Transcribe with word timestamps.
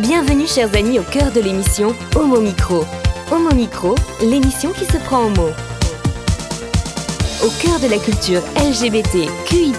Bienvenue 0.00 0.46
chers 0.46 0.76
amis 0.76 0.98
au 0.98 1.02
cœur 1.02 1.32
de 1.32 1.40
l'émission 1.40 1.94
Homo 2.14 2.38
Micro. 2.38 2.84
Homo 3.32 3.54
Micro, 3.54 3.94
l'émission 4.20 4.70
qui 4.72 4.84
se 4.84 4.98
prend 4.98 5.24
en 5.24 5.30
mots. 5.30 5.54
Au 7.42 7.48
cœur 7.62 7.80
de 7.80 7.88
la 7.88 7.96
culture 7.96 8.42
LGBT, 8.58 9.26
QI+, 9.46 9.72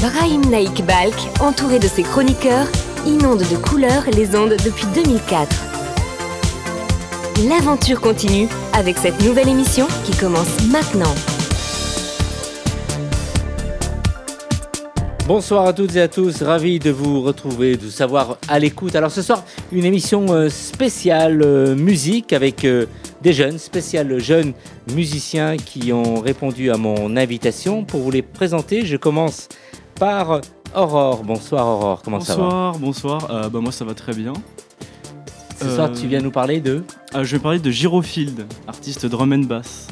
Brahim 0.00 0.42
Naik 0.50 0.86
Balk, 0.86 1.16
entouré 1.40 1.80
de 1.80 1.88
ses 1.88 2.04
chroniqueurs, 2.04 2.68
inonde 3.04 3.42
de 3.42 3.56
couleurs 3.56 4.04
les 4.12 4.36
ondes 4.36 4.54
depuis 4.64 4.86
2004. 4.94 5.48
L'aventure 7.48 8.00
continue 8.00 8.46
avec 8.72 8.98
cette 8.98 9.20
nouvelle 9.24 9.48
émission 9.48 9.88
qui 10.04 10.16
commence 10.16 10.62
maintenant. 10.70 11.14
Bonsoir 15.32 15.64
à 15.64 15.72
toutes 15.72 15.94
et 15.94 16.00
à 16.00 16.08
tous, 16.08 16.42
ravi 16.42 16.80
de 16.80 16.90
vous 16.90 17.22
retrouver, 17.22 17.76
de 17.76 17.84
vous 17.84 17.90
savoir 17.90 18.36
à 18.48 18.58
l'écoute. 18.58 18.96
Alors 18.96 19.12
ce 19.12 19.22
soir, 19.22 19.44
une 19.70 19.84
émission 19.84 20.26
euh, 20.30 20.48
spéciale 20.48 21.40
euh, 21.44 21.76
musique 21.76 22.32
avec 22.32 22.64
euh, 22.64 22.86
des 23.22 23.32
jeunes, 23.32 23.56
spéciales 23.58 24.18
jeunes 24.18 24.54
musiciens 24.92 25.56
qui 25.56 25.92
ont 25.92 26.18
répondu 26.18 26.72
à 26.72 26.76
mon 26.76 27.16
invitation. 27.16 27.84
Pour 27.84 28.00
vous 28.00 28.10
les 28.10 28.22
présenter, 28.22 28.84
je 28.84 28.96
commence 28.96 29.48
par 30.00 30.40
Aurore. 30.74 31.22
Bonsoir 31.22 31.64
Aurore, 31.64 32.02
comment 32.02 32.18
ça 32.18 32.34
va 32.34 32.42
Bonsoir, 32.42 32.78
bonsoir. 32.80 33.30
Euh, 33.30 33.48
bah, 33.48 33.60
moi 33.60 33.70
ça 33.70 33.84
va 33.84 33.94
très 33.94 34.14
bien. 34.14 34.32
Ce 35.62 35.68
soir, 35.68 35.92
tu 35.92 36.08
viens 36.08 36.22
nous 36.22 36.32
parler 36.32 36.58
de... 36.58 36.82
Je 37.14 37.36
vais 37.36 37.38
parler 37.40 37.60
de 37.60 37.70
Girofield, 37.70 38.46
artiste 38.66 39.06
drum 39.06 39.32
and 39.32 39.44
bass. 39.46 39.86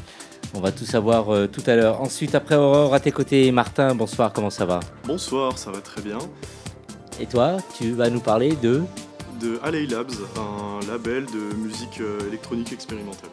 On 0.55 0.61
va 0.61 0.73
tout 0.73 0.85
savoir 0.85 1.33
euh, 1.33 1.47
tout 1.47 1.63
à 1.67 1.77
l'heure. 1.77 2.01
Ensuite, 2.01 2.35
après 2.35 2.57
Aurore, 2.57 2.95
à 2.95 3.01
tes 3.01 3.13
côtés, 3.13 3.51
Martin, 3.53 3.95
bonsoir, 3.95 4.33
comment 4.33 4.51
ça 4.51 4.65
va 4.65 4.81
Bonsoir, 5.05 5.59
ça 5.59 5.71
va 5.71 5.81
très 5.81 6.01
bien. 6.03 6.19
Et 7.21 7.27
toi, 7.27 7.59
tu 7.77 7.93
vas 7.93 8.11
nous 8.11 8.21
parler 8.21 8.55
de... 8.63 8.83
De 9.41 9.61
Alley 9.63 9.87
Labs, 9.87 10.11
un 10.37 10.85
label 10.91 11.27
de 11.27 11.55
musique 11.57 12.01
euh, 12.01 12.19
électronique 12.29 12.73
expérimentale. 12.73 13.31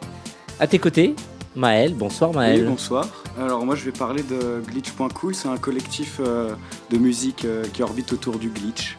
À 0.59 0.67
tes 0.67 0.77
côtés, 0.77 1.15
Maël, 1.55 1.93
bonsoir 1.95 2.29
Oui, 2.31 2.35
Maël. 2.37 2.65
bonsoir. 2.65 3.07
Alors 3.39 3.65
moi 3.65 3.75
je 3.75 3.85
vais 3.85 3.91
parler 3.91 4.23
de 4.23 4.61
Glitch.cool, 4.69 5.33
c'est 5.33 5.47
un 5.47 5.57
collectif 5.57 6.19
euh, 6.19 6.53
de 6.91 6.97
musique 6.97 7.43
euh, 7.45 7.63
qui 7.73 7.81
orbite 7.81 8.13
autour 8.13 8.37
du 8.37 8.49
glitch. 8.49 8.97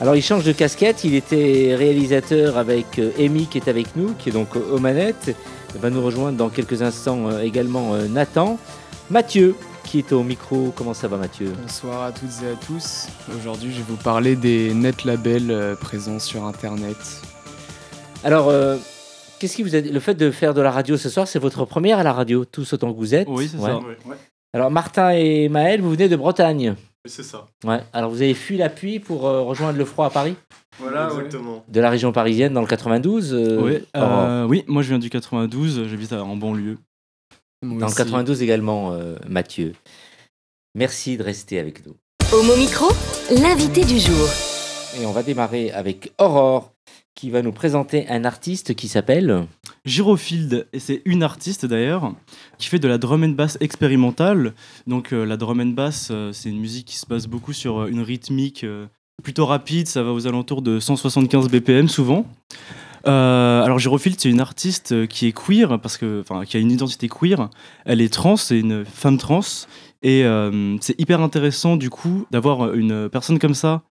Alors 0.00 0.16
il 0.16 0.22
change 0.22 0.44
de 0.44 0.52
casquette, 0.52 1.04
il 1.04 1.14
était 1.14 1.74
réalisateur 1.76 2.58
avec 2.58 2.98
euh, 2.98 3.10
Amy 3.18 3.46
qui 3.46 3.58
est 3.58 3.68
avec 3.68 3.94
nous, 3.94 4.12
qui 4.18 4.30
est 4.30 4.32
donc 4.32 4.56
aux 4.56 4.78
manettes. 4.78 5.36
Va 5.80 5.90
nous 5.90 6.02
rejoindre 6.02 6.36
dans 6.38 6.48
quelques 6.48 6.82
instants 6.82 7.28
euh, 7.28 7.42
également 7.42 7.94
euh, 7.94 8.06
Nathan. 8.08 8.58
Mathieu 9.10 9.54
qui 9.84 9.98
est 9.98 10.10
au 10.12 10.24
micro, 10.24 10.72
comment 10.74 10.94
ça 10.94 11.06
va 11.06 11.16
Mathieu? 11.16 11.52
Bonsoir 11.62 12.02
à 12.04 12.12
toutes 12.12 12.28
et 12.44 12.48
à 12.50 12.56
tous. 12.66 13.06
Aujourd'hui, 13.38 13.70
je 13.70 13.76
vais 13.78 13.84
vous 13.88 13.96
parler 13.96 14.34
des 14.34 14.74
net 14.74 15.04
labels 15.04 15.50
euh, 15.50 15.76
présents 15.76 16.18
sur 16.18 16.44
Internet. 16.44 16.96
Alors, 18.24 18.48
euh, 18.48 18.76
qu'est-ce 19.38 19.54
qui 19.54 19.62
vous 19.62 19.76
a 19.76 19.80
dit? 19.80 19.90
Le 19.90 20.00
fait 20.00 20.14
de 20.14 20.30
faire 20.32 20.54
de 20.54 20.60
la 20.60 20.72
radio 20.72 20.96
ce 20.96 21.08
soir, 21.08 21.28
c'est 21.28 21.38
votre 21.38 21.64
première 21.66 22.00
à 22.00 22.02
la 22.02 22.12
radio, 22.12 22.44
tous 22.44 22.72
autant 22.72 22.92
que 22.92 22.98
vous 22.98 23.14
êtes 23.14 23.28
Oui, 23.30 23.48
c'est 23.48 23.58
Ouais. 23.58 23.70
ça. 23.70 23.76
Ouais, 23.78 24.16
Alors 24.52 24.70
Martin 24.72 25.10
et 25.10 25.48
Maël, 25.48 25.80
vous 25.82 25.90
venez 25.90 26.08
de 26.08 26.16
Bretagne. 26.16 26.74
C'est 27.08 27.22
ça. 27.22 27.46
Ouais. 27.64 27.80
Alors 27.92 28.10
vous 28.10 28.22
avez 28.22 28.34
fui 28.34 28.56
la 28.56 28.68
pluie 28.68 28.98
pour 29.00 29.26
euh, 29.26 29.42
rejoindre 29.42 29.78
le 29.78 29.84
froid 29.84 30.06
à 30.06 30.10
Paris? 30.10 30.34
Voilà, 30.78 31.08
Exactement. 31.10 31.64
De 31.68 31.80
la 31.80 31.88
région 31.90 32.12
parisienne 32.12 32.52
dans 32.52 32.60
le 32.60 32.66
92 32.66 33.32
euh, 33.34 33.60
Oui, 33.62 33.78
euh, 33.96 34.44
oui, 34.46 34.64
moi 34.66 34.82
je 34.82 34.88
viens 34.88 34.98
du 34.98 35.08
92, 35.10 35.86
j'habite 35.88 36.12
à- 36.12 36.22
en 36.22 36.36
banlieue. 36.36 36.78
Moi 37.62 37.80
Dans 37.80 37.86
le 37.86 37.92
aussi. 37.92 37.96
92 37.96 38.42
également, 38.42 38.92
euh, 38.92 39.16
Mathieu. 39.26 39.72
Merci 40.74 41.16
de 41.16 41.22
rester 41.22 41.58
avec 41.58 41.86
nous. 41.86 41.94
Homo 42.32 42.56
Micro, 42.56 42.86
l'invité 43.30 43.84
du 43.84 43.98
jour. 43.98 44.28
Et 45.00 45.06
on 45.06 45.12
va 45.12 45.22
démarrer 45.22 45.70
avec 45.70 46.12
Aurore, 46.18 46.72
qui 47.16 47.30
va 47.30 47.42
nous 47.42 47.50
présenter 47.50 48.06
un 48.08 48.24
artiste 48.24 48.74
qui 48.74 48.88
s'appelle... 48.88 49.46
Girofield, 49.86 50.68
et 50.72 50.78
c'est 50.78 51.00
une 51.06 51.22
artiste 51.22 51.64
d'ailleurs, 51.64 52.14
qui 52.58 52.68
fait 52.68 52.78
de 52.78 52.86
la 52.86 52.98
drum 52.98 53.24
and 53.24 53.30
bass 53.30 53.56
expérimentale. 53.60 54.52
Donc 54.86 55.12
euh, 55.12 55.24
la 55.24 55.38
drum 55.38 55.60
and 55.60 55.72
bass, 55.72 56.08
euh, 56.10 56.30
c'est 56.32 56.50
une 56.50 56.60
musique 56.60 56.86
qui 56.86 56.98
se 56.98 57.06
base 57.06 57.26
beaucoup 57.26 57.54
sur 57.54 57.78
euh, 57.78 57.86
une 57.86 58.02
rythmique 58.02 58.66
plutôt 59.22 59.46
rapide, 59.46 59.88
ça 59.88 60.02
va 60.02 60.12
aux 60.12 60.26
alentours 60.26 60.60
de 60.60 60.78
175 60.78 61.48
BPM 61.48 61.88
souvent. 61.88 62.26
Alors 63.04 63.78
Girofield, 63.78 64.20
c'est 64.20 64.28
une 64.28 64.40
artiste 64.40 65.06
qui 65.06 65.26
est 65.28 65.32
queer, 65.32 65.80
parce 65.80 65.96
que, 65.96 66.22
qui 66.44 66.56
a 66.56 66.60
une 66.60 66.70
identité 66.70 67.08
queer. 67.08 67.48
Elle 67.86 68.00
est 68.00 68.12
trans, 68.12 68.36
c'est 68.36 68.58
une 68.58 68.84
femme 68.84 69.16
trans, 69.16 69.40
et 70.02 70.24
c'est 70.80 71.00
hyper 71.00 71.20
intéressant 71.22 71.76
du 71.76 71.88
coup 71.88 72.26
d'avoir 72.30 72.74
une 72.74 73.08
personne 73.08 73.38
comme 73.38 73.54
ça 73.54 73.82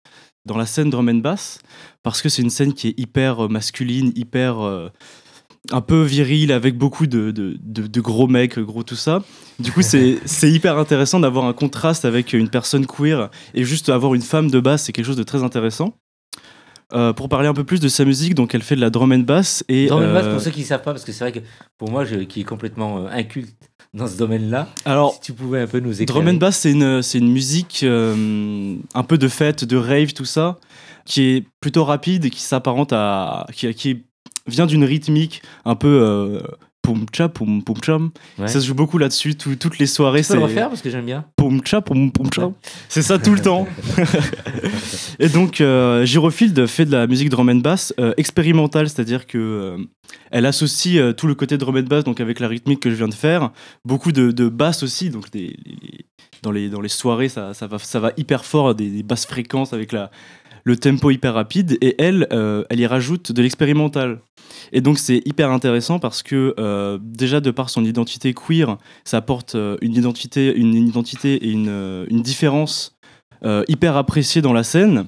dans 0.46 0.56
la 0.56 0.66
scène 0.66 0.90
drum 0.90 1.08
and 1.08 1.14
bass, 1.16 1.58
parce 2.02 2.20
que 2.22 2.28
c'est 2.28 2.42
une 2.42 2.50
scène 2.50 2.74
qui 2.74 2.88
est 2.88 2.98
hyper 2.98 3.44
euh, 3.44 3.48
masculine, 3.48 4.12
hyper 4.14 4.60
euh, 4.60 4.88
un 5.72 5.80
peu 5.80 6.02
viril 6.02 6.52
avec 6.52 6.76
beaucoup 6.76 7.06
de, 7.06 7.30
de, 7.30 7.56
de- 7.62 7.86
de 7.86 8.00
gros 8.00 8.26
mecs, 8.28 8.58
gros 8.58 8.82
tout 8.82 8.96
ça. 8.96 9.22
Du 9.58 9.72
coup, 9.72 9.80
c'est 9.82 10.18
c'est 10.26 10.50
hyper 10.50 10.76
intéressant 10.78 11.20
d'avoir 11.20 11.46
un 11.46 11.52
contraste 11.54 12.04
avec 12.04 12.32
une 12.34 12.48
personne 12.50 12.86
queer 12.86 13.30
et 13.54 13.64
juste 13.64 13.88
avoir 13.88 14.14
une 14.14 14.22
femme 14.22 14.50
de 14.50 14.60
basse, 14.60 14.82
c'est 14.84 14.92
quelque 14.92 15.06
chose 15.06 15.16
de 15.16 15.22
très 15.22 15.42
intéressant. 15.42 15.94
Euh, 16.92 17.14
pour 17.14 17.30
parler 17.30 17.48
un 17.48 17.54
peu 17.54 17.64
plus 17.64 17.80
de 17.80 17.88
sa 17.88 18.04
musique, 18.04 18.34
donc 18.34 18.54
elle 18.54 18.62
fait 18.62 18.76
de 18.76 18.80
la 18.80 18.90
drum 18.90 19.10
and 19.12 19.20
bass 19.20 19.64
et 19.68 19.86
Drum 19.86 20.02
and 20.04 20.12
bass, 20.12 20.28
pour 20.28 20.40
ceux 20.40 20.50
qui 20.50 20.60
ne 20.60 20.66
savent 20.66 20.82
pas, 20.82 20.92
parce 20.92 21.04
que 21.04 21.12
c'est 21.12 21.24
vrai 21.24 21.32
que 21.32 21.40
pour 21.78 21.90
moi, 21.90 22.04
je, 22.04 22.16
qui 22.16 22.42
est 22.42 22.44
complètement 22.44 23.06
inculte 23.06 23.56
dans 23.94 24.08
ce 24.08 24.16
domaine-là, 24.16 24.68
alors 24.84 25.14
si 25.14 25.20
tu 25.20 25.32
pouvais 25.32 25.60
un 25.60 25.66
peu 25.68 25.78
nous 25.78 26.02
éclairer. 26.02 26.20
Drum 26.20 26.34
and 26.34 26.38
bass, 26.38 26.58
c'est 26.58 26.72
une, 26.72 27.00
c'est 27.00 27.18
une 27.18 27.30
musique 27.30 27.80
euh, 27.84 28.74
un 28.92 29.02
peu 29.04 29.16
de 29.16 29.28
fête, 29.28 29.64
de 29.64 29.76
rave, 29.76 30.12
tout 30.12 30.24
ça, 30.24 30.58
qui 31.04 31.22
est 31.22 31.46
plutôt 31.60 31.84
rapide 31.84 32.24
et 32.24 32.30
qui 32.30 32.40
s'apparente 32.40 32.92
à. 32.92 33.46
qui, 33.52 33.72
qui 33.74 34.02
vient 34.46 34.66
d'une 34.66 34.84
rythmique 34.84 35.42
un 35.64 35.76
peu. 35.76 36.02
Euh, 36.02 36.40
Poum 36.84 37.06
cha 37.12 37.30
poum 37.30 37.64
poum 37.64 37.76
cham. 37.82 38.10
Ouais. 38.38 38.46
Ça 38.46 38.60
se 38.60 38.66
joue 38.66 38.74
beaucoup 38.74 38.98
là-dessus, 38.98 39.36
tout- 39.36 39.56
toutes 39.56 39.78
les 39.78 39.86
soirées. 39.86 40.20
Tu 40.20 40.28
peux 40.28 40.34
c'est 40.34 40.38
le 40.38 40.44
refaire 40.44 40.68
parce 40.68 40.82
que 40.82 40.90
j'aime 40.90 41.06
bien. 41.06 41.24
poum 41.34 41.60
cha 41.64 41.80
poum 41.80 42.12
poum 42.12 42.28
cham. 42.30 42.52
C'est 42.90 43.00
ça 43.00 43.18
tout 43.18 43.32
le 43.32 43.40
temps. 43.40 43.66
Et 45.18 45.28
donc, 45.28 45.60
euh, 45.60 46.04
Girofield 46.04 46.66
fait 46.66 46.84
de 46.84 46.92
la 46.92 47.06
musique 47.06 47.30
drum 47.30 47.48
and 47.48 47.56
bass 47.56 47.94
euh, 47.98 48.12
expérimentale, 48.16 48.88
c'est-à-dire 48.88 49.26
que 49.26 49.38
euh, 49.38 49.76
elle 50.30 50.46
associe 50.46 50.98
euh, 51.00 51.12
tout 51.12 51.26
le 51.26 51.34
côté 51.34 51.56
drum 51.56 51.76
and 51.76 51.82
bass, 51.88 52.04
donc 52.04 52.20
avec 52.20 52.40
la 52.40 52.48
rythmique 52.48 52.80
que 52.80 52.90
je 52.90 52.96
viens 52.96 53.08
de 53.08 53.14
faire, 53.14 53.50
beaucoup 53.84 54.12
de, 54.12 54.30
de 54.30 54.48
basses 54.48 54.82
aussi, 54.82 55.10
donc 55.10 55.30
des- 55.30 55.56
les- 55.64 56.04
dans, 56.42 56.50
les, 56.50 56.68
dans 56.68 56.82
les 56.82 56.90
soirées, 56.90 57.30
ça, 57.30 57.54
ça 57.54 57.66
va, 57.66 57.78
ça 57.78 58.00
va 58.00 58.12
hyper 58.18 58.44
fort, 58.44 58.74
des, 58.74 58.90
des 58.90 59.02
basses 59.02 59.24
fréquences 59.24 59.72
avec 59.72 59.92
la, 59.92 60.10
le 60.64 60.76
tempo 60.76 61.10
hyper 61.10 61.34
rapide, 61.34 61.78
et 61.80 61.94
elle, 62.02 62.26
euh, 62.32 62.64
elle 62.70 62.80
y 62.80 62.86
rajoute 62.86 63.32
de 63.32 63.42
l'expérimental. 63.42 64.20
Et 64.72 64.80
donc 64.80 64.98
c'est 64.98 65.22
hyper 65.26 65.50
intéressant 65.50 65.98
parce 65.98 66.22
que 66.22 66.54
euh, 66.58 66.98
déjà 67.02 67.40
de 67.40 67.50
par 67.50 67.70
son 67.70 67.84
identité 67.84 68.34
queer, 68.34 68.78
ça 69.04 69.18
apporte 69.18 69.54
euh, 69.54 69.76
une 69.82 69.94
identité, 69.94 70.54
une 70.54 70.74
identité 70.74 71.34
et 71.34 71.50
une, 71.50 72.06
une 72.10 72.22
différence 72.22 72.96
hyper 73.68 73.98
appréciée 73.98 74.40
dans 74.40 74.54
la 74.54 74.62
scène. 74.62 75.06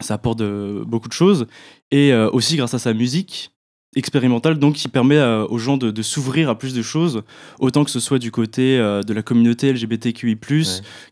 Ça 0.00 0.14
apporte 0.14 0.40
beaucoup 0.86 1.08
de 1.08 1.12
choses. 1.12 1.48
Et 1.90 2.14
aussi 2.14 2.56
grâce 2.56 2.72
à 2.74 2.78
sa 2.78 2.94
musique 2.94 3.50
expérimentale, 3.96 4.58
donc 4.58 4.74
qui 4.74 4.88
permet 4.88 5.16
euh, 5.16 5.46
aux 5.46 5.58
gens 5.58 5.76
de, 5.76 5.90
de 5.90 6.02
s'ouvrir 6.02 6.48
à 6.48 6.58
plus 6.58 6.74
de 6.74 6.82
choses, 6.82 7.22
autant 7.58 7.84
que 7.84 7.90
ce 7.90 8.00
soit 8.00 8.18
du 8.18 8.30
côté 8.30 8.78
euh, 8.78 9.02
de 9.02 9.12
la 9.12 9.22
communauté 9.22 9.72
LGBTQI+, 9.72 10.36
Ouais. 10.40 10.64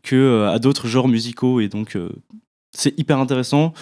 que 0.03 0.17
euh, 0.17 0.51
à 0.53 0.59
d'autres 0.59 0.89
genres 0.89 1.09
musicaux. 1.09 1.61
Et 1.61 1.69
donc 1.69 1.97
c'est 2.75 2.99
hyper 2.99 3.19
intéressant 3.19 3.73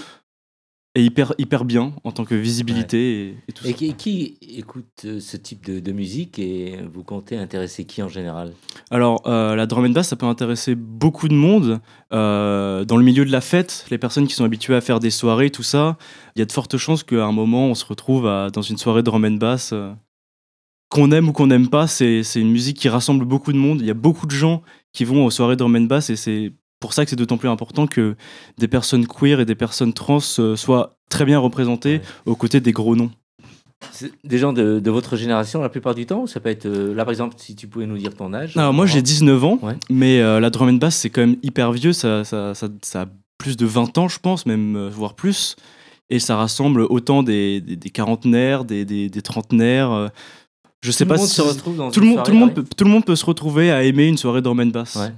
et 0.97 1.05
hyper, 1.05 1.35
hyper 1.39 1.65
bien 1.65 1.93
en 2.03 2.11
tant 2.11 2.25
que 2.25 2.35
visibilité 2.35 3.27
et, 3.29 3.37
et 3.49 3.53
tout 3.53 3.65
Et 3.65 3.71
ça. 3.71 3.75
qui, 3.79 3.95
qui 3.95 4.39
écoute 4.59 4.87
euh, 5.05 5.21
ce 5.21 5.37
type 5.37 5.65
de, 5.65 5.79
de 5.79 5.93
musique 5.93 6.41
et 6.41 6.79
vous 6.93 7.05
comptez 7.05 7.37
intéresser 7.37 7.85
qui 7.85 8.03
en 8.03 8.09
général? 8.09 8.53
Alors, 8.91 9.23
euh, 9.27 9.55
la 9.55 9.67
drum 9.67 9.85
and 9.85 9.91
bass, 9.91 10.09
ça 10.09 10.17
peut 10.17 10.27
intéresser 10.27 10.75
beaucoup 10.75 11.29
de 11.29 11.35
monde. 11.35 11.81
Euh, 12.13 12.85
dans 12.85 12.97
le 12.97 13.05
milieu 13.05 13.25
de 13.25 13.31
la 13.31 13.41
fête, 13.41 13.87
les 13.93 13.99
personnes 13.99 14.27
qui 14.27 14.35
sont 14.35 14.43
habituées 14.45 14.75
à 14.75 14.81
faire 14.81 14.99
des 14.99 15.11
soirées, 15.11 15.51
tout 15.51 15.63
ça, 15.63 15.97
il 16.35 16.41
y 16.41 16.43
a 16.43 16.45
de 16.45 16.51
fortes 16.53 16.77
chances 16.77 17.05
qu'à 17.05 17.25
un 17.25 17.31
moment, 17.33 17.67
on 17.69 17.77
se 17.77 17.85
retrouve 17.85 18.27
à- 18.27 18.51
dans 18.51 18.63
une 18.63 18.77
soirée 18.77 19.05
drum 19.05 19.25
and 19.25 19.33
bass. 19.39 19.71
euh, 19.73 19.93
qu'on 20.89 21.13
aime 21.13 21.29
ou 21.29 21.33
qu'on 21.33 21.47
n'aime 21.47 21.69
pas, 21.69 21.87
c'est 21.87 22.25
c'est 22.25 22.41
une 22.41 22.51
musique 22.51 22.77
qui 22.77 22.89
rassemble 22.89 23.25
beaucoup 23.25 23.53
de 23.53 23.59
monde. 23.59 23.81
Il 23.81 23.87
y 23.87 23.91
a 23.93 23.95
beaucoup 23.95 24.27
de 24.27 24.33
gens 24.33 24.61
qui 24.93 25.05
vont 25.05 25.25
aux 25.25 25.31
soirées 25.31 25.55
drum 25.55 25.77
and 25.77 25.83
bass 25.83 26.11
et 26.11 26.17
c'est 26.17 26.53
pour 26.81 26.93
ça 26.95 27.05
que 27.05 27.11
c'est 27.11 27.17
d'autant 27.17 27.37
plus 27.37 27.49
important 27.49 27.87
que 27.87 28.17
des 28.59 28.69
personnes 28.69 29.07
queer 29.07 29.39
et 29.41 29.45
des 29.45 29.55
personnes 29.55 29.93
trans 29.93 30.19
euh, 30.39 30.57
soient 30.57 30.97
très 31.11 31.25
bien 31.25 31.39
représentées 31.39 31.97
Ouais. 31.99 32.03
aux 32.27 32.37
côtés 32.37 32.61
des 32.61 32.73
gros 32.73 32.97
noms. 32.97 33.11
Des 34.25 34.37
gens 34.39 34.53
de, 34.53 34.79
de 34.79 34.91
votre 34.91 35.17
génération 35.17 35.63
la 35.63 35.71
plupart 35.71 35.95
du 35.95 36.05
temps 36.05 36.23
ou 36.23 36.27
ça 36.27 36.39
peut 36.41 36.51
être 36.51 36.67
euh, 36.67 36.95
là 36.95 37.05
par 37.05 37.13
exemple 37.13 37.35
si 37.39 37.55
tu 37.57 37.67
pouvais 37.67 37.87
nous 37.87 37.97
dire 37.97 38.15
ton 38.15 38.35
âge? 38.35 38.55
Alors 38.57 38.75
moi 38.75 38.85
j'ai 38.87 39.01
19 39.01 39.43
ans, 39.45 39.59
Ouais. 39.63 39.77
mais 39.89 40.21
euh, 40.21 40.39
la 40.39 40.51
drum 40.51 40.69
and 40.69 40.75
bass 40.75 40.97
c'est 40.97 41.09
quand 41.09 41.23
même 41.23 41.37
hyper 41.43 41.73
vieux, 41.73 41.95
ça, 41.95 42.23
ça, 42.25 42.55
ça, 42.55 42.69
ça 42.83 43.03
a 43.03 43.07
plus 43.39 43.57
de 43.57 43.65
20 43.65 43.97
ans 43.97 44.09
je 44.09 44.19
pense, 44.19 44.45
même 44.45 44.77
euh, 44.77 44.89
voire 44.91 45.15
plus. 45.15 45.57
Et 46.11 46.19
ça 46.19 46.37
rassemble 46.37 46.83
autant 46.83 47.23
des, 47.23 47.61
des, 47.63 47.77
des 47.77 47.91
quarantenaires, 47.91 48.65
des, 48.67 48.85
des, 48.85 49.09
des 49.09 49.23
trentenaires. 49.23 50.11
je 50.83 50.91
sais 50.91 51.05
Tout 51.05 51.09
pas 51.09 51.15
le 51.15 51.21
monde 51.21 51.29
si 51.29 51.35
se 51.37 51.43
retrouve 51.43 51.77
dans 51.77 51.91
tout 51.91 52.01
le 52.01 52.07
monde, 52.07 52.23
tout 52.25 52.33
le 52.33 52.37
monde, 52.39 52.53
peut, 52.55 52.65
tout 52.77 52.85
le 52.85 52.91
monde 52.91 53.05
peut 53.05 53.15
se 53.17 53.25
retrouver 53.25 53.71
à 53.71 53.83
aimer 53.85 54.09
une 54.09 54.17
soirée 54.19 54.43
drum 54.43 54.59
and 54.61 54.67
bass. 54.67 54.97
Ouais. 54.97 55.13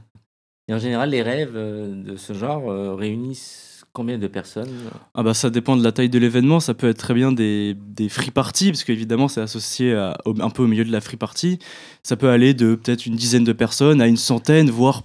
Et 0.69 0.75
en 0.75 0.79
général, 0.79 1.11
les 1.11 1.23
rêves 1.23 1.57
euh, 1.57 1.95
de 1.95 2.17
ce 2.17 2.33
genre 2.33 2.71
euh, 2.71 2.95
réunissent 2.95 3.85
combien 3.93 4.17
de 4.19 4.27
personnes? 4.27 4.71
Ah 5.15 5.23
bah 5.23 5.35
ça 5.35 5.51
dépend 5.51 5.77
de 5.77 5.85
la 5.85 5.93
taille 5.93 6.09
de 6.09 6.19
l'événement, 6.19 6.61
ça 6.61 6.73
peut 6.73 6.89
être 6.89 6.99
très 6.99 7.15
bien 7.15 7.31
des, 7.33 7.75
des 7.75 8.09
free 8.09 8.31
parties, 8.31 8.71
parce 8.71 8.85
qu'évidemment 8.85 9.29
c'est 9.29 9.43
associé 9.43 9.93
à- 9.95 10.17
un 10.25 10.51
peu 10.51 10.63
au 10.63 10.67
milieu 10.67 10.85
de 10.85 10.93
la 10.93 11.01
free 11.03 11.19
party. 11.19 11.59
Ça 12.03 12.17
peut 12.17 12.31
aller 12.31 12.55
de 12.55 12.75
peut-être 12.75 13.05
une 13.05 13.17
dizaine 13.17 13.45
de 13.45 13.53
personnes 13.53 14.01
à 14.01 14.07
une 14.07 14.17
centaine, 14.17 14.71
voire 14.71 15.03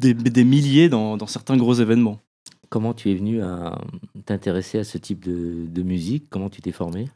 des, 0.00 0.12
des 0.12 0.44
milliers 0.44 0.88
dans, 0.90 1.16
dans 1.16 1.26
certains 1.26 1.56
gros 1.56 1.74
événements. 1.74 2.20
Comment 2.68 2.92
tu 2.94 3.10
es 3.10 3.14
venu 3.14 3.42
à 3.42 3.80
t'intéresser 4.26 4.78
à 4.78 4.84
ce 4.84 4.98
type 4.98 5.24
de, 5.24 5.66
de 5.66 5.82
musique? 5.82 6.26
Comment 6.30 6.50
tu 6.50 6.60
t'es 6.60 6.72
formé? 6.72 7.08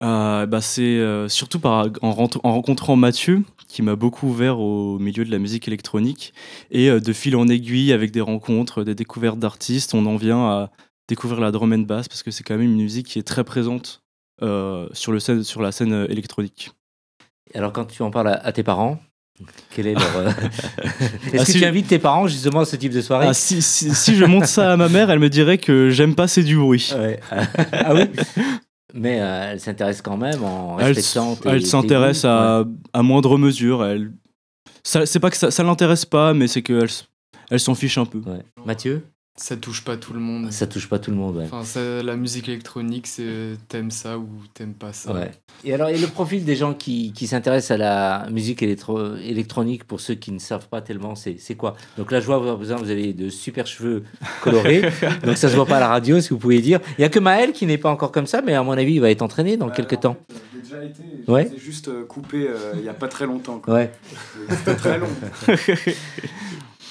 Bah 0.00 0.60
c'est 0.60 0.82
euh, 0.82 1.28
surtout 1.28 1.58
par, 1.58 1.88
en, 2.02 2.12
rencontrant 2.12 2.96
Mathieu, 2.96 3.42
qui 3.68 3.82
m'a 3.82 3.96
beaucoup 3.96 4.28
ouvert 4.28 4.58
au 4.60 4.98
milieu 4.98 5.24
de 5.24 5.30
la 5.30 5.38
musique 5.38 5.66
électronique, 5.68 6.32
et 6.70 6.88
euh, 6.90 7.00
de 7.00 7.12
fil 7.12 7.36
en 7.36 7.48
aiguille, 7.48 7.92
avec 7.92 8.10
des 8.10 8.20
rencontres, 8.20 8.84
des 8.84 8.94
découvertes 8.94 9.38
d'artistes, 9.38 9.94
on 9.94 10.06
en 10.06 10.16
vient 10.16 10.44
à 10.46 10.70
découvrir 11.08 11.40
la 11.40 11.50
drum 11.52 11.72
and 11.72 11.78
bass, 11.80 12.08
parce 12.08 12.22
que 12.22 12.30
c'est 12.30 12.42
quand 12.44 12.54
même 12.56 12.62
une 12.72 12.76
musique 12.82 13.06
qui 13.06 13.18
est 13.18 13.22
très 13.26 13.44
présente 13.44 14.02
euh, 14.42 14.88
sur, 14.92 15.12
le 15.12 15.20
scène, 15.20 15.42
sur 15.42 15.62
la 15.62 15.72
scène 15.72 15.92
euh, 15.92 16.06
électronique. 16.10 16.72
Alors 17.54 17.72
quand 17.72 17.84
tu 17.86 18.02
en 18.02 18.10
parles 18.10 18.28
à, 18.28 18.34
à 18.34 18.52
tes 18.52 18.62
parents, 18.64 18.98
quel 19.70 19.86
est 19.86 19.94
leur... 19.94 20.16
euh, 20.16 20.30
Est-ce 21.32 21.34
Ah, 21.34 21.38
que 21.38 21.52
si- 21.52 21.58
tu 21.58 21.64
invites 21.64 21.86
tes 21.86 21.98
parents 21.98 22.26
justement 22.26 22.60
à 22.60 22.64
ce 22.64 22.76
type 22.76 22.92
de 22.92 23.00
soirée? 23.00 23.26
Ah, 23.28 23.34
si, 23.34 23.62
si, 23.62 23.94
si 23.94 24.14
je 24.16 24.24
montre 24.24 24.46
ça 24.48 24.72
à 24.72 24.76
ma 24.76 24.88
mère, 24.88 25.10
elle 25.10 25.18
me 25.20 25.30
dirait 25.30 25.58
que 25.58 25.88
j'aime 25.90 26.14
pas 26.14 26.26
c'est 26.28 26.42
du 26.42 26.56
bruit. 26.56 26.92
Ouais. 26.98 27.20
ah 27.72 27.94
oui? 27.94 28.02
Mais 28.96 29.20
euh, 29.20 29.52
elle 29.52 29.60
s'intéresse 29.60 30.02
quand 30.02 30.16
même 30.16 30.42
en 30.42 30.78
Elle, 30.78 30.94
respectant 30.94 31.36
elle 31.44 31.66
s'intéresse 31.66 32.24
à, 32.24 32.62
ouais. 32.62 32.66
à 32.92 33.02
moindre 33.02 33.36
mesure. 33.36 33.84
Elle, 33.84 34.12
c'est 34.82 35.20
pas 35.20 35.30
que 35.30 35.36
ça, 35.36 35.50
ça 35.50 35.62
l'intéresse 35.62 36.04
pas, 36.04 36.32
mais 36.32 36.48
c'est 36.48 36.62
qu'elle 36.62 36.88
elle 37.50 37.60
s'en 37.60 37.74
fiche 37.74 37.98
un 37.98 38.06
peu. 38.06 38.18
Ouais. 38.18 38.42
Mathieu? 38.64 39.02
Ça 39.38 39.54
touche 39.56 39.84
pas 39.84 39.98
tout 39.98 40.14
le 40.14 40.20
monde. 40.20 40.50
Ça 40.50 40.66
touche 40.66 40.88
pas 40.88 40.98
tout 40.98 41.10
le 41.10 41.16
monde, 41.18 41.36
ouais. 41.36 41.44
Enfin, 41.44 41.62
ça- 41.62 42.02
la 42.02 42.16
musique 42.16 42.48
électronique, 42.48 43.06
c'est 43.06 43.56
t'aimes 43.68 43.90
ça 43.90 44.16
ou 44.18 44.26
t'aimes 44.54 44.72
pas 44.72 44.94
ça. 44.94 45.12
Ouais. 45.12 45.30
Et 45.64 45.74
alors, 45.74 45.88
et 45.90 45.98
le 45.98 46.06
profil 46.06 46.44
des 46.44 46.56
gens 46.56 46.72
qui, 46.72 47.12
qui 47.12 47.26
s'intéressent 47.26 47.72
à 47.72 47.76
la 47.76 48.28
musique 48.30 48.62
électro- 48.62 49.14
électronique, 49.16 49.84
pour 49.84 50.00
ceux 50.00 50.14
qui 50.14 50.32
ne 50.32 50.38
savent 50.38 50.68
pas 50.68 50.80
tellement, 50.80 51.14
c'est 51.14 51.36
c'est 51.38 51.54
quoi? 51.54 51.76
Donc 51.98 52.12
là, 52.12 52.20
je 52.20 52.26
vois, 52.26 52.38
vous 52.54 52.72
avez 52.72 53.12
de 53.12 53.28
super 53.28 53.66
cheveux 53.66 54.04
colorés, 54.40 54.82
donc 55.24 55.36
ça 55.36 55.50
se 55.50 55.54
voit 55.54 55.66
pas 55.66 55.76
à 55.76 55.80
la 55.80 55.88
radio, 55.88 56.18
si 56.22 56.30
vous 56.30 56.38
pouvez 56.38 56.62
dire. 56.62 56.80
Il 56.98 57.02
y 57.02 57.04
a 57.04 57.10
que 57.10 57.18
Maël 57.18 57.52
qui 57.52 57.66
n'est 57.66 57.78
pas 57.78 57.90
encore 57.90 58.12
comme 58.12 58.26
ça, 58.26 58.40
mais 58.40 58.54
à 58.54 58.62
mon 58.62 58.72
avis, 58.72 58.94
il 58.94 59.00
va 59.00 59.10
être 59.10 59.22
entraîné 59.22 59.58
dans 59.58 59.68
quelques 59.68 60.00
temps. 60.00 60.16
J'ai 60.54 60.60
déjà 60.62 60.82
été, 60.84 61.02
Ouais. 61.28 61.44
je 61.44 61.50
les 61.50 61.56
ai 61.56 61.60
juste 61.60 61.88
euh, 61.88 62.04
coupé 62.06 62.46
euh, 62.48 62.72
il 62.78 62.84
y 62.84 62.88
a 62.88 62.94
pas 62.94 63.08
très 63.08 63.26
longtemps. 63.26 63.58
quoi. 63.58 63.74
Ouais. 63.74 63.92
C'était 64.48 64.76
très 64.76 64.98
long. 64.98 65.08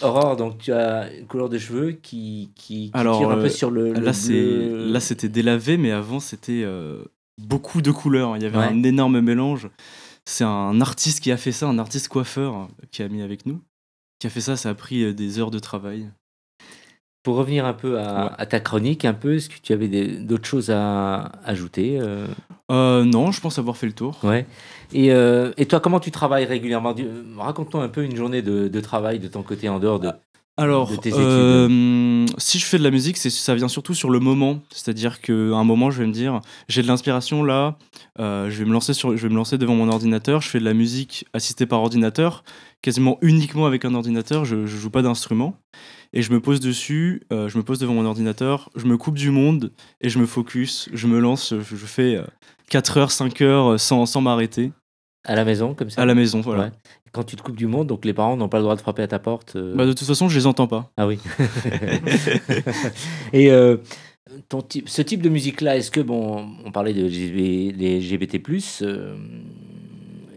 Aurore, 0.02 0.36
donc 0.36 0.58
tu 0.60 0.72
as 0.74 1.12
une 1.14 1.26
couleur 1.28 1.50
de 1.50 1.58
cheveux 1.58 1.92
qui, 1.92 2.52
qui, 2.56 2.88
qui 2.88 2.92
Alors, 2.94 3.18
tire 3.20 3.30
un 3.30 3.36
peu 3.38 3.46
euh, 3.46 3.50
sur 3.50 3.72
le, 3.72 3.94
Là, 3.94 5.00
c'était 5.00 5.30
délavé, 5.30 5.78
mais 5.78 5.92
avant, 5.92 6.20
c'était 6.20 6.64
euh, 6.64 7.04
beaucoup 7.38 7.82
de 7.82 7.92
couleurs. 7.92 8.36
Il 8.38 8.44
y 8.44 8.46
avait 8.46 8.58
Ouais. 8.58 8.66
un 8.66 8.84
énorme 8.84 9.22
mélange. 9.22 9.70
C'est 10.26 10.44
un 10.44 10.82
artiste 10.82 11.22
qui 11.22 11.32
a 11.32 11.38
fait 11.38 11.52
ça, 11.52 11.68
un 11.68 11.78
artiste 11.80 12.08
coiffeur 12.08 12.56
euh, 12.56 12.66
qui 12.92 13.04
a 13.04 13.08
mis 13.10 13.22
avec 13.22 13.46
nous. 13.46 13.62
Qui 14.20 14.28
a 14.28 14.30
fait 14.30 14.42
ça, 14.42 14.56
ça 14.58 14.70
a 14.70 14.74
pris 14.74 15.14
des 15.14 15.40
heures 15.40 15.52
de 15.52 15.60
travail. 15.60 16.10
Pour 17.26 17.38
revenir 17.38 17.66
un 17.66 17.74
peu 17.74 18.00
à, 18.00 18.26
Ouais. 18.26 18.30
à 18.38 18.46
ta 18.46 18.60
chronique, 18.60 19.04
un 19.04 19.16
peu, 19.16 19.36
est-ce 19.36 19.50
que 19.50 19.56
tu 19.62 19.74
avais 19.74 19.88
d'autres 19.88 20.46
choses 20.48 20.70
à 20.70 21.32
ajouter 21.44 21.98
euh, 22.00 22.28
Euh, 22.72 23.04
non, 23.04 23.32
je 23.32 23.42
pense 23.42 23.58
avoir 23.58 23.78
fait 23.78 23.88
le 23.88 23.94
tour. 23.94 24.20
Ouais. 24.24 24.46
Et, 24.94 25.12
euh, 25.12 25.52
et 25.58 25.66
toi, 25.66 25.80
comment 25.80 26.00
tu 26.00 26.12
travailles 26.12 26.46
régulièrement? 26.46 26.94
Raconte-nous 27.38 27.80
un 27.82 27.90
peu 27.90 28.04
une 28.04 28.16
journée 28.16 28.44
de, 28.44 28.68
de 28.68 28.80
travail 28.80 29.18
de 29.18 29.28
ton 29.28 29.42
côté 29.42 29.68
en 29.70 29.80
dehors 29.80 30.00
de. 30.00 30.12
Alors, 30.58 30.90
de 30.92 30.96
tes 30.98 31.10
études. 31.10 31.20
euh, 31.20 32.26
si 32.38 32.60
je 32.60 32.66
fais 32.66 32.78
de 32.78 32.84
la 32.84 32.92
musique, 32.92 33.18
ça 33.18 33.56
vient 33.56 33.68
surtout 33.68 33.94
sur 33.96 34.12
le 34.12 34.20
moment. 34.20 34.60
C'est-à-dire 34.70 35.20
qu'à 35.20 35.34
un 35.34 35.64
moment, 35.64 35.90
je 35.92 36.00
vais 36.02 36.08
me 36.08 36.14
dire, 36.14 36.40
j'ai 36.70 36.82
de 36.84 36.88
l'inspiration 36.88 37.44
là, 37.44 37.76
je, 38.20 38.50
vais 38.60 38.66
me 38.66 38.72
lancer 38.72 38.94
sur, 38.94 39.18
je 39.18 39.24
vais 39.24 39.30
me 39.34 39.36
lancer 39.36 39.58
devant 39.58 39.76
mon 39.76 39.90
ordinateur, 39.92 40.42
je 40.42 40.50
fais 40.50 40.60
de 40.60 40.64
la 40.64 40.74
musique 40.76 41.26
assistée 41.34 41.66
par 41.66 41.82
ordinateur, 41.82 42.44
quasiment 42.82 43.18
uniquement 43.22 43.66
avec 43.66 43.84
un 43.84 43.96
ordinateur, 43.96 44.46
je, 44.46 44.66
je 44.68 44.78
joue 44.78 44.92
pas 44.92 45.02
d'instrument. 45.02 45.58
Et 46.18 46.22
je 46.22 46.32
me 46.32 46.40
pose 46.40 46.60
dessus, 46.62 47.22
euh, 47.34 47.50
je 47.50 47.58
me 47.58 47.64
pose 47.64 47.78
devant 47.78 47.94
mon 47.94 48.06
ordinateur, 48.06 48.70
je 48.76 48.86
me 48.86 48.96
coupe 48.98 49.16
du 49.18 49.32
monde 49.32 49.72
et 50.02 50.10
je 50.10 50.18
me 50.18 50.26
focus, 50.26 50.90
je 50.94 51.08
me 51.08 51.20
lance, 51.20 51.54
je, 51.54 51.76
je 51.76 51.86
fais 51.86 52.16
euh, 52.16 52.24
4 52.70 52.98
heures, 52.98 53.12
5 53.12 53.42
heures 53.42 53.74
euh, 53.74 53.78
sans, 53.78 54.06
sans 54.06 54.22
m'arrêter 54.22 54.72
À 55.26 55.36
la 55.36 55.44
maison, 55.44 55.74
comme 55.74 55.90
ça 55.90 56.02
à 56.02 56.06
la 56.06 56.16
maison. 56.16 56.40
Voilà. 56.42 56.64
Ouais. 56.64 56.72
Quand 57.12 57.24
tu 57.24 57.36
te 57.36 57.42
coupes 57.42 57.58
du 57.58 57.68
monde, 57.68 57.88
donc 57.88 58.06
les 58.06 58.14
parents 58.14 58.38
n'ont 58.38 58.50
pas 58.50 58.58
le 58.58 58.64
droit 58.64 58.76
de 58.76 58.82
frapper 58.82 59.04
à 59.04 59.08
ta 59.08 59.20
porte. 59.20 59.56
euh, 59.58 59.76
Bah, 59.76 59.86
de 59.86 59.94
toute 59.94 60.08
façon, 60.08 60.30
je 60.30 60.38
les 60.40 60.48
entends 60.48 60.68
pas. 60.68 60.92
Ah 60.98 61.06
oui. 61.06 61.20
Et 63.34 63.52
euh, 63.52 63.78
ton 64.50 64.62
type, 64.62 64.90
ce 64.90 65.02
type 65.02 65.22
de 65.22 65.30
musique-là, 65.30 65.78
est-ce 65.78 65.92
que, 65.92 66.02
bon, 66.02 66.48
on 66.64 66.72
parlait 66.72 66.94
de 66.94 67.06
LGBT, 67.08 68.42
euh, 68.82 69.16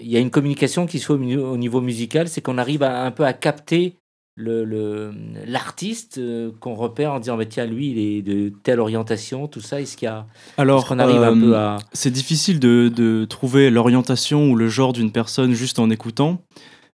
il 0.00 0.08
y 0.08 0.16
a 0.16 0.20
une 0.20 0.30
communication 0.30 0.86
qui 0.86 0.98
soit 0.98 1.16
au 1.16 1.19
niveau, 1.19 1.52
au 1.52 1.56
niveau 1.56 1.80
musical, 1.80 2.28
c'est 2.28 2.40
qu'on 2.40 2.58
arrive 2.58 2.82
à, 2.82 3.04
un 3.04 3.10
peu 3.10 3.25
à 3.25 3.32
capter 3.32 3.94
le- 4.38 4.64
le- 4.64 5.12
l'artiste 5.46 6.19
euh, 6.19 6.50
qu'on 6.61 6.75
repère 6.75 7.12
en 7.12 7.19
disant 7.20 7.37
bah, 7.37 7.44
tiens, 7.44 7.67
lui, 7.67 7.90
il 7.90 7.99
est 7.99 8.23
de 8.23 8.52
telle 8.62 8.79
orientation, 8.81 9.49
tout 9.49 9.61
ça. 9.61 9.81
Est-ce 9.81 9.96
qu'il 9.96 10.06
y 10.06 10.08
a. 10.08 10.26
Alors, 10.56 10.87
qu'on 10.87 10.99
arrive 10.99 11.23
un 11.23 11.37
euh, 11.37 11.40
peu 11.40 11.56
à. 11.56 11.76
C'est 11.93 12.12
difficile 12.12 12.61
de, 12.61 12.90
de 12.94 13.25
trouver 13.25 13.69
l'orientation 13.70 14.50
ou 14.50 14.55
le 14.56 14.69
genre 14.69 14.93
d'une 14.93 15.11
personne 15.12 15.52
juste 15.52 15.79
en 15.79 15.90
écoutant. 15.90 16.40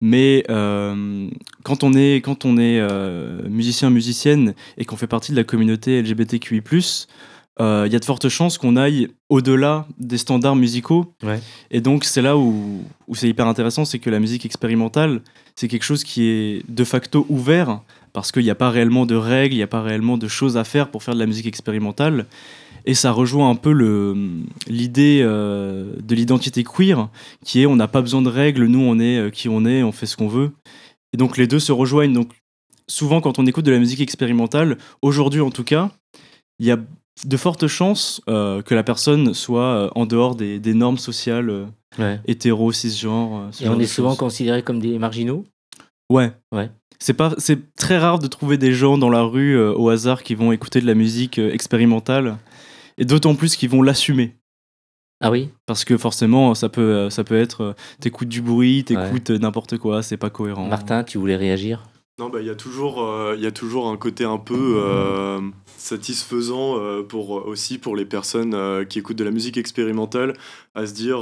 Mais 0.01 0.45
euh, 0.49 1.27
quand 1.63 1.83
on 1.83 1.93
est, 1.93 2.21
quand 2.23 2.45
on 2.45 2.57
est 2.57 2.79
euh, 2.79 3.41
musicien, 3.49 3.89
musicienne 3.89 4.53
et 4.77 4.85
qu'on 4.85 4.95
fait 4.95 5.07
partie 5.07 5.31
de 5.31 5.37
la 5.37 5.43
communauté 5.43 6.01
LGBTQI, 6.01 6.61
euh, 7.61 7.83
il 7.85 7.93
y 7.93 7.95
a 7.95 7.99
de 7.99 8.05
fortes 8.05 8.29
chances 8.29 8.57
qu'on 8.57 8.75
aille 8.77 9.09
au-delà 9.29 9.85
des 9.97 10.17
standards 10.17 10.55
musicaux. 10.55 11.13
Ouais. 11.23 11.39
Et 11.71 11.81
donc, 11.81 12.05
c'est 12.05 12.21
là 12.21 12.37
où, 12.37 12.83
où 13.07 13.15
c'est 13.15 13.27
hyper 13.27 13.47
intéressant 13.47 13.85
c'est 13.85 13.99
que 13.99 14.09
la 14.09 14.19
musique 14.19 14.45
expérimentale, 14.45 15.21
c'est 15.55 15.67
quelque 15.67 15.83
chose 15.83 16.03
qui 16.03 16.23
est 16.23 16.63
de 16.69 16.83
facto 16.83 17.25
ouvert 17.29 17.81
parce 18.13 18.31
qu'il 18.31 18.43
n'y 18.43 18.49
a 18.49 18.55
pas 18.55 18.69
réellement 18.69 19.05
de 19.05 19.15
règles, 19.15 19.53
il 19.53 19.57
n'y 19.57 19.63
a 19.63 19.67
pas 19.67 19.81
réellement 19.81 20.17
de 20.17 20.27
choses 20.27 20.57
à 20.57 20.63
faire 20.63 20.89
pour 20.89 21.03
faire 21.03 21.13
de 21.13 21.19
la 21.19 21.25
musique 21.27 21.45
expérimentale. 21.45 22.25
Et 22.85 22.93
ça 22.93 23.11
rejoint 23.11 23.49
un 23.49 23.55
peu 23.55 23.71
le- 23.73 24.15
l'idée 24.67 25.19
euh, 25.21 25.93
de 26.01 26.15
l'identité 26.15 26.63
queer, 26.63 27.09
qui 27.45 27.61
est 27.61 27.65
on 27.65 27.75
n'a 27.75 27.87
pas 27.89 28.01
besoin 28.01 28.21
de 28.21 28.29
règles, 28.29 28.65
nous 28.65 28.79
on 28.79 28.99
est 28.99 29.17
euh, 29.17 29.29
qui 29.29 29.49
on 29.49 29.65
est, 29.65 29.83
on 29.83 29.91
fait 29.91 30.05
ce 30.05 30.15
qu'on 30.15 30.29
veut. 30.29 30.51
Et 31.13 31.17
donc 31.17 31.37
les 31.37 31.45
deux 31.45 31.59
se 31.59 31.71
rejoignent. 31.73 32.13
Donc 32.13 32.29
souvent 32.87 33.19
quand 33.21 33.37
on 33.37 33.45
écoute 33.45 33.65
de 33.65 33.71
la 33.71 33.79
musique 33.79 33.99
expérimentale, 33.99 34.77
aujourd'hui 35.01 35.41
en 35.41 35.51
tout 35.51 35.65
cas, 35.65 35.91
il 36.59 36.65
y 36.65 36.71
a 36.71 36.79
de 37.25 37.37
fortes 37.37 37.67
chances 37.67 38.21
euh, 38.29 38.61
que 38.61 38.75
la 38.75 38.83
personne 38.83 39.33
soit 39.33 39.61
euh, 39.63 39.89
en 39.95 40.05
dehors 40.05 40.35
des, 40.35 40.59
des 40.59 40.73
normes 40.73 40.97
sociales 40.97 41.49
euh, 41.49 41.65
Ouais. 41.97 42.19
hétéro, 42.27 42.71
cisgenre. 42.71 43.49
Et 43.59 43.67
on 43.67 43.79
est 43.79 43.87
souvent 43.87 44.15
considérés 44.15 44.61
comme 44.61 44.79
des 44.79 44.99
marginaux? 44.99 45.43
Ouais. 46.09 46.31
Ouais. 46.51 46.69
C'est 46.99 47.13
pas, 47.15 47.33
c'est 47.39 47.73
très 47.75 47.97
rare 47.97 48.19
de 48.19 48.27
trouver 48.27 48.57
des 48.57 48.73
gens 48.73 48.97
dans 48.99 49.09
la 49.09 49.23
rue 49.23 49.57
euh, 49.57 49.73
au 49.73 49.89
hasard 49.89 50.21
qui 50.21 50.35
vont 50.35 50.51
écouter 50.51 50.81
de 50.81 50.85
la 50.85 50.93
musique 50.93 51.39
euh, 51.39 51.51
expérimentale, 51.51 52.37
et 52.99 53.05
d'autant 53.05 53.33
plus 53.33 53.55
qu'ils 53.55 53.69
vont 53.69 53.81
l'assumer. 53.81 54.35
Ah 55.19 55.31
oui? 55.31 55.49
Parce 55.65 55.83
que 55.83 55.97
forcément, 55.97 56.53
ça 56.53 56.69
peut, 56.69 57.09
ça 57.09 57.23
peut 57.23 57.37
être, 57.39 57.75
t'écoutes 57.99 58.29
du 58.29 58.41
bruit, 58.41 58.83
t'écoutes 58.83 59.31
n'importe 59.31 59.77
quoi, 59.77 60.03
c'est 60.03 60.15
pas 60.17 60.29
cohérent. 60.29 60.67
Martin, 60.67 61.03
tu 61.03 61.17
voulais 61.17 61.35
réagir? 61.35 61.83
Non, 62.19 62.29
bah, 62.29 62.41
il 62.41 62.47
y, 62.47 62.49
a 62.49 62.55
toujours, 62.55 63.01
euh, 63.01 63.35
y 63.39 63.45
a 63.47 63.51
toujours 63.51 63.87
un 63.87 63.95
côté 63.95 64.25
un 64.25 64.37
peu 64.37 64.75
euh, 64.83 65.39
satisfaisant 65.77 66.77
euh, 66.77 67.01
pour, 67.01 67.29
aussi 67.31 67.77
pour 67.77 67.95
les 67.95 68.05
personnes 68.05 68.53
euh, 68.53 68.83
qui 68.83 68.99
écoutent 68.99 69.17
de 69.17 69.23
la 69.23 69.31
musique 69.31 69.57
expérimentale 69.57 70.33
à 70.75 70.85
se 70.85 70.93
dire 70.93 71.19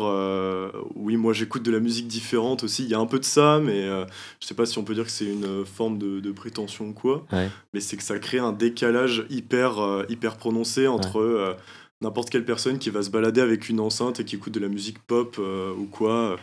oui, 0.95 1.15
moi 1.15 1.33
j'écoute 1.33 1.63
de 1.63 1.71
la 1.71 1.79
musique 1.79 2.07
différente 2.07 2.63
aussi. 2.63 2.83
Il 2.83 2.89
y 2.89 2.93
a 2.95 2.99
un 2.99 3.05
peu 3.05 3.19
de 3.19 3.25
ça, 3.25 3.59
mais 3.63 3.87
je 4.39 4.45
sais 4.47 4.53
pas 4.55 4.65
si 4.65 4.77
on 4.77 4.83
peut 4.83 4.93
dire 4.95 5.05
que 5.05 5.11
c'est 5.11 5.25
une 5.25 5.65
forme 5.65 5.97
de, 5.97 6.19
de 6.19 6.31
prétention 6.31 6.87
ou 6.89 6.93
quoi. 6.93 7.25
Ouais. 7.31 7.49
Mais 7.73 7.79
c'est 7.79 7.95
que 7.97 8.03
ça 8.03 8.17
crée 8.19 8.39
un 8.39 8.51
décalage 8.51 9.25
hyper, 9.29 10.03
hyper 10.09 10.37
prononcé 10.37 10.87
entre. 10.87 11.55
N'importe 11.99 12.29
quelle 12.29 12.45
personne 12.45 12.77
qui 12.77 12.91
va 12.91 13.01
se 13.01 13.09
balader 13.09 13.41
avec 13.41 13.69
une 13.69 13.79
enceinte 13.79 14.19
et 14.19 14.23
qui 14.23 14.35
écoute 14.35 14.53
de 14.53 14.59
la 14.59 14.67
musique 14.67 14.99
pop 14.99 15.37
euh, 15.39 15.73
ou 15.73 15.85
quoi, 15.85 16.35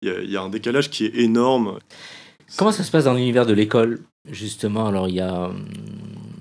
il 0.00 0.08
y, 0.08 0.10
a- 0.10 0.22
il 0.22 0.30
y 0.30 0.38
a 0.38 0.42
un 0.42 0.48
décalage 0.48 0.88
qui 0.88 1.04
est 1.04 1.14
énorme. 1.16 1.76
Comment 2.56 2.72
ça 2.72 2.82
se 2.84 2.90
passe 2.90 3.04
dans 3.04 3.14
l'univers 3.14 3.46
de 3.46 3.52
l'école 3.52 4.00
Justement, 4.30 4.86
alors 4.86 5.08
il 5.08 5.14
y 5.16 5.20
a 5.20 5.46
hum, 5.46 5.64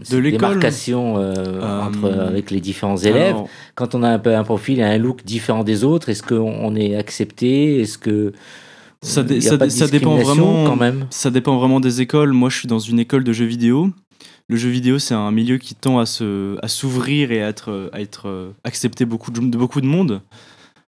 cette 0.04 0.20
l'école? 0.20 0.40
démarcation 0.50 1.18
euh, 1.18 1.34
Euh, 1.38 1.82
entre, 1.82 2.12
avec 2.12 2.52
les 2.52 2.60
différents 2.60 2.98
élèves. 2.98 3.36
Alors, 3.36 3.50
Quand 3.76 3.96
on 3.96 4.04
a 4.04 4.10
un 4.10 4.20
peu 4.20 4.36
un 4.36 4.44
profil 4.44 4.80
et 4.80 4.84
un 4.84 4.98
look 4.98 5.24
différent 5.24 5.64
des 5.64 5.84
autres, 5.84 6.10
est-ce 6.10 6.24
qu'on 6.24 6.40
on 6.42 6.76
est 6.76 6.96
accepté? 6.96 7.82
Est-ce 7.82 7.98
que 7.98 8.34
Ça 9.02 9.24
dé- 9.24 9.40
de 9.40 9.88
dépend 9.92 10.16
vraiment- 10.18 10.66
quand 10.66 10.76
même? 10.76 11.08
ça 11.10 11.32
dépend 11.32 11.58
vraiment 11.58 11.80
des 11.80 12.02
écoles. 12.02 12.34
Moi, 12.34 12.50
je 12.50 12.58
suis 12.60 12.68
dans 12.68 12.80
une 12.80 13.00
école 13.00 13.24
de 13.24 13.34
jeux 13.34 13.46
vidéo. 13.46 13.90
Le 14.48 14.58
jeu 14.58 14.70
vidéo, 14.70 15.00
c'est 15.00 15.14
un 15.16 15.32
milieu 15.32 15.58
qui 15.58 15.76
tend 15.76 15.98
à 16.00 16.06
se, 16.06 16.58
à 16.64 16.68
s'ouvrir 16.68 17.32
et 17.32 17.42
à 17.42 17.48
être, 17.48 17.90
à 17.94 18.02
être 18.02 18.28
euh, 18.28 18.52
accepté 18.64 19.06
beaucoup 19.06 19.32
de, 19.32 19.40
de 19.40 19.58
beaucoup 19.58 19.82
de 19.82 19.88
monde. 19.88 20.22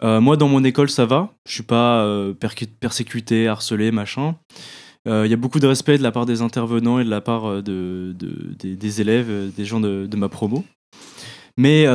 Euh, 0.04 0.20
moi, 0.22 0.36
dans 0.38 0.48
mon 0.48 0.64
école, 0.64 0.90
ça 0.90 1.06
va. 1.06 1.30
Je 1.48 1.54
suis 1.54 1.64
pas 1.64 2.08
persécuté, 2.80 3.48
harcelé, 3.48 3.92
machin. 3.92 4.36
Il 5.06 5.28
y 5.28 5.34
a 5.34 5.38
beaucoup 5.38 5.60
de 5.60 5.68
respect 5.68 5.98
de 5.98 6.04
la 6.04 6.12
part 6.12 6.26
des 6.26 6.42
intervenants 6.42 7.00
et 7.00 7.04
de 7.04 7.10
la 7.10 7.22
part 7.22 7.64
de, 7.64 8.16
des, 8.60 9.02
élèves, 9.02 9.52
des 9.56 9.66
gens 9.66 9.80
de, 9.80 10.16
ma 10.16 10.30
promo. 10.30 10.64
Mais 11.58 11.88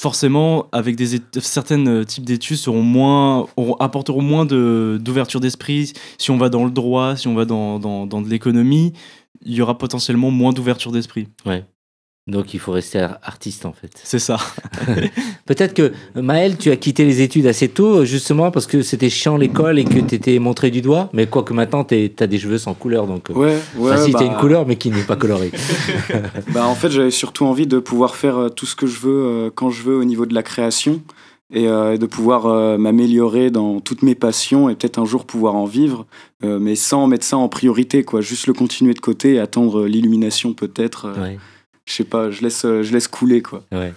forcément, 0.00 0.66
avec 0.72 0.96
des 0.96 1.20
certains 1.40 1.86
euh, 1.86 2.04
types 2.04 2.24
d'études 2.24 2.56
seront 2.56 2.82
moins, 2.82 3.46
apporteront 3.80 4.22
moins 4.22 4.46
d'ouverture 4.46 5.40
d'esprit. 5.40 5.92
Si 6.16 6.30
on 6.30 6.38
va 6.38 6.48
dans 6.48 6.64
le 6.64 6.70
droit, 6.70 7.16
si 7.16 7.28
on 7.28 7.34
va 7.34 7.44
dans, 7.44 7.78
dans, 7.78 8.06
dans 8.06 8.22
de 8.22 8.28
l'économie, 8.30 8.94
il 9.44 9.52
y 9.52 9.60
aura 9.60 9.76
potentiellement 9.76 10.30
moins 10.30 10.54
d'ouverture 10.54 10.90
d'esprit. 10.90 11.28
Ouais. 11.44 11.66
Donc 12.30 12.54
il 12.54 12.60
faut 12.60 12.72
rester 12.72 13.06
artiste 13.22 13.66
en 13.66 13.72
fait. 13.72 13.90
C'est 14.04 14.18
ça. 14.18 14.38
Peut-être 15.46 15.74
que 15.74 15.92
Maël, 16.14 16.56
tu 16.56 16.70
as 16.70 16.76
quitté 16.76 17.04
les 17.04 17.22
études 17.22 17.46
assez 17.46 17.68
tôt, 17.68 18.04
justement 18.04 18.50
parce 18.50 18.66
que 18.66 18.82
c'était 18.82 19.10
chiant 19.10 19.36
l'école 19.36 19.78
et 19.78 19.84
que 19.84 19.98
tu 19.98 20.14
étais 20.14 20.38
montré 20.38 20.70
du 20.70 20.80
doigt. 20.80 21.10
Mais 21.12 21.26
quoique 21.26 21.52
maintenant, 21.52 21.84
tu 21.84 22.10
as 22.18 22.26
des 22.26 22.38
cheveux 22.38 22.58
sans 22.58 22.74
couleur. 22.74 23.06
Donc, 23.06 23.30
euh, 23.30 23.34
ouais, 23.34 23.58
ouais. 23.76 23.92
Enfin, 23.92 24.04
si, 24.04 24.12
tu 24.12 24.18
as 24.18 24.22
une 24.22 24.32
bah 24.32 24.38
couleur, 24.40 24.66
mais 24.66 24.76
qui 24.76 24.90
n'est 24.90 25.02
pas 25.02 25.16
colorée. 25.16 25.50
bah, 26.54 26.66
en 26.66 26.74
fait, 26.74 26.90
j'avais 26.90 27.10
surtout 27.10 27.44
envie 27.46 27.66
de 27.66 27.78
pouvoir 27.78 28.14
faire 28.14 28.38
euh, 28.38 28.48
tout 28.48 28.66
ce 28.66 28.76
que 28.76 28.86
je 28.86 29.00
veux 29.00 29.24
euh, 29.24 29.50
quand 29.52 29.70
je 29.70 29.82
veux 29.82 29.96
au 29.96 30.04
niveau 30.04 30.26
de 30.26 30.34
la 30.34 30.42
création 30.42 31.02
et 31.52 31.66
de 31.66 32.06
pouvoir 32.06 32.78
m'améliorer 32.78 33.50
dans 33.50 33.80
toutes 33.80 34.02
mes 34.02 34.14
passions 34.14 34.68
et 34.68 34.76
peut-être 34.76 35.00
un 35.00 35.04
jour 35.04 35.24
pouvoir 35.24 35.56
en 35.56 35.64
vivre, 35.64 36.06
mais 36.44 36.76
sans 36.76 37.08
mettre 37.08 37.24
ça 37.24 37.38
en 37.38 37.48
priorité, 37.48 38.04
quoi. 38.04 38.20
Juste 38.20 38.46
le 38.46 38.52
continuer 38.52 38.94
de 38.94 39.00
côté 39.00 39.34
et 39.34 39.40
attendre 39.40 39.84
l'illumination 39.84 40.52
peut-être. 40.52 41.08
Ouais 41.20 41.38
je 41.90 41.96
sais 41.96 42.04
pas, 42.04 42.30
je 42.30 42.42
laisse, 42.42 42.64
euh, 42.64 42.82
je 42.82 42.92
laisse 42.92 43.08
couler 43.08 43.42
quoi. 43.42 43.64
Ouais. 43.72 43.92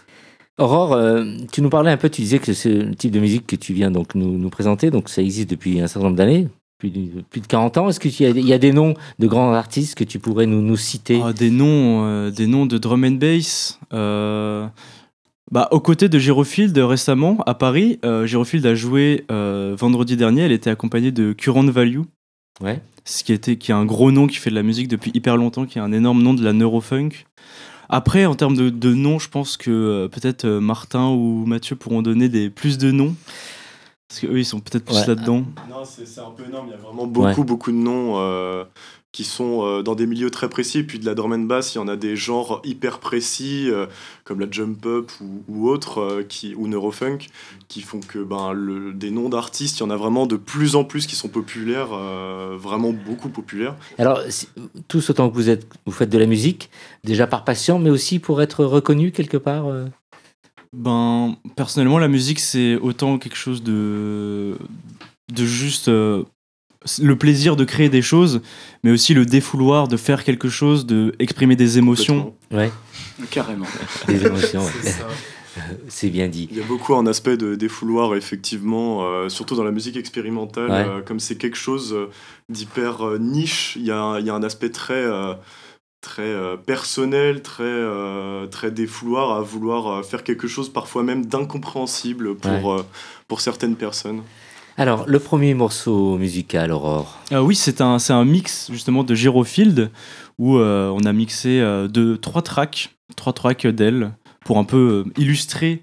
Aurore, 0.57 0.93
euh, 0.93 1.25
tu 1.51 1.61
nous 1.61 1.69
parlais 1.69 1.91
un 1.91 1.97
peu, 1.97 2.09
tu 2.09 2.21
disais 2.21 2.39
que 2.39 2.53
c'est 2.53 2.73
le 2.73 2.95
type 2.95 3.11
de 3.11 3.19
musique 3.19 3.45
que 3.47 3.55
tu 3.55 3.73
viens 3.73 3.91
donc 3.91 4.15
nous, 4.15 4.37
nous 4.37 4.49
présenter, 4.49 4.89
donc 4.91 5.09
ça 5.09 5.21
existe 5.21 5.49
depuis 5.49 5.79
un 5.79 5.87
certain 5.87 6.07
nombre 6.07 6.17
d'années, 6.17 6.47
plus 6.79 6.89
de, 6.89 7.21
plus 7.29 7.41
de 7.41 7.47
40 7.47 7.77
ans. 7.77 7.89
Est-ce 7.89 7.99
qu'il 7.99 8.11
y, 8.11 8.41
y, 8.47 8.53
a 8.53 8.57
des 8.57 8.71
noms 8.71 8.95
de 9.19 9.27
grands 9.27 9.53
artistes 9.53 9.95
que 9.95 10.03
tu 10.03 10.19
pourrais 10.19 10.47
nous, 10.47 10.61
nous 10.61 10.77
citer? 10.77 11.21
Ah, 11.23 11.33
Des 11.33 11.51
noms 11.51 12.05
euh, 12.05 12.31
des 12.31 12.47
noms 12.47 12.65
de 12.65 12.77
drum 12.77 13.03
and 13.03 13.11
bass. 13.19 13.79
bah, 13.91 15.67
aux 15.71 15.79
côtés 15.79 16.09
de 16.09 16.17
Girofield 16.17 16.75
récemment 16.77 17.37
à 17.45 17.53
Paris, 17.53 17.99
Girofield 18.25 18.65
a 18.65 18.75
joué 18.75 19.25
vendredi 19.29 20.17
dernier. 20.17 20.41
Elle 20.41 20.51
était 20.51 20.71
accompagnée 20.71 21.11
de 21.11 21.33
Current 21.33 21.65
Value. 21.65 22.01
Ouais. 22.61 22.81
Ce 23.05 23.23
qui, 23.23 23.33
était, 23.33 23.57
qui 23.57 23.71
est 23.71 23.75
un 23.75 23.85
gros 23.85 24.11
nom 24.11 24.27
qui 24.27 24.37
fait 24.37 24.49
de 24.49 24.55
la 24.55 24.63
musique 24.63 24.87
depuis 24.87 25.11
hyper 25.13 25.35
longtemps, 25.35 25.65
qui 25.65 25.77
est 25.77 25.81
un 25.81 25.91
énorme 25.91 26.21
nom 26.21 26.33
de 26.33 26.43
la 26.43 26.53
neurofunk. 26.53 27.25
Après, 27.89 28.25
en 28.25 28.35
termes 28.35 28.55
de, 28.55 28.69
de 28.69 28.93
noms, 28.93 29.19
je 29.19 29.29
pense 29.29 29.57
que 29.57 29.71
euh, 29.71 30.07
peut-être 30.07 30.45
euh, 30.45 30.59
Martin 30.59 31.09
ou 31.09 31.45
Mathieu 31.45 31.75
pourront 31.75 32.01
donner 32.01 32.29
des, 32.29 32.49
plus 32.49 32.77
de 32.77 32.91
noms. 32.91 33.15
Parce 34.07 34.21
qu'eux, 34.21 34.39
ils 34.39 34.45
sont 34.45 34.59
peut-être 34.59 34.85
plus 34.85 35.07
là-dedans. 35.07 35.43
Non, 35.69 35.83
c'est 35.85 36.19
un 36.19 36.31
peu 36.31 36.45
énorme. 36.45 36.67
Il 36.67 36.71
y 36.71 36.73
a 36.73 36.77
vraiment 36.77 37.07
beaucoup, 37.07 37.43
beaucoup 37.43 37.71
de 37.71 37.77
noms. 37.77 38.19
Euh, 38.19 38.63
qui 39.13 39.23
sont 39.23 39.63
euh, 39.63 39.83
dans 39.83 39.93
des 39.95 40.07
milieux 40.07 40.31
très 40.31 40.49
précis. 40.49 40.79
Et 40.79 40.83
puis 40.83 40.99
de 40.99 41.05
la 41.05 41.13
drum 41.13 41.31
and 41.31 41.45
bass, 41.45 41.75
il 41.75 41.77
y 41.77 41.81
en 41.81 41.87
a 41.87 41.95
des 41.95 42.17
genres 42.17 42.61
hyper 42.65 42.99
précis, 42.99 43.69
euh, 43.69 43.85
comme 44.25 44.39
la 44.39 44.47
jump 44.49 44.85
up 44.85 45.11
ou, 45.21 45.43
ou 45.47 45.69
autres, 45.69 45.99
euh, 45.99 46.23
qui, 46.23 46.55
ou 46.55 46.67
neurofunk, 46.67 47.27
qui 47.69 47.81
font 47.81 47.99
que 47.99 48.19
ben, 48.19 48.51
le, 48.51 48.91
des 48.91 49.11
noms 49.11 49.29
d'artistes, 49.29 49.77
il 49.77 49.83
y 49.83 49.85
en 49.85 49.91
a 49.91 49.95
vraiment 49.95 50.25
de 50.25 50.35
plus 50.35 50.75
en 50.75 50.83
plus 50.83 51.05
qui 51.05 51.15
sont 51.15 51.29
populaires, 51.29 51.89
vraiment 52.57 52.91
beaucoup 52.91 53.29
populaires. 53.29 53.75
Alors, 53.99 54.19
tous 54.87 55.11
autant 55.11 55.29
que 55.29 55.35
vous, 55.35 55.49
êtes, 55.49 55.67
vous 55.85 55.91
faites 55.91 56.09
de 56.09 56.17
la 56.17 56.25
musique, 56.25 56.71
déjà 57.03 57.27
par 57.27 57.43
passion, 57.43 57.77
mais 57.77 57.91
aussi 57.91 58.17
pour 58.17 58.41
être 58.41 58.65
reconnu 58.65 59.11
quelque 59.11 59.37
part 59.37 59.65
ben, 60.75 61.37
personnellement, 61.55 61.99
la 61.99 62.07
musique, 62.07 62.39
c'est 62.39 62.77
autant 62.77 63.19
quelque 63.19 63.35
chose 63.35 63.61
de, 63.61 64.57
de 65.31 65.45
juste 65.45 65.89
le 67.01 67.15
plaisir 67.15 67.55
de 67.55 67.63
créer 67.63 67.89
des 67.89 68.01
choses, 68.01 68.41
mais 68.83 68.91
aussi 68.91 69.13
le 69.13 69.25
défouloir 69.25 69.87
de 69.87 69.97
faire 69.97 70.23
quelque 70.23 70.49
chose, 70.49 70.85
de 70.85 71.15
exprimer 71.19 71.55
des 71.55 71.77
émotions. 71.77 72.33
Ouais. 72.51 72.71
Carrément. 73.29 73.67
Des 74.07 74.25
émotions. 74.25 74.63
C'est 75.87 76.09
bien 76.09 76.27
dit. 76.27 76.47
Il 76.51 76.57
y 76.57 76.61
a 76.61 76.65
beaucoup 76.65 76.95
un 76.95 77.05
aspect 77.05 77.37
de 77.37 77.55
défouloir, 77.55 78.15
effectivement, 78.15 79.03
euh, 79.03 79.29
surtout 79.29 79.55
dans 79.55 79.63
la 79.63 79.71
musique 79.71 79.97
expérimentale. 79.97 80.71
Euh, 80.71 81.01
comme 81.01 81.19
c'est 81.19 81.35
quelque 81.35 81.57
chose 81.57 81.93
euh, 81.93 82.09
d'hyper 82.49 83.19
niche, 83.19 83.75
il 83.75 83.85
y, 83.85 83.91
a, 83.91 84.19
il 84.19 84.25
y, 84.25 84.29
a, 84.29 84.33
un 84.33 84.43
aspect 84.43 84.69
très, 84.69 85.05
très 86.01 86.35
personnel, 86.65 87.41
très, 87.41 87.81
très 88.51 88.71
défouloir 88.71 89.37
à 89.37 89.41
vouloir 89.41 90.03
faire 90.03 90.23
quelque 90.23 90.47
chose 90.47 90.71
parfois 90.71 91.03
même 91.03 91.25
d'incompréhensible 91.25 92.35
pour, 92.35 92.83
pour 93.27 93.41
certaines 93.41 93.75
personnes. 93.75 94.21
Alors, 94.75 95.05
le 95.07 95.19
premier 95.19 95.53
morceau 95.53 96.17
musical, 96.17 96.71
Aurore 96.71 97.19
ah 97.31 97.43
Oui, 97.43 97.55
c'est 97.55 97.79
un, 97.79 97.97
un 98.09 98.25
mix 98.25 98.71
justement 98.71 99.03
de 99.03 99.13
Girofield 99.13 99.91
où 100.39 100.57
euh, 100.57 100.89
on 100.89 101.05
a 101.05 101.13
mixé 101.13 101.59
euh, 101.59 101.87
de, 101.87 102.15
trois 102.15 102.41
tracks, 102.41 102.95
trois 103.15 103.33
tracks 103.33 103.67
d'elle 103.67 104.13
pour 104.43 104.57
un 104.57 104.63
peu 104.63 105.05
euh, 105.05 105.21
illustrer. 105.21 105.81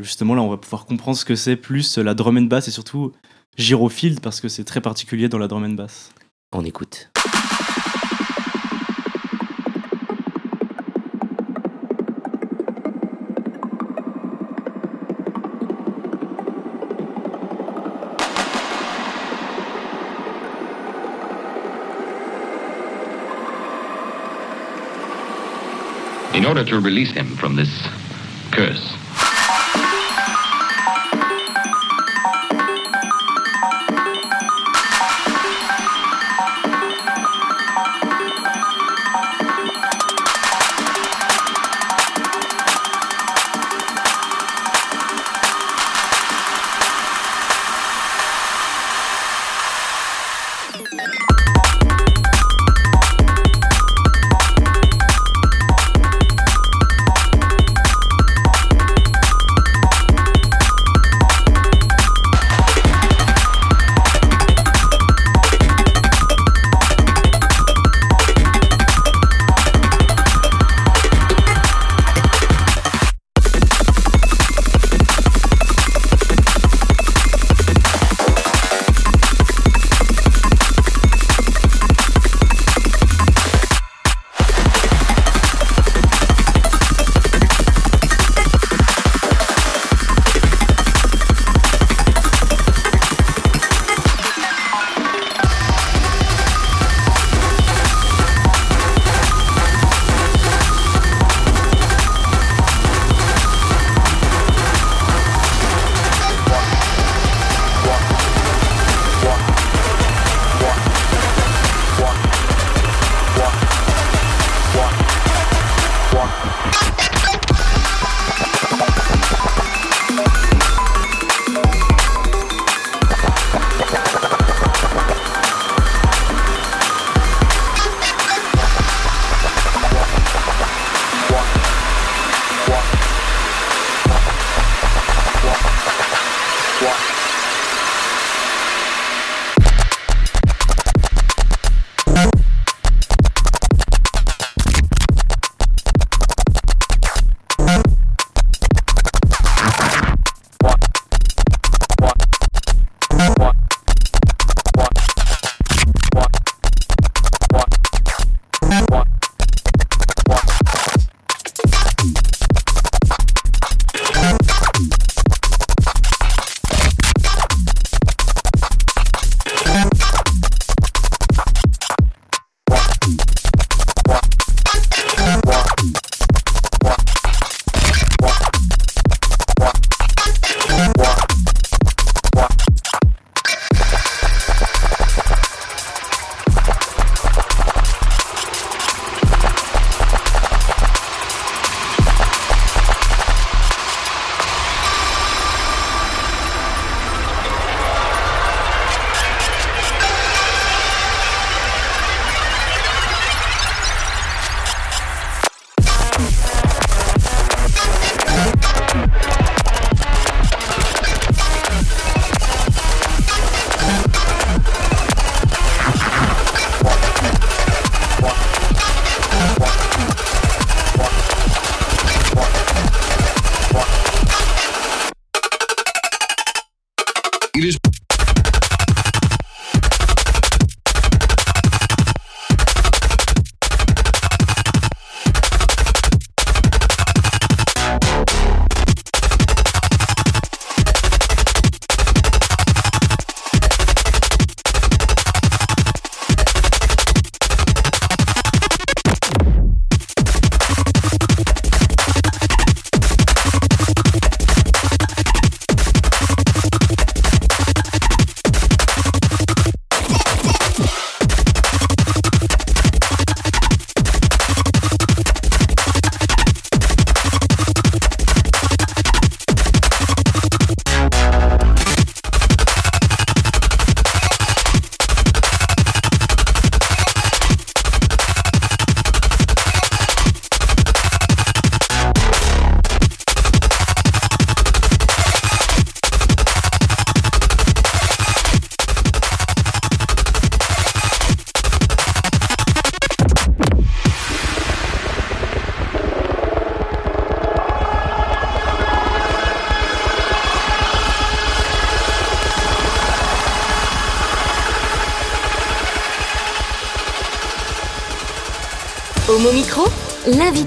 justement, 0.00 0.34
là, 0.34 0.42
on 0.42 0.48
va 0.48 0.56
pouvoir 0.56 0.84
comprendre 0.84 1.16
ce 1.16 1.24
que 1.24 1.36
c'est 1.36 1.56
plus 1.56 1.96
la 1.96 2.14
drum 2.14 2.36
and 2.36 2.42
bass 2.42 2.66
et 2.66 2.72
surtout 2.72 3.12
Girofield 3.56 4.20
parce 4.20 4.40
que 4.40 4.48
c'est 4.48 4.64
très 4.64 4.80
particulier 4.80 5.28
dans 5.28 5.38
la 5.38 5.46
drum 5.46 5.64
and 5.64 5.74
bass. 5.74 6.10
On 6.52 6.64
écoute. 6.64 7.10
Order 26.48 26.64
to 26.64 26.80
release 26.80 27.12
him 27.12 27.36
from 27.36 27.56
this 27.56 27.68
curse. 28.52 28.97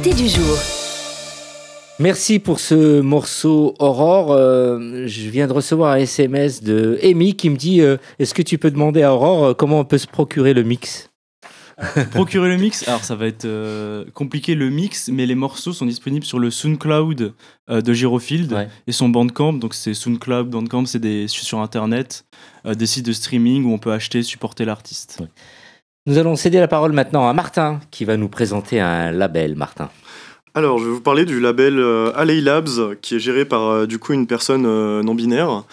L'invité 0.04 0.24
du 0.24 0.30
jour. 0.30 0.58
Merci 2.00 2.40
pour 2.40 2.60
ce 2.60 3.02
morceau 3.02 3.76
Aurore. 3.78 4.32
Euh, 4.32 5.06
je 5.06 5.30
viens 5.30 5.48
de 5.48 5.54
recevoir 5.54 5.94
un 5.94 5.98
SMS 5.98 6.64
de 6.64 7.00
Amy 7.04 7.36
qui 7.36 7.50
me 7.52 7.56
dit 7.58 7.82
euh, 7.82 7.98
Est-ce 8.18 8.34
que 8.34 8.42
tu 8.42 8.58
peux 8.58 8.72
demander 8.72 9.04
à 9.04 9.14
Aurore 9.14 9.46
euh, 9.46 9.54
comment 9.54 9.80
on 9.80 9.86
peut 9.86 10.00
se 10.00 10.08
procurer 10.08 10.54
le 10.54 10.64
mix? 10.64 11.10
Procurer 12.12 12.50
le 12.50 12.58
mix, 12.58 12.88
alors 12.88 13.04
ça 13.04 13.16
va 13.16 13.26
être 13.26 13.46
euh, 13.46 14.06
compliqué 14.14 14.54
le 14.54 14.70
mix, 14.70 15.10
mais 15.10 15.26
les 15.26 15.34
morceaux 15.34 15.74
sont 15.74 15.88
disponibles 15.88 16.26
sur 16.26 16.38
le 16.38 16.52
SoundCloud 16.52 17.34
euh, 17.72 17.82
de 17.82 17.94
Girofield 17.94 18.52
Ouais. 18.54 18.68
et 18.86 18.92
son 18.92 19.10
Bandcamp. 19.10 19.54
Donc 19.54 19.74
c'est 19.74 19.96
SoundCloud, 19.96 20.48
Bandcamp, 20.50 20.86
c'est 20.86 21.00
des 21.00 21.28
sur 21.28 21.60
internet, 21.60 22.26
euh, 22.68 22.76
des 22.76 22.86
sites 22.86 23.06
de 23.06 23.14
streaming 23.14 23.66
où 23.66 23.74
on 23.74 23.80
peut 23.80 23.92
acheter, 23.94 24.22
supporter 24.22 24.64
l'artiste. 24.66 25.20
Nous 26.08 26.18
allons 26.18 26.36
céder 26.36 26.60
la 26.60 26.68
parole 26.68 26.94
maintenant 26.94 27.28
à 27.28 27.34
Martin 27.34 27.80
qui 27.92 28.06
va 28.06 28.18
nous 28.18 28.28
présenter 28.30 28.80
un 28.80 29.12
label. 29.12 29.56
Martin. 29.56 29.90
Alors, 30.56 30.80
je 30.80 30.86
vais 30.86 30.92
vous 30.92 31.00
parler 31.02 31.26
du 31.26 31.40
label 31.40 31.80
euh, 31.80 32.12
Alley 32.16 32.42
Labs, 32.42 32.96
qui 33.02 33.16
est 33.16 33.20
géré 33.20 33.46
par 33.46 33.68
euh, 33.70 33.86
du 33.86 34.00
coup 34.00 34.12
une 34.14 34.28
personne 34.28 34.66
euh, 34.66 35.02
non 35.04 35.14
binaire. 35.16 35.64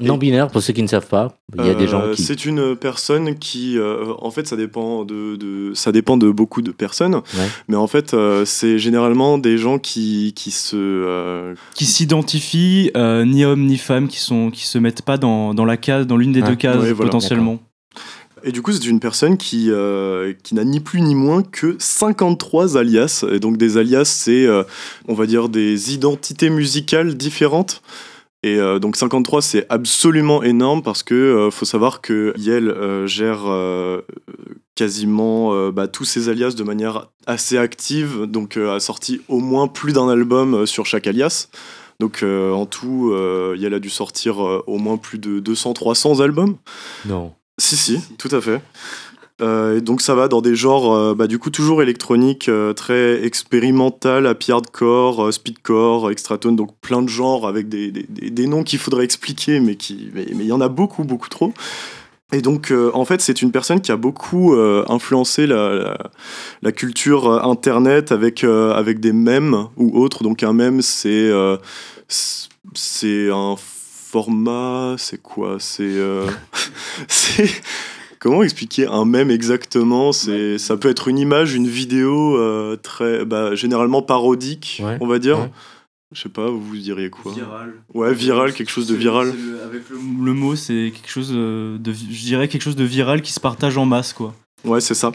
Et- 0.00 0.04
Non 0.06 0.16
binaire, 0.16 0.48
pour 0.48 0.62
ceux 0.62 0.72
qui 0.72 0.82
ne 0.82 0.86
savent 0.88 1.08
pas, 1.08 1.36
il 1.58 1.66
y 1.66 1.68
a 1.68 1.74
des 1.74 1.86
gens 1.86 2.00
Euh, 2.00 2.14
qui. 2.14 2.22
C'est 2.22 2.46
une 2.46 2.74
personne 2.76 3.34
qui, 3.38 3.76
euh, 3.76 4.04
en 4.20 4.30
fait, 4.30 4.46
ça 4.46 4.56
dépend 4.56 5.04
de, 5.04 5.36
de- 5.36 5.74
ça 5.74 5.92
dépend 5.92 6.16
de 6.16 6.30
beaucoup 6.30 6.62
de 6.62 6.70
personnes, 6.70 7.20
mais 7.68 7.76
en 7.76 7.86
fait, 7.88 8.14
euh, 8.14 8.46
c'est 8.46 8.78
généralement 8.78 9.36
des 9.36 9.58
gens 9.58 9.78
qui, 9.78 10.32
qui 10.34 10.50
se, 10.50 10.76
euh, 10.76 11.54
Qui 11.74 11.84
s'identifient, 11.84 12.90
euh, 12.96 13.26
ni 13.26 13.44
hommes 13.44 13.66
ni 13.66 13.76
femmes, 13.76 14.08
qui 14.08 14.18
sont 14.20 14.50
qui 14.50 14.64
se 14.64 14.78
mettent 14.78 15.02
pas 15.02 15.18
dans, 15.18 15.52
dans 15.52 15.66
la 15.66 15.76
case, 15.76 16.06
dans 16.06 16.16
l'une 16.16 16.32
des 16.32 16.42
Ah, 16.42 16.48
deux 16.48 16.54
cases 16.56 16.76
ouais, 16.80 16.92
voilà. 16.94 17.10
potentiellement. 17.10 17.58
Et 18.44 18.52
du 18.52 18.62
coup, 18.62 18.72
c'est 18.72 18.84
une 18.84 19.00
personne 19.00 19.36
qui, 19.36 19.70
euh, 19.70 20.32
qui 20.42 20.54
n'a 20.54 20.64
ni 20.64 20.80
plus 20.80 21.00
ni 21.00 21.14
moins 21.14 21.42
que 21.42 21.76
53 21.78 22.76
alias, 22.76 23.24
et 23.30 23.38
donc 23.38 23.56
des 23.56 23.76
alias, 23.76 24.04
c'est, 24.04 24.46
euh, 24.46 24.64
on 25.08 25.14
va 25.14 25.26
dire, 25.26 25.48
des 25.48 25.94
identités 25.94 26.50
musicales 26.50 27.16
différentes. 27.16 27.82
Et 28.42 28.58
euh, 28.58 28.78
donc 28.78 28.96
53, 28.96 29.40
c'est 29.40 29.66
absolument 29.68 30.42
énorme 30.42 30.82
parce 30.82 31.02
que 31.04 31.48
faut 31.52 31.64
savoir 31.64 32.00
que 32.00 32.34
Yel 32.36 32.74
gère 33.06 33.44
quasiment 34.74 35.70
bah, 35.70 35.86
tous 35.86 36.04
ses 36.04 36.28
alias 36.28 36.54
de 36.56 36.64
manière 36.64 37.08
assez 37.26 37.56
active, 37.56 38.24
donc 38.26 38.56
a 38.56 38.80
sorti 38.80 39.20
au 39.28 39.38
moins 39.38 39.68
plus 39.68 39.92
d'un 39.92 40.08
album 40.08 40.66
sur 40.66 40.86
chaque 40.86 41.06
alias. 41.06 41.48
Donc 42.00 42.24
en 42.24 42.66
tout, 42.66 43.14
Yel 43.56 43.74
a 43.74 43.78
dû 43.78 43.90
sortir 43.90 44.38
au 44.38 44.78
moins 44.78 44.96
plus 44.96 45.18
de 45.18 45.38
200-300 45.38 46.20
albums. 46.20 46.56
Non. 47.04 47.32
Si, 47.62 47.76
si, 47.76 48.00
tout 48.18 48.28
à 48.32 48.40
fait. 48.40 48.60
Euh, 49.40 49.80
donc 49.80 50.02
ça 50.02 50.16
va 50.16 50.26
dans 50.26 50.40
des 50.40 50.56
genres, 50.56 50.92
euh, 50.92 51.14
bah, 51.14 51.28
du 51.28 51.38
coup 51.38 51.50
toujours 51.50 51.80
électroniques, 51.80 52.48
euh, 52.48 52.72
très 52.72 53.24
expérimental, 53.24 54.26
happy 54.26 54.50
hardcore, 54.50 55.26
euh, 55.26 55.30
speedcore, 55.30 56.10
extratone, 56.10 56.56
donc 56.56 56.70
plein 56.80 57.02
de 57.02 57.08
genres 57.08 57.46
avec 57.46 57.68
des, 57.68 57.92
des- 57.92 58.30
des- 58.30 58.46
noms 58.48 58.64
qu'il 58.64 58.80
faudrait 58.80 59.04
expliquer, 59.04 59.60
mais 59.60 59.76
qui, 59.76 60.10
mais 60.12 60.26
mais 60.34 60.42
il 60.44 60.48
y 60.48 60.52
en 60.52 60.60
a 60.60 60.68
beaucoup, 60.68 61.04
beaucoup 61.04 61.28
trop. 61.28 61.52
Et 62.32 62.40
donc 62.40 62.72
en 62.94 63.04
fait 63.04 63.20
c'est 63.20 63.42
une 63.42 63.52
personne 63.52 63.80
qui 63.80 63.92
a 63.92 63.96
beaucoup 63.96 64.54
influencé 64.88 65.46
la, 65.46 65.98
la, 66.62 66.72
culture 66.72 67.44
internet 67.44 68.10
avec, 68.10 68.42
avec 68.42 69.00
des 69.00 69.12
mèmes 69.12 69.68
ou 69.76 69.96
autres. 70.02 70.22
Donc 70.24 70.42
un 70.42 70.54
mème 70.54 70.80
c'est- 70.82 71.30
c'est 72.08 73.30
un 73.30 73.56
format, 74.12 74.94
c'est 74.98 75.20
quoi 75.20 75.56
C'est 75.58 75.82
euh, 75.84 76.26
c'est 77.08 77.50
comment 78.18 78.42
expliquer 78.42 78.86
un 78.86 79.04
mème 79.06 79.30
exactement? 79.30 80.12
C'est 80.12 80.58
ça 80.58 80.76
peut 80.76 80.90
être 80.90 81.08
une 81.08 81.18
image, 81.18 81.54
une 81.54 81.66
vidéo 81.66 82.36
euh, 82.36 82.76
très 82.76 83.24
bah, 83.24 83.54
généralement 83.54 84.02
parodique, 84.02 84.80
Ouais, 84.84 84.98
on 85.00 85.06
va 85.06 85.18
dire. 85.18 85.38
ouais. 85.40 85.50
Je 86.14 86.20
sais 86.20 86.28
pas, 86.28 86.50
vous 86.50 86.76
diriez 86.76 87.08
quoi? 87.08 87.32
Viral. 87.32 87.72
Ouais, 87.94 88.12
viral, 88.12 88.52
quelque 88.52 88.68
chose 88.70 88.86
de 88.86 88.94
viral. 88.94 89.28
le- 89.34 89.62
avec 89.64 89.88
le, 89.88 89.96
le 89.96 90.32
mot, 90.34 90.54
c'est 90.56 90.92
quelque 90.94 91.08
chose 91.10 91.30
euh, 91.34 91.78
de, 91.78 91.90
je 91.94 92.22
dirais 92.24 92.48
quelque 92.48 92.60
chose 92.60 92.76
de 92.76 92.84
viral 92.84 93.22
qui 93.22 93.32
se 93.32 93.40
partage 93.40 93.78
en 93.78 93.86
masse, 93.86 94.12
quoi. 94.12 94.34
Ouais, 94.66 94.82
c'est 94.82 94.92
ça. 94.94 95.10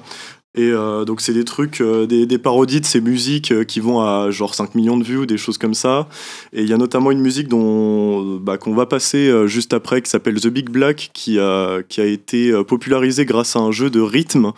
Et 0.57 0.71
euh, 0.71 1.05
donc, 1.05 1.21
c'est 1.21 1.33
des 1.33 1.45
trucs, 1.45 1.81
euh, 1.81 2.07
des, 2.07 2.37
parodies 2.39 2.81
de 2.81 2.85
ces 2.85 2.99
musiques 2.99 3.51
euh, 3.51 3.63
qui 3.63 3.79
vont 3.79 4.01
à 4.01 4.31
genre 4.31 4.55
5 4.55 4.73
millions 4.73 4.97
de 4.97 5.03
vues 5.03 5.17
ou 5.17 5.25
des 5.27 5.37
choses 5.37 5.59
comme 5.59 5.75
ça. 5.75 6.09
Et 6.51 6.63
il 6.63 6.67
y 6.67 6.73
a 6.73 6.77
notamment 6.77 7.11
une 7.11 7.19
musique 7.19 7.47
dont 7.47 8.37
bah, 8.37 8.57
qu'on 8.57 8.73
va 8.73 8.87
passer 8.87 9.31
juste 9.47 9.73
après 9.73 10.01
qui 10.01 10.09
s'appelle 10.09 10.41
The 10.41 10.47
Big 10.47 10.69
Black 10.69 11.11
qui 11.13 11.39
a, 11.39 11.83
qui 11.83 12.01
a 12.01 12.05
été 12.05 12.51
popularisée 12.63 13.25
grâce 13.25 13.55
à 13.55 13.59
un 13.59 13.71
jeu 13.71 13.91
de 13.91 14.01
rythme 14.01 14.51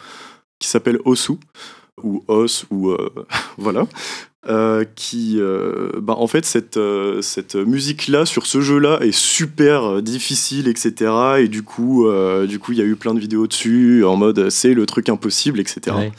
qui 0.60 0.70
s'appelle 0.70 1.00
Osu 1.04 1.34
ou 2.04 2.24
Os 2.28 2.66
ou 2.70 2.90
euh, 2.90 3.10
voilà. 3.58 3.88
Euh, 4.48 4.86
qui, 4.96 5.36
euh, 5.38 5.92
bah, 6.02 6.16
en 6.18 6.26
fait, 6.26 6.46
cette, 6.46 6.80
cette 7.22 7.56
musique-là 7.56 8.26
sur 8.26 8.46
ce 8.46 8.62
jeu-là 8.62 9.00
est 9.02 9.12
super 9.12 10.02
difficile, 10.02 10.68
etc. 10.70 11.12
Et 11.40 11.48
du 11.50 11.62
coup, 11.62 12.08
du 12.48 12.60
coup, 12.60 12.72
il 12.72 12.78
y 12.78 12.82
a 12.82 12.86
eu 12.86 12.96
plein 12.96 13.14
de 13.14 13.20
vidéos 13.20 13.48
dessus 13.48 14.04
en 14.06 14.16
mode 14.16 14.50
c'est 14.50 14.74
le 14.74 14.86
truc 14.86 15.10
impossible, 15.10 15.60
etc. 15.60 15.96
Ouais. 15.96 16.12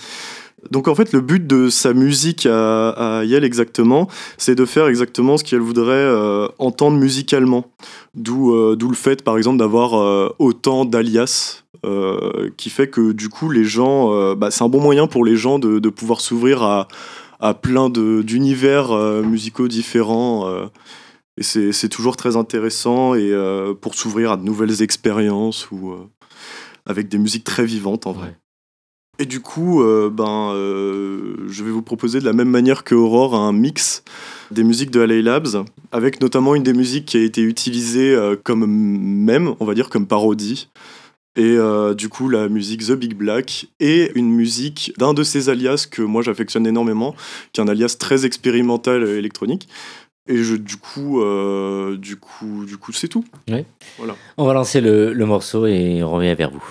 Donc 0.71 0.89
en 0.89 0.95
fait, 0.95 1.13
le 1.13 1.21
but 1.21 1.47
de 1.47 1.69
sa 1.69 1.95
musique 1.95 2.47
à, 2.47 2.91
à 2.91 3.25
Yel 3.25 3.45
exactement, 3.45 4.09
c'est 4.37 4.55
de 4.55 4.65
faire 4.65 4.89
exactement 4.89 5.37
ce 5.37 5.45
qu'elle 5.45 5.61
voudrait 5.61 5.95
euh, 5.95 6.49
entendre 6.59 6.99
musicalement. 6.99 7.65
D'où 8.15 8.55
euh, 8.55 8.77
le 8.79 8.95
fait, 8.95 9.23
par 9.23 9.39
exemple, 9.39 9.59
d'avoir 9.59 9.95
euh, 9.95 10.35
autant 10.39 10.85
d'alias. 10.85 11.63
Euh, 11.87 12.51
qui 12.59 12.69
fait 12.69 12.89
que 12.89 13.13
du 13.13 13.31
coup 13.31 13.49
les 13.49 13.65
gens, 13.65 14.13
euh, 14.13 14.35
bah, 14.35 14.51
c'est 14.51 14.63
un 14.63 14.69
bon 14.69 14.83
moyen 14.83 15.07
pour 15.07 15.25
les 15.25 15.37
gens 15.37 15.59
de, 15.59 15.79
de 15.79 15.89
pouvoir 15.89 16.21
s'ouvrir 16.21 16.63
à, 16.63 16.89
à 17.39 17.55
plein 17.55 17.89
d'univers 17.89 18.93
euh, 18.93 19.23
musicaux 19.23 19.67
différents. 19.67 20.47
et 21.39 21.43
c'est 21.43 21.89
toujours 21.89 22.19
très 22.19 22.37
intéressant 22.37 23.15
et 23.15 23.33
pour 23.81 23.95
s'ouvrir 23.95 24.33
à 24.33 24.37
de 24.37 24.45
nouvelles 24.45 24.83
expériences 24.83 25.71
ou 25.71 25.95
avec 26.85 27.09
des 27.09 27.17
musiques 27.17 27.45
très 27.45 27.65
vivantes 27.65 28.07
en 28.07 28.13
vrai. 28.13 28.27
Ouais. 28.27 28.37
Et 29.21 29.27
du 29.27 29.41
coup, 29.41 29.83
ben, 30.13 30.53
je 30.53 31.65
vais 31.65 31.71
vous 31.71 31.83
proposer 31.83 32.21
de 32.21 32.27
la 32.27 32.35
même 32.35 32.51
manière 32.51 32.85
que 32.85 32.95
Aurore 32.95 33.35
un 33.35 33.53
mix 33.53 34.03
des 34.51 34.65
musiques 34.65 34.91
de 34.91 35.01
LA 35.01 35.23
Labs, 35.23 35.65
avec 35.93 36.21
notamment 36.21 36.55
une 36.55 36.63
des 36.63 36.75
musiques 36.75 37.07
qui 37.07 37.17
a 37.17 37.23
été 37.23 37.41
utilisée 37.41 38.15
comme 38.45 38.67
même, 38.67 39.55
on 39.61 39.65
va 39.65 39.73
dire 39.73 39.89
comme 39.89 40.07
parodie. 40.07 40.69
Et 41.37 41.57
euh, 41.57 41.95
du 41.95 42.09
coup, 42.09 42.29
la 42.29 42.49
musique 42.49 42.87
The 42.87 42.93
Big 42.93 43.15
Black 43.15 43.67
et 43.79 44.11
une 44.17 44.31
musique 44.31 44.93
d'un 44.99 45.15
de 45.15 45.23
ces 45.23 45.49
alias 45.49 45.87
que 45.91 46.03
moi 46.03 46.23
j'affectionne 46.23 46.67
énormément, 46.67 47.15
qui 47.53 47.61
est 47.61 47.65
un 47.65 47.69
alias 47.69 47.97
très 47.99 48.27
expérimental 48.27 49.05
et 49.09 49.13
électronique. 49.13 49.69
Et 50.29 50.43
je, 50.43 50.55
du 50.57 50.77
coup, 50.77 51.23
euh, 51.23 51.97
du 51.97 52.17
coup, 52.17 52.65
du 52.65 52.77
coup, 52.77 52.93
c'est 52.93 53.09
tout. 53.09 53.25
On 54.37 54.47
va 54.47 54.55
lancer 54.55 54.81
le, 54.81 55.13
le 55.13 55.27
morceau 55.27 55.67
et 55.67 56.03
on 56.03 56.11
revient 56.13 56.35
vers 56.35 56.51
vous. 56.51 56.65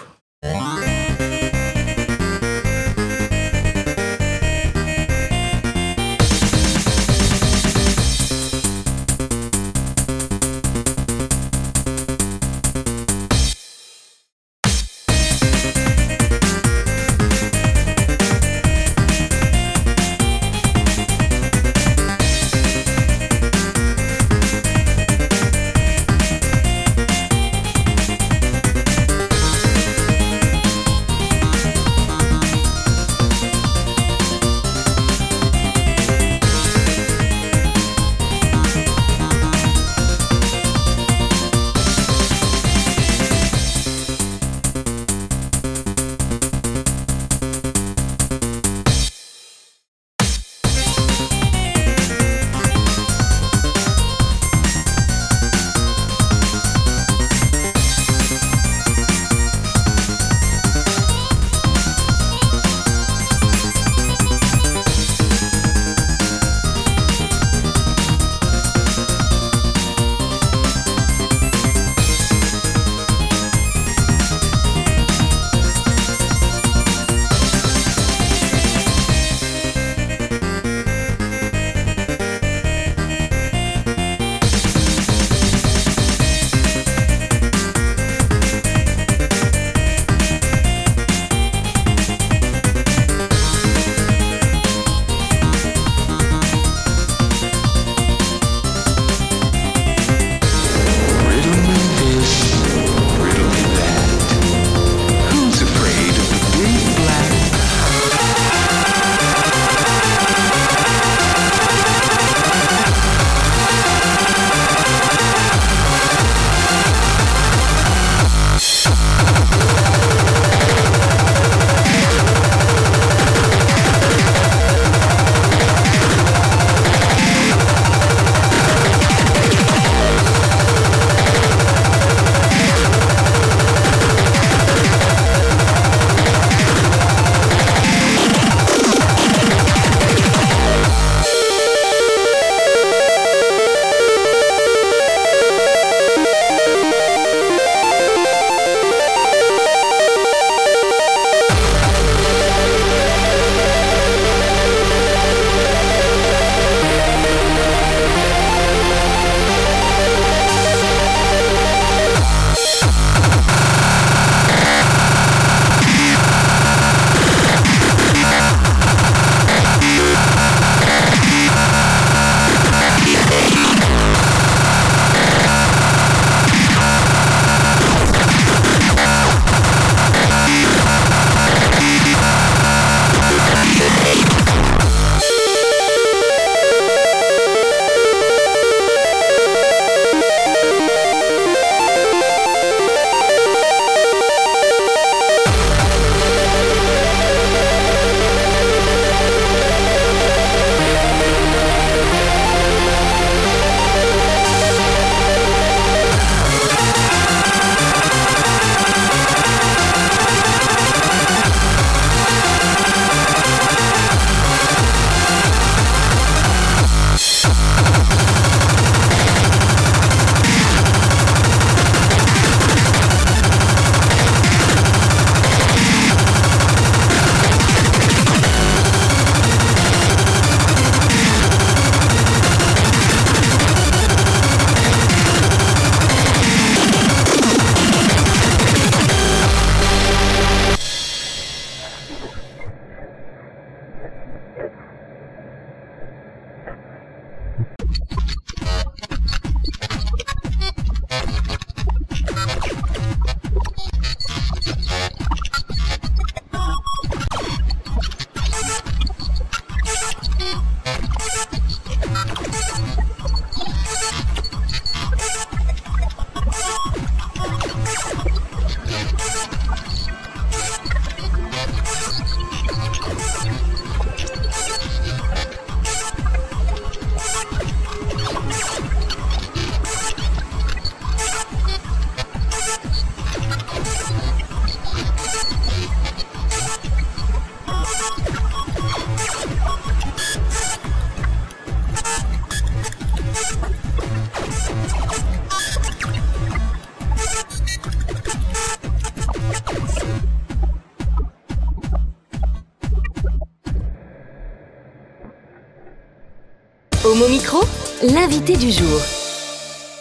L'invité 308.30 308.56
du 308.58 308.70
jour. 308.70 309.02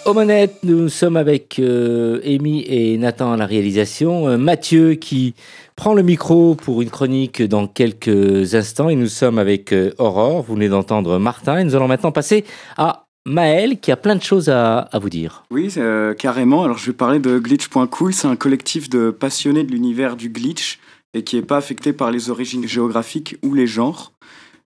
Aux 0.04 0.12
manettes, 0.12 0.58
nous 0.62 0.90
sommes 0.90 1.16
avec 1.16 1.58
euh, 1.58 2.20
Amy 2.26 2.62
et 2.66 2.98
Nathan 2.98 3.32
à 3.32 3.36
la 3.38 3.46
réalisation. 3.46 4.28
Euh, 4.28 4.36
Mathieu 4.36 4.94
qui 4.94 5.34
prend 5.76 5.94
le 5.94 6.02
micro 6.02 6.54
pour 6.54 6.82
une 6.82 6.90
chronique 6.90 7.42
dans 7.42 7.66
quelques 7.66 8.54
instants. 8.54 8.90
Et 8.90 8.96
nous 8.96 9.06
sommes 9.06 9.38
avec 9.38 9.72
euh, 9.72 9.92
Aurore. 9.96 10.42
Vous 10.42 10.54
venez 10.54 10.68
d'entendre 10.68 11.18
Martin. 11.18 11.58
Et 11.58 11.64
nous 11.64 11.74
allons 11.74 11.88
maintenant 11.88 12.12
passer 12.12 12.44
à 12.76 13.06
Maël 13.24 13.80
qui 13.80 13.92
a 13.92 13.96
plein 13.96 14.16
de 14.16 14.22
choses 14.22 14.50
à, 14.50 14.80
à 14.80 14.98
vous 14.98 15.10
dire. 15.10 15.44
Oui, 15.50 15.72
euh, 15.78 16.12
carrément. 16.12 16.64
Alors, 16.64 16.76
je 16.76 16.86
vais 16.86 16.96
parler 16.96 17.20
de 17.20 17.38
Glitch.cool. 17.38 18.12
C'est 18.12 18.28
un 18.28 18.36
collectif 18.36 18.90
de 18.90 19.10
passionnés 19.10 19.64
de 19.64 19.72
l'univers 19.72 20.16
du 20.16 20.28
glitch 20.28 20.80
et 21.14 21.24
qui 21.24 21.36
n'est 21.36 21.42
pas 21.42 21.56
affecté 21.56 21.94
par 21.94 22.10
les 22.10 22.28
origines 22.28 22.66
géographiques 22.68 23.36
ou 23.42 23.54
les 23.54 23.66
genres. 23.66 24.12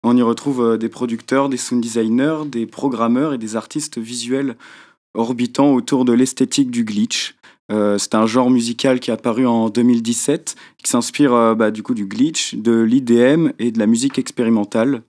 On 0.04 0.16
y 0.16 0.22
retrouve 0.22 0.62
euh, 0.62 0.76
des 0.76 0.88
producteurs, 0.88 1.48
des 1.48 1.56
sound 1.56 1.80
designers, 1.80 2.44
des 2.46 2.66
programmeurs 2.66 3.34
et 3.34 3.38
des 3.38 3.54
artistes 3.54 3.98
visuels 3.98 4.56
orbitant 5.14 5.74
autour 5.74 6.04
de 6.04 6.12
l'esthétique 6.12 6.70
du 6.70 6.84
glitch. 6.84 7.36
Euh, 7.70 7.98
c'est 7.98 8.14
un 8.14 8.26
genre 8.26 8.50
musical 8.50 8.98
qui 8.98 9.10
est 9.10 9.14
apparu 9.14 9.46
en 9.46 9.68
2017, 9.68 10.56
qui 10.82 10.90
s'inspire 10.90 11.32
euh, 11.34 11.54
bah, 11.54 11.70
du 11.70 11.82
coup 11.84 11.94
du 11.94 12.06
glitch, 12.06 12.56
de 12.56 12.80
l'IDM 12.80 13.50
et 13.60 13.70
de 13.70 13.78
la 13.78 13.86
musique 13.86 14.18
expérimentale. 14.18 15.02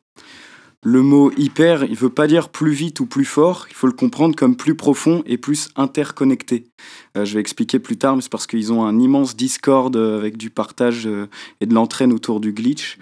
Le 0.86 1.02
mot 1.02 1.32
hyper, 1.38 1.86
il 1.86 1.96
veut 1.96 2.10
pas 2.10 2.28
dire 2.28 2.50
plus 2.50 2.74
vite 2.74 3.00
ou 3.00 3.06
plus 3.06 3.26
fort, 3.26 3.66
il 3.70 3.74
faut 3.74 3.88
le 3.88 3.94
comprendre 3.94 4.36
comme 4.36 4.58
plus 4.58 4.76
profond 4.76 5.24
et 5.26 5.38
plus 5.38 5.70
interconnecté. 5.78 6.66
Je 7.16 7.34
vais 7.34 7.40
expliquer 7.40 7.80
plus 7.80 7.96
tard, 7.96 8.18
mais 8.18 8.22
c'est 8.22 8.30
parce 8.30 8.48
qu'ils 8.48 8.74
ont 8.74 8.84
un 8.84 9.00
immense 9.00 9.38
Discord 9.38 9.96
avec 9.96 10.36
du 10.36 10.50
partage 10.50 11.08
et 11.62 11.66
de 11.66 11.74
l'entraîne 11.74 12.12
autour 12.12 12.42
du 12.42 12.52
glitch. 12.52 12.98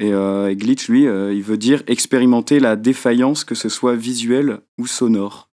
Et, 0.00 0.14
euh, 0.14 0.50
et 0.50 0.56
glitch, 0.56 0.88
lui, 0.88 1.06
euh, 1.06 1.32
il 1.32 1.42
veut 1.42 1.58
dire 1.58 1.82
expérimenter 1.86 2.58
la 2.58 2.74
défaillance, 2.74 3.44
que 3.44 3.54
ce 3.54 3.68
soit 3.68 3.94
visuelle 3.94 4.60
ou 4.78 4.86
sonore. 4.86 5.50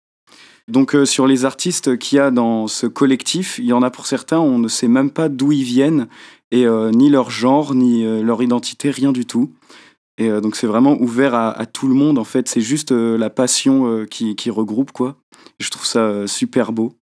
Donc 0.70 0.96
euh, 0.96 1.06
sur 1.06 1.28
les 1.28 1.44
artistes 1.44 1.98
qu'il 1.98 2.18
y 2.18 2.20
a 2.20 2.32
dans 2.32 2.68
ce 2.68 2.88
collectif, 2.88 3.60
il 3.60 3.66
y 3.66 3.74
en 3.74 3.84
a 3.84 3.92
pour 3.92 4.08
certains, 4.08 4.40
on 4.40 4.58
ne 4.58 4.70
sait 4.70 4.88
même 4.88 5.12
pas 5.12 5.28
d'où 5.28 5.52
ils 5.52 5.64
viennent, 5.64 6.08
et 6.52 6.66
ni 6.66 7.10
leur 7.10 7.30
genre, 7.30 7.76
ni 7.76 8.06
leur 8.24 8.42
identité, 8.42 8.90
rien 8.90 9.12
du 9.12 9.26
tout. 9.26 9.52
Et 10.18 10.30
donc 10.30 10.56
c'est 10.56 10.66
vraiment 10.66 10.96
ouvert 11.02 11.36
à, 11.36 11.66
tout 11.66 11.90
le 11.90 11.94
monde, 11.94 12.18
en 12.18 12.24
fait. 12.24 12.48
C'est 12.48 12.62
juste 12.62 12.94
la 12.94 13.30
passion 13.30 14.06
qui, 14.10 14.38
qui 14.38 14.50
regroupe, 14.50 14.94
quoi. 14.94 15.18
Je 15.60 15.70
trouve 15.70 15.86
ça 15.86 16.26
super 16.26 16.72
beau. 16.72 16.97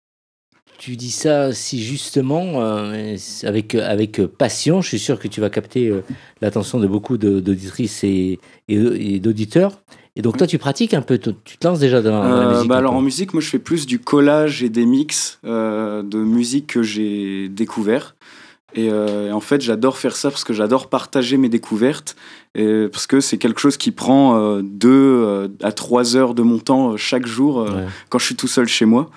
Tu 0.79 0.97
dis 0.97 1.11
ça 1.11 1.53
si 1.53 1.83
justement, 1.83 2.61
euh, 2.63 3.17
avec, 3.45 3.75
avec 3.75 4.21
passion. 4.27 4.81
Je 4.83 4.89
suis 4.89 4.99
sûr 4.99 5.19
que 5.19 5.29
tu 5.29 5.41
vas 5.41 5.49
capter 5.51 5.89
euh, 5.89 6.03
l'attention 6.43 6.79
de 6.81 6.87
beaucoup 6.87 7.17
d'auditrices 7.17 8.05
et, 8.05 8.39
et, 8.69 9.15
et 9.15 9.21
d'auditeurs. 9.21 9.81
Et 10.17 10.23
donc 10.23 10.37
toi, 10.37 10.47
tu 10.47 10.59
pratiques 10.59 10.95
un 10.95 11.03
peu, 11.03 11.19
tu 11.19 11.57
te 11.59 11.67
lances 11.67 11.81
déjà 11.81 12.01
dans, 12.03 12.23
dans 12.23 12.29
la 12.29 12.47
Euh, 12.49 12.53
musique. 12.55 12.69
bah 12.69 12.77
alors 12.77 12.95
en 12.95 13.01
musique, 13.01 13.35
moi 13.35 13.41
je 13.41 13.49
fais 13.49 13.59
plus 13.59 13.87
du 13.87 13.99
collage 13.99 14.63
et 14.63 14.69
des 14.69 14.87
mix 14.87 15.39
de 15.45 16.19
musique 16.19 16.69
que 16.69 16.83
j'ai 16.83 17.49
découvert. 17.49 18.15
Et 18.77 18.91
en 18.91 19.41
fait, 19.41 19.61
j'adore 19.61 19.99
faire 19.99 20.17
ça 20.17 20.31
parce 20.31 20.43
que 20.43 20.53
j'adore 20.53 20.89
partager 20.89 21.37
mes 21.37 21.49
découvertes. 21.49 22.17
Et 22.57 22.87
parce 22.93 23.07
que 23.07 23.21
c'est 23.21 23.39
quelque 23.39 23.61
chose 23.61 23.77
qui 23.77 23.91
prend 23.93 24.37
euh, 24.37 24.63
deux 24.63 24.89
euh, 24.91 25.49
à 25.63 25.71
trois 25.73 26.17
heures 26.17 26.35
de 26.35 26.43
mon 26.43 26.59
temps 26.59 26.97
chaque 26.97 27.27
jour 27.27 27.57
Ouais. 27.59 27.85
quand 28.09 28.19
je 28.19 28.27
suis 28.27 28.35
tout 28.37 28.49
seul 28.49 28.67
chez 28.69 28.85
moi, 28.85 29.11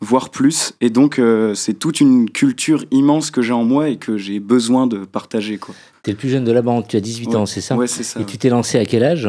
voire 0.00 0.30
plus. 0.30 0.74
Et 0.80 0.90
donc, 0.90 1.18
euh, 1.18 1.54
c'est 1.54 1.74
toute 1.74 2.00
une 2.00 2.30
culture 2.30 2.84
immense 2.90 3.30
que 3.30 3.42
j'ai 3.42 3.52
en 3.52 3.64
moi 3.64 3.88
et 3.88 3.96
que 3.96 4.16
j'ai 4.18 4.40
besoin 4.40 4.86
de 4.86 4.98
partager. 5.04 5.58
Quoi. 5.58 5.74
T'es 6.02 6.12
le 6.12 6.16
plus 6.16 6.28
jeune 6.28 6.44
de 6.44 6.52
la 6.52 6.62
bande, 6.62 6.86
tu 6.88 6.96
as 6.96 7.00
18 7.00 7.28
Ouais. 7.28 7.36
ans, 7.36 7.46
c'est 7.46 7.60
ça 7.60 7.76
Ouais, 7.76 7.86
c'est 7.86 8.02
ça. 8.02 8.20
Et 8.20 8.24
tu 8.24 8.36
t'es 8.38 8.48
lancé 8.48 8.78
à 8.78 8.84
quel 8.84 9.02
âge? 9.04 9.28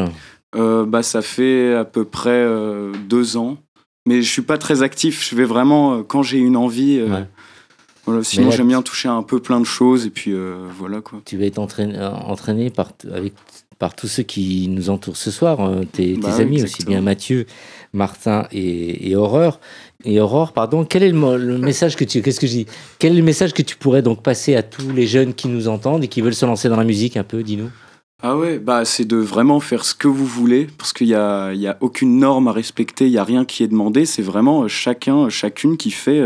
Euh, 0.55 0.85
bah, 0.85 1.03
ça 1.03 1.21
fait 1.21 1.73
à 1.73 1.85
peu 1.85 2.05
près 2.05 2.29
euh, 2.31 2.91
deux 3.07 3.37
ans. 3.37 3.57
Mais 4.05 4.21
je 4.21 4.31
suis 4.31 4.41
pas 4.43 4.57
très 4.57 4.83
actif. 4.83 5.27
Je 5.27 5.35
vais 5.35 5.45
vraiment 5.45 6.03
quand 6.03 6.21
j'ai 6.21 6.37
une 6.37 6.55
envie. 6.57 7.01
Ouais. 7.01 7.25
voilà. 8.05 8.23
Sinon, 8.23 8.51
j'aime 8.51 8.67
bien 8.67 8.81
toucher 8.83 9.09
un 9.09 9.23
peu 9.23 9.39
plein 9.39 9.59
de 9.59 9.65
choses. 9.65 10.05
Et 10.05 10.11
puis 10.11 10.31
voilà 10.77 11.01
quoi. 11.01 11.21
Tu 11.25 11.37
vas 11.37 11.45
être 11.45 11.57
entraîné, 11.57 11.99
entraîné 11.99 12.69
par, 12.69 12.91
avec, 13.11 13.33
par 13.79 13.95
tous 13.95 14.07
ceux 14.07 14.23
qui 14.23 14.67
nous 14.69 14.89
entourent 14.89 15.17
ce 15.17 15.31
soir, 15.31 15.59
euh, 15.61 15.81
tes, 15.91 16.13
Bah 16.17 16.29
tes 16.29 16.35
oui, 16.37 16.41
amis, 16.43 16.63
aussi 16.63 16.85
bien 16.85 17.01
Mathieu, 17.01 17.45
Martin 17.93 18.47
et, 18.51 19.09
et 19.09 19.15
Aurore. 19.15 19.59
Et 20.05 20.21
Aurore, 20.21 20.53
pardon, 20.53 20.85
quel 20.85 21.01
est 21.01 21.11
le, 21.11 21.57
message 21.57 21.95
que 21.95 22.03
tu, 22.03 23.75
pourrais 23.75 24.01
donc 24.03 24.21
passer 24.21 24.55
à 24.55 24.61
tous 24.61 24.91
les 24.91 25.07
jeunes 25.07 25.33
qui 25.33 25.47
nous 25.47 25.67
entendent 25.67 26.03
et 26.03 26.07
qui 26.07 26.21
veulent 26.21 26.35
se 26.35 26.45
lancer 26.45 26.69
dans 26.69 26.77
la 26.77 26.83
musique 26.83 27.17
un 27.17 27.23
peu, 27.23 27.41
dis-nous? 27.41 27.71
Ah 28.21 28.37
ouais, 28.37 28.59
bah 28.59 28.85
c'est 28.85 29.05
de 29.05 29.17
vraiment 29.17 29.59
faire 29.59 29.83
ce 29.83 29.93
que 29.93 30.07
vous 30.07 30.25
voulez 30.25 30.67
parce 30.77 30.93
qu'il 30.93 31.07
y 31.07 31.15
a, 31.15 31.51
il 31.53 31.59
y 31.59 31.67
a 31.67 31.77
aucune 31.81 32.17
norme 32.17 32.47
à 32.47 32.51
respecter. 32.51 33.07
Il 33.07 33.11
y 33.11 33.17
a 33.17 33.23
rien 33.23 33.45
qui 33.45 33.63
est 33.63 33.67
demandé. 33.67 34.05
C'est 34.05 34.21
vraiment 34.21 34.63
euh, 34.63 34.67
chacun, 34.67 35.27
chacune 35.29 35.75
qui 35.75 35.91
fait. 35.91 36.23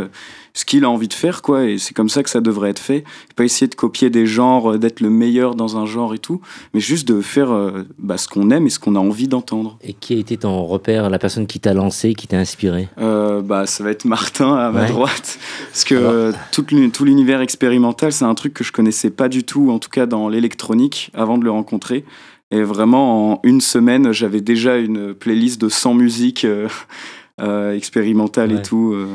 Ce 0.59 0.65
qu'il 0.65 0.83
a 0.83 0.89
envie 0.89 1.07
de 1.07 1.13
faire, 1.13 1.41
quoi, 1.41 1.63
et 1.65 1.77
c'est 1.77 1.93
comme 1.93 2.09
ça 2.09 2.21
que 2.21 2.29
ça 2.29 2.41
devrait 2.41 2.71
être 2.71 2.79
fait. 2.79 3.05
Pas 3.37 3.45
essayer 3.45 3.67
de 3.69 3.75
copier 3.75 4.09
des 4.09 4.25
genres, 4.25 4.73
euh, 4.73 4.77
d'être 4.77 4.99
le 4.99 5.09
meilleur 5.09 5.55
dans 5.55 5.77
un 5.77 5.85
genre 5.85 6.13
et 6.13 6.17
tout, 6.19 6.41
mais 6.73 6.81
juste 6.81 7.07
de 7.07 7.21
faire 7.21 7.51
euh, 7.51 7.83
bah, 7.97 8.17
ce 8.17 8.27
qu'on 8.27 8.49
aime 8.51 8.67
et 8.67 8.69
ce 8.69 8.77
qu'on 8.77 8.95
a 8.95 8.99
envie 8.99 9.29
d'entendre. 9.29 9.77
Et 9.83 9.93
qui 9.93 10.15
a 10.15 10.17
été 10.17 10.35
ton 10.35 10.65
repère, 10.65 11.09
la 11.09 11.17
personne 11.17 11.47
qui 11.47 11.61
t'a 11.61 11.73
lancé, 11.73 12.13
qui 12.13 12.27
t'a 12.27 12.37
inspiré? 12.39 12.89
Euh, 12.99 13.41
bah, 13.41 13.65
ça 13.67 13.85
va 13.85 13.91
être 13.91 14.03
Martin 14.03 14.53
à 14.55 14.69
ma 14.71 14.81
Ouais. 14.81 14.87
droite. 14.89 15.39
Parce 15.71 15.85
que 15.85 15.95
Alors. 15.95 16.33
tout 16.51 16.65
l'uni- 16.71 16.91
tout 16.91 17.05
l'univers 17.05 17.39
expérimental, 17.39 18.11
c'est 18.11 18.25
un 18.25 18.35
truc 18.35 18.53
que 18.53 18.65
je 18.65 18.73
connaissais 18.73 19.11
pas 19.11 19.29
du 19.29 19.45
tout, 19.45 19.71
en 19.71 19.79
tout 19.79 19.89
cas 19.89 20.07
dans 20.07 20.27
l'électronique, 20.27 21.09
avant 21.13 21.37
de 21.37 21.45
le 21.45 21.51
rencontrer. 21.51 22.03
Et 22.51 22.63
vraiment, 22.63 23.33
en 23.33 23.39
une 23.43 23.61
semaine, 23.61 24.11
j'avais 24.11 24.41
déjà 24.41 24.75
une 24.77 25.13
playlist 25.13 25.61
de 25.61 25.69
100 25.69 25.93
musiques 25.93 26.43
euh, 26.43 26.67
euh, 27.41 27.73
expérimentales 27.75 28.51
Ouais. 28.51 28.57
et 28.59 28.61
tout. 28.61 28.91
euh. 28.93 29.07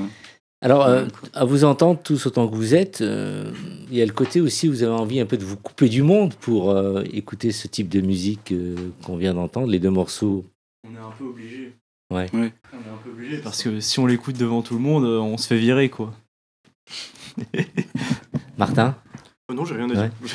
Alors, 0.65 0.87
euh, 0.87 1.05
à 1.35 1.45
vous 1.45 1.65
entendre 1.65 2.01
tous 2.03 2.25
autant 2.25 2.49
que 2.49 2.55
vous 2.55 2.75
êtes, 2.75 3.03
euh, 3.03 3.53
il 3.91 3.99
y 3.99 4.01
a 4.01 4.07
le 4.07 4.15
côté 4.15 4.41
aussi 4.41 4.67
où 4.67 4.73
vous 4.73 4.83
avez 4.83 4.95
envie 4.95 5.21
un 5.21 5.27
peu 5.27 5.37
de 5.37 5.45
vous 5.45 5.59
couper 5.59 5.91
du 5.91 6.03
monde 6.03 6.33
pour 6.33 6.71
euh, 6.71 7.03
écouter 7.13 7.53
ce 7.53 7.69
type 7.69 7.91
de 7.91 8.01
musique 8.01 8.51
euh, 8.51 8.75
qu'on 9.03 9.19
vient 9.19 9.35
d'entendre, 9.35 9.67
les 9.67 9.79
deux 9.79 9.91
morceaux. 9.91 10.43
On 10.89 10.95
est 10.95 10.99
un 10.99 11.11
peu 11.19 11.25
obligé. 11.25 11.75
Ouais. 12.11 12.31
Ouais. 12.33 12.55
On 12.73 12.77
est 12.79 12.95
un 12.95 12.97
peu 13.05 13.11
obligé 13.11 13.39
parce 13.43 13.63
que 13.63 13.79
si 13.81 13.99
on 13.99 14.07
l'écoute 14.07 14.39
devant 14.39 14.63
tout 14.63 14.73
le 14.73 14.81
monde, 14.81 15.05
on 15.05 15.37
se 15.37 15.49
fait 15.49 15.59
virer 15.59 15.91
quoi. 15.91 16.15
Martin? 18.57 18.97
Non, 19.53 19.67
j'ai 19.67 19.75
rien 19.75 19.91
à 19.91 19.95
Ouais. 20.01 20.11
dire. 20.23 20.35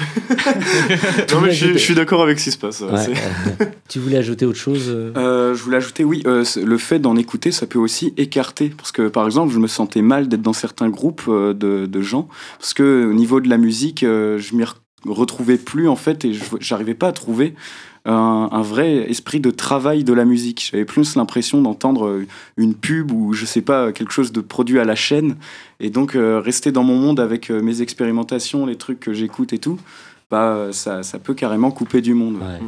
non, 1.33 1.41
mais 1.41 1.51
je, 1.51 1.65
suis- 1.65 1.73
je 1.73 1.77
suis 1.79 1.95
d'accord 1.95 2.21
avec 2.21 2.37
ce 2.39 2.43
qui 2.45 2.51
se 2.51 2.57
passe. 2.59 2.81
Ouais, 2.81 2.89
euh, 3.61 3.65
Tu 3.89 3.97
voulais 3.97 4.17
ajouter 4.17 4.45
autre 4.45 4.59
chose 4.59 4.83
euh? 4.89 5.11
Euh, 5.17 5.55
je 5.55 5.63
voulais 5.63 5.77
ajouter, 5.77 6.03
oui, 6.03 6.21
euh, 6.27 6.43
le 6.63 6.77
fait 6.77 6.99
d'en 6.99 7.15
écouter, 7.15 7.51
ça 7.51 7.65
peut 7.65 7.79
aussi 7.79 8.13
écarter. 8.17 8.69
Parce 8.69 8.91
que, 8.91 9.07
par 9.07 9.25
exemple, 9.25 9.51
je 9.51 9.57
me 9.57 9.65
sentais 9.67 10.03
mal 10.03 10.27
d'être 10.27 10.43
dans 10.43 10.53
certains 10.53 10.89
groupes 10.89 11.23
euh, 11.27 11.55
de, 11.55 11.87
de 11.87 12.01
gens. 12.01 12.27
Parce 12.59 12.75
que, 12.75 13.07
au 13.09 13.13
niveau 13.15 13.41
de 13.41 13.49
la 13.49 13.57
musique, 13.57 14.03
euh, 14.03 14.37
je 14.37 14.53
m'y 14.55 14.61
re- 14.63 14.75
retrouvais 15.07 15.57
plus, 15.57 15.87
en 15.87 15.95
fait, 15.95 16.23
et 16.25 16.33
je- 16.33 16.43
j'arrivais 16.59 16.93
pas 16.93 17.07
à 17.07 17.11
trouver 17.11 17.55
un, 18.05 18.49
un 18.51 18.61
vrai 18.61 19.09
esprit 19.09 19.39
de 19.39 19.51
travail 19.51 20.03
de 20.03 20.13
la 20.13 20.25
musique. 20.25 20.69
J'avais 20.71 20.85
plus 20.85 21.15
l'impression 21.15 21.61
d'entendre 21.61 22.07
euh, 22.07 22.27
une 22.57 22.73
pub 22.73 23.11
ou, 23.11 23.33
je 23.33 23.45
sais 23.45 23.61
pas, 23.61 23.91
quelque 23.91 24.11
chose 24.11 24.31
de 24.31 24.41
produit 24.41 24.79
à 24.79 24.85
la 24.85 24.95
chaîne. 24.95 25.35
Et 25.79 25.89
donc, 25.89 26.15
euh, 26.15 26.39
rester 26.39 26.71
dans 26.71 26.83
mon 26.83 26.95
monde 26.95 27.19
avec 27.19 27.49
euh, 27.49 27.61
mes 27.61 27.81
expérimentations, 27.81 28.65
les 28.65 28.75
trucs 28.75 28.99
que 28.99 29.13
j'écoute 29.13 29.53
et 29.53 29.59
tout, 29.59 29.77
bah, 30.31 30.67
ça, 30.71 31.03
ça 31.03 31.19
peut 31.19 31.33
carrément 31.33 31.71
couper 31.71 32.01
du 32.01 32.13
monde. 32.13 32.35
ouais. 32.35 32.59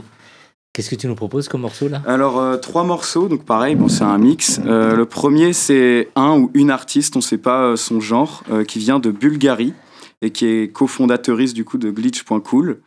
Qu'est-ce 0.73 0.89
que 0.89 0.95
tu 0.95 1.07
nous 1.07 1.15
proposes 1.15 1.49
comme 1.49 1.61
morceau 1.61 1.89
là? 1.89 2.01
Alors, 2.07 2.39
euh, 2.39 2.55
trois 2.55 2.85
morceaux, 2.85 3.27
donc 3.27 3.43
pareil, 3.43 3.75
bon, 3.75 3.89
c'est 3.89 4.05
un 4.05 4.17
mix. 4.17 4.61
Euh, 4.65 4.95
le 4.95 5.05
premier, 5.05 5.51
c'est 5.51 6.07
un 6.15 6.37
ou 6.37 6.49
une 6.53 6.71
artiste, 6.71 7.17
on 7.17 7.19
ne 7.19 7.23
sait 7.23 7.37
pas 7.37 7.75
son 7.75 7.99
genre, 7.99 8.41
euh, 8.49 8.63
qui 8.63 8.79
vient 8.79 8.99
de 8.99 9.11
Bulgarie 9.11 9.73
et 10.21 10.29
qui 10.29 10.45
est 10.45 10.71
cofondatrice 10.71 11.53
du 11.53 11.65
coup 11.65 11.77
de 11.77 11.91
Glitch.cool. 11.91 12.79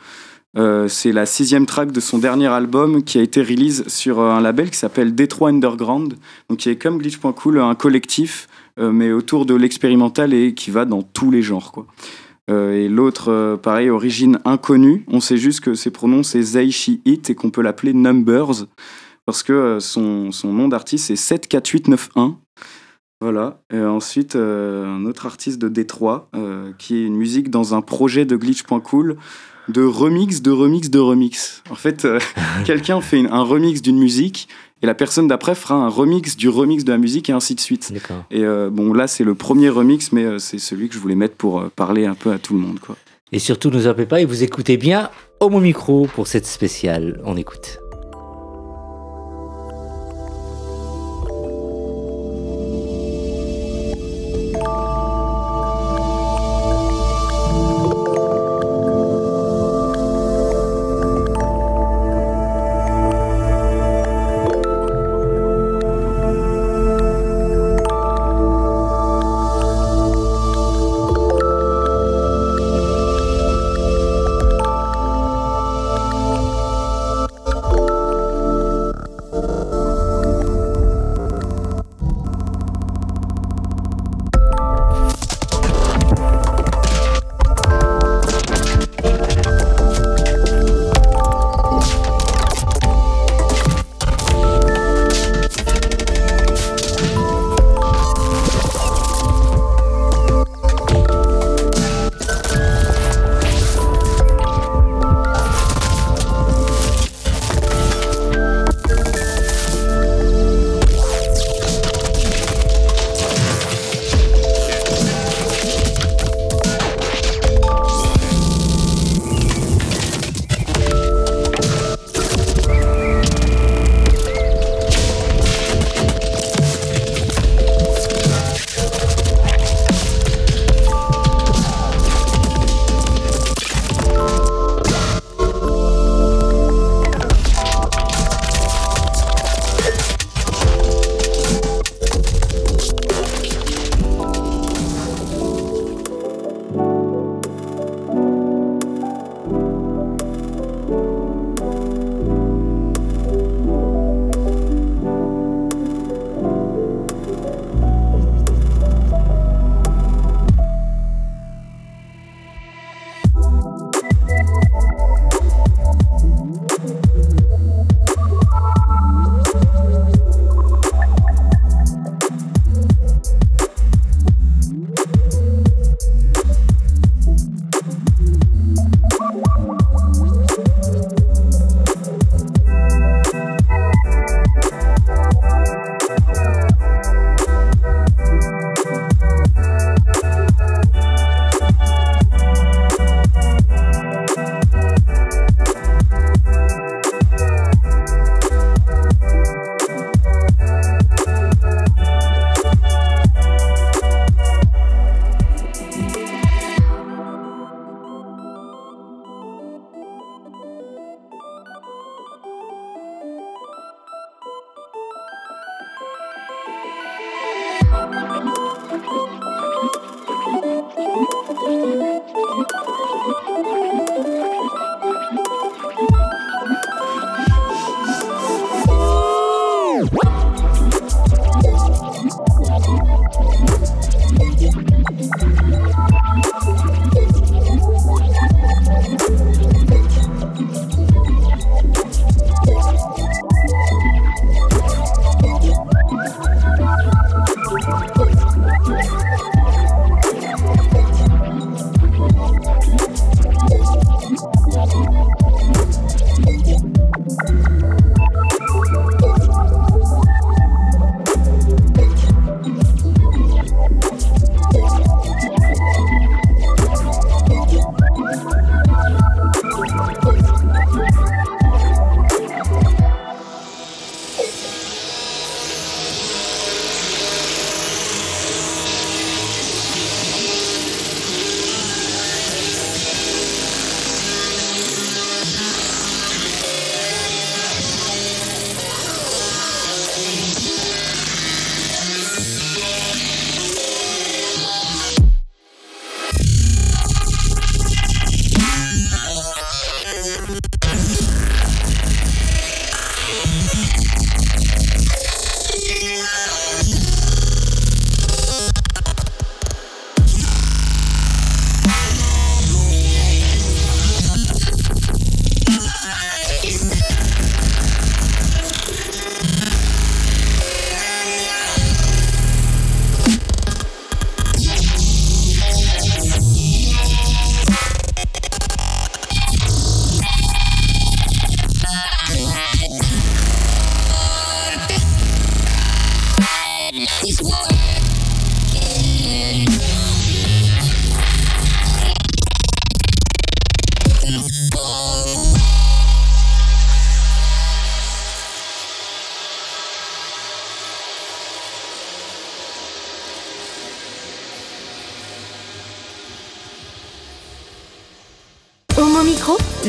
Euh, 0.57 0.87
c'est 0.87 1.13
la 1.13 1.27
sixième 1.27 1.67
track 1.67 1.91
de 1.91 2.01
son 2.01 2.19
dernier 2.19 2.47
album 2.47 3.03
qui 3.03 3.19
a 3.19 3.23
été 3.23 3.43
release 3.43 3.87
sur 3.89 4.21
euh, 4.21 4.31
un 4.31 4.41
label 4.41 4.71
qui 4.71 4.79
s'appelle 4.79 5.15
Detroit 5.15 5.51
Underground, 5.51 6.15
donc 6.49 6.59
qui 6.59 6.69
est 6.69 6.77
comme 6.77 6.99
Glitch.cool, 6.99 7.59
un 7.59 7.75
collectif, 7.75 8.49
euh, 8.79 8.93
mais 8.93 9.11
autour 9.11 9.47
de 9.47 9.55
l'expérimental 9.55 10.33
et 10.33 10.55
qui 10.55 10.71
va 10.71 10.85
dans 10.85 11.03
tous 11.03 11.31
les 11.31 11.43
genres. 11.43 11.73
Quoi. 11.73 11.87
Et 12.49 12.91
l'autre, 12.91 13.59
pareil, 13.63 13.89
origine 13.89 14.39
inconnue. 14.45 15.07
On 15.09 15.21
sait 15.21 15.39
juste 15.39 15.61
que 15.61 15.73
ses 15.73 15.91
pronoms, 15.91 16.23
c'est 16.23 16.43
Zay 16.43 16.71
She 16.71 16.91
It 17.07 17.31
et 17.31 17.35
qu'on 17.35 17.49
peut 17.49 17.63
l'appeler 17.63 17.95
Numbers 17.95 18.67
parce 19.25 19.43
que 19.43 19.79
son, 19.81 20.31
son 20.31 20.53
nom 20.53 20.69
d'artiste, 20.69 21.07
c'est 21.07 21.17
74891. 21.17 22.35
Voilà. 23.23 23.63
Et 23.73 23.81
ensuite, 23.81 24.37
un 24.37 25.07
autre 25.07 25.25
artiste 25.25 25.59
de 25.59 25.69
Détroit 25.71 26.29
qui 26.77 26.97
est 26.97 27.07
une 27.07 27.17
musique 27.17 27.49
dans 27.49 27.75
un 27.75 27.81
projet 27.81 28.27
de 28.27 28.37
Glitch.cool 28.37 29.17
de 29.69 29.83
remix, 29.83 30.43
de 30.43 30.51
remix, 30.51 30.91
de 30.91 30.99
remix. 30.99 31.63
En 31.71 31.75
fait, 31.75 32.05
euh, 32.05 32.19
quelqu'un 32.65 33.01
fait 33.01 33.19
une- 33.19 33.29
un 33.29 33.43
remix 33.43 33.81
d'une 33.83 33.99
musique 33.99 34.49
et 34.83 34.87
la 34.87 34.95
personne 34.95 35.29
d'après 35.29 35.55
fera 35.55 35.75
un 35.77 35.89
remix 35.89 36.37
du 36.37 36.49
remix 36.49 36.85
de 36.85 36.93
la 36.93 36.99
musique 36.99 37.31
et 37.31 37.33
ainsi 37.33 37.55
de 37.55 37.61
suite. 37.61 37.93
D'accord. 37.93 38.25
Et 38.31 38.45
euh, 38.45 38.69
bon, 38.71 38.93
là, 38.93 39.07
c'est 39.07 39.25
le 39.25 39.35
premier 39.35 39.69
remix, 39.71 40.13
mais 40.13 40.25
euh, 40.25 40.39
c'est 40.39 40.59
celui 40.59 40.89
que 40.89 40.95
je 40.95 40.99
voulais 40.99 41.15
mettre 41.15 41.37
pour 41.37 41.65
parler 41.77 42.05
un 42.07 42.15
peu 42.15 42.31
à 42.33 42.39
tout 42.39 42.55
le 42.55 42.61
monde. 42.61 42.79
Quoi. 42.81 42.97
Et 43.33 43.39
surtout, 43.39 43.71
ne 43.71 43.81
zappez 43.81 44.07
pas 44.07 44.21
et 44.21 44.25
vous 44.27 44.43
écoutez 44.43 44.77
bien 44.77 45.11
Homo 45.41 45.59
Micro 45.61 46.07
pour 46.15 46.27
cette 46.27 46.47
spéciale. 46.47 47.21
On 47.25 47.37
écoute. 47.37 47.79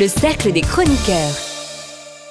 Le 0.06 0.10
cercle 0.10 0.52
des 0.52 0.62
chroniqueurs. 0.62 1.36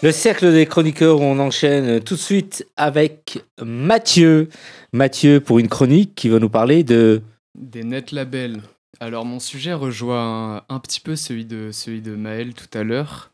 Le 0.01 0.13
cercle 0.13 0.53
des 0.53 0.65
chroniqueurs, 0.65 1.21
on 1.21 1.41
enchaîne 1.41 1.99
tout 1.99 2.15
de 2.15 2.21
suite 2.21 2.65
avec 2.77 3.43
Mathieu. 3.61 4.49
Mathieu 4.93 5.41
pour 5.41 5.59
une 5.59 5.67
chronique 5.67 6.15
qui 6.15 6.29
va 6.29 6.39
nous 6.39 6.49
parler 6.49 6.85
de... 6.85 7.21
Des 7.59 7.83
net 7.83 8.13
labels. 8.13 8.63
Alors 9.01 9.25
mon 9.25 9.41
sujet 9.41 9.73
rejoint 9.73 10.63
un, 10.69 10.79
petit 10.79 11.01
peu 11.01 11.17
celui 11.17 11.47
de, 11.47 11.71
celui 11.73 12.01
de 12.01 12.15
Maël 12.15 12.55
tout 12.55 12.79
à 12.79 12.85
l'heure, 12.85 13.33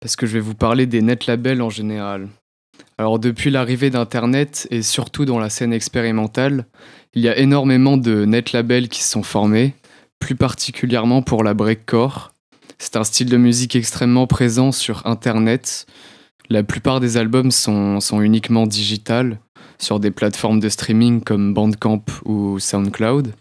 parce 0.00 0.16
que 0.16 0.24
je 0.24 0.32
vais 0.32 0.40
vous 0.40 0.54
parler 0.54 0.86
des 0.86 1.02
net 1.02 1.26
labels 1.26 1.60
en 1.60 1.68
général. 1.68 2.28
Alors 2.96 3.18
depuis 3.18 3.50
l'arrivée 3.50 3.90
d'Internet 3.90 4.66
et 4.70 4.80
surtout 4.80 5.26
dans 5.26 5.38
la 5.38 5.50
scène 5.50 5.74
expérimentale, 5.74 6.64
il 7.12 7.20
y 7.20 7.28
a 7.28 7.36
énormément 7.36 7.98
de 7.98 8.24
net 8.24 8.52
labels 8.52 8.88
qui 8.88 9.02
se 9.02 9.10
sont 9.10 9.22
formés, 9.22 9.74
plus 10.18 10.34
particulièrement 10.34 11.20
pour 11.20 11.44
la 11.44 11.52
breakcore. 11.52 12.31
C'est 12.84 12.96
un 12.96 13.04
style 13.04 13.28
de 13.28 13.36
musique 13.36 13.76
extrêmement 13.76 14.26
présent 14.26 14.72
sur 14.72 15.06
Internet, 15.06 15.86
la 16.50 16.64
plupart 16.64 16.98
des 16.98 17.16
albums 17.16 17.52
sont, 17.52 18.00
uniquement 18.20 18.66
digital 18.66 19.38
sur 19.78 20.00
des 20.00 20.10
plateformes 20.10 20.58
de 20.58 20.68
streaming 20.68 21.20
comme 21.20 21.54
Bandcamp 21.54 22.04
ou 22.24 22.58
SoundCloud. 22.58 23.34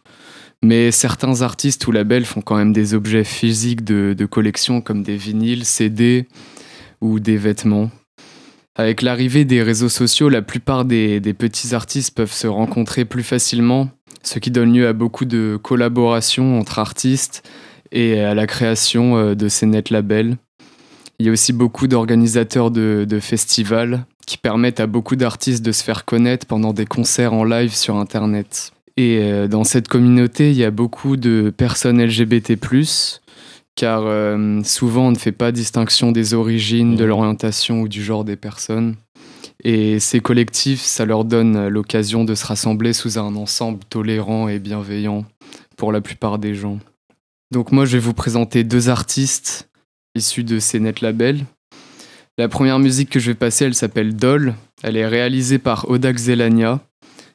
Mais 0.61 0.91
certains 0.91 1.41
artistes 1.41 1.87
ou 1.87 1.91
labels 1.91 2.25
font 2.25 2.41
quand 2.41 2.55
même 2.55 2.71
des 2.71 2.93
objets 2.93 3.23
physiques 3.23 3.83
de, 3.83 4.25
collection 4.27 4.79
comme 4.79 5.01
des 5.01 5.17
vinyles, 5.17 5.65
CD 5.65 6.27
ou 7.01 7.19
des 7.19 7.37
vêtements. 7.37 7.89
Avec 8.75 9.01
l'arrivée 9.01 9.43
des 9.43 9.63
réseaux 9.63 9.89
sociaux, 9.89 10.29
la 10.29 10.43
plupart 10.43 10.85
des, 10.85 11.19
des, 11.19 11.33
petits 11.33 11.73
artistes 11.73 12.15
peuvent 12.15 12.31
se 12.31 12.45
rencontrer 12.45 13.05
plus 13.05 13.23
facilement, 13.23 13.89
ce 14.21 14.37
qui 14.37 14.51
donne 14.51 14.71
lieu 14.71 14.87
à 14.87 14.93
beaucoup 14.93 15.25
de 15.25 15.57
collaborations 15.59 16.59
entre 16.59 16.77
artistes 16.77 17.41
et 17.91 18.19
à 18.19 18.33
la 18.33 18.47
création 18.47 19.17
euh, 19.17 19.35
de 19.35 19.47
ces 19.47 19.65
net 19.65 19.89
labels. 19.89 20.37
Il 21.19 21.25
y 21.25 21.29
a 21.29 21.31
aussi 21.31 21.53
beaucoup 21.53 21.87
d'organisateurs 21.87 22.71
de, 22.71 23.19
festivals 23.21 24.05
qui 24.25 24.37
permettent 24.37 24.79
à 24.79 24.87
beaucoup 24.87 25.15
d'artistes 25.15 25.63
de 25.63 25.71
se 25.71 25.83
faire 25.83 26.05
connaître 26.05 26.47
pendant 26.47 26.73
des 26.73 26.85
concerts 26.85 27.33
en 27.33 27.43
live 27.43 27.75
sur 27.75 27.97
Internet. 27.97 28.71
Et 28.97 29.19
euh, 29.21 29.47
dans 29.47 29.63
cette 29.63 29.87
communauté, 29.87 30.49
il 30.49 30.57
y 30.57 30.63
a 30.63 30.71
beaucoup 30.71 31.17
de 31.17 31.53
personnes 31.55 32.03
LGBT, 32.03 32.53
car 33.75 34.03
euh, 34.05 34.61
souvent 34.63 35.07
on 35.07 35.11
ne 35.11 35.17
fait 35.17 35.31
pas 35.31 35.51
distinction 35.51 36.11
des 36.11 36.33
origines, 36.33 36.95
de 36.95 37.05
l'orientation 37.05 37.81
ou 37.81 37.87
du 37.87 38.03
genre 38.03 38.23
des 38.23 38.35
personnes. 38.35 38.95
Et 39.63 39.99
ces 39.99 40.21
collectifs, 40.21 40.81
ça 40.81 41.05
leur 41.05 41.23
donne 41.23 41.67
l'occasion 41.67 42.23
de 42.23 42.33
se 42.33 42.47
rassembler 42.47 42.93
sous 42.93 43.19
un 43.19 43.35
ensemble 43.35 43.79
tolérant 43.89 44.47
et 44.47 44.57
bienveillant 44.57 45.23
pour 45.77 45.91
la 45.91 46.01
plupart 46.01 46.39
des 46.39 46.55
gens. 46.55 46.79
Donc 47.51 47.71
moi, 47.71 47.85
je 47.85 47.93
vais 47.97 47.99
vous 47.99 48.13
présenter 48.13 48.63
deux 48.63 48.89
artistes 48.89 49.69
issus 50.15 50.43
de 50.43 50.59
ces 50.59 50.79
net 50.79 51.01
labels. 51.01 51.45
La 52.37 52.47
première 52.47 52.79
musique 52.79 53.09
que 53.09 53.19
je 53.19 53.31
vais 53.31 53.35
passer, 53.35 53.65
elle 53.65 53.75
s'appelle 53.75 54.15
Doll. 54.15 54.55
Elle 54.83 54.97
est 54.97 55.07
réalisée 55.07 55.59
par 55.59 55.89
Oda 55.89 56.13
Xelania. 56.13 56.79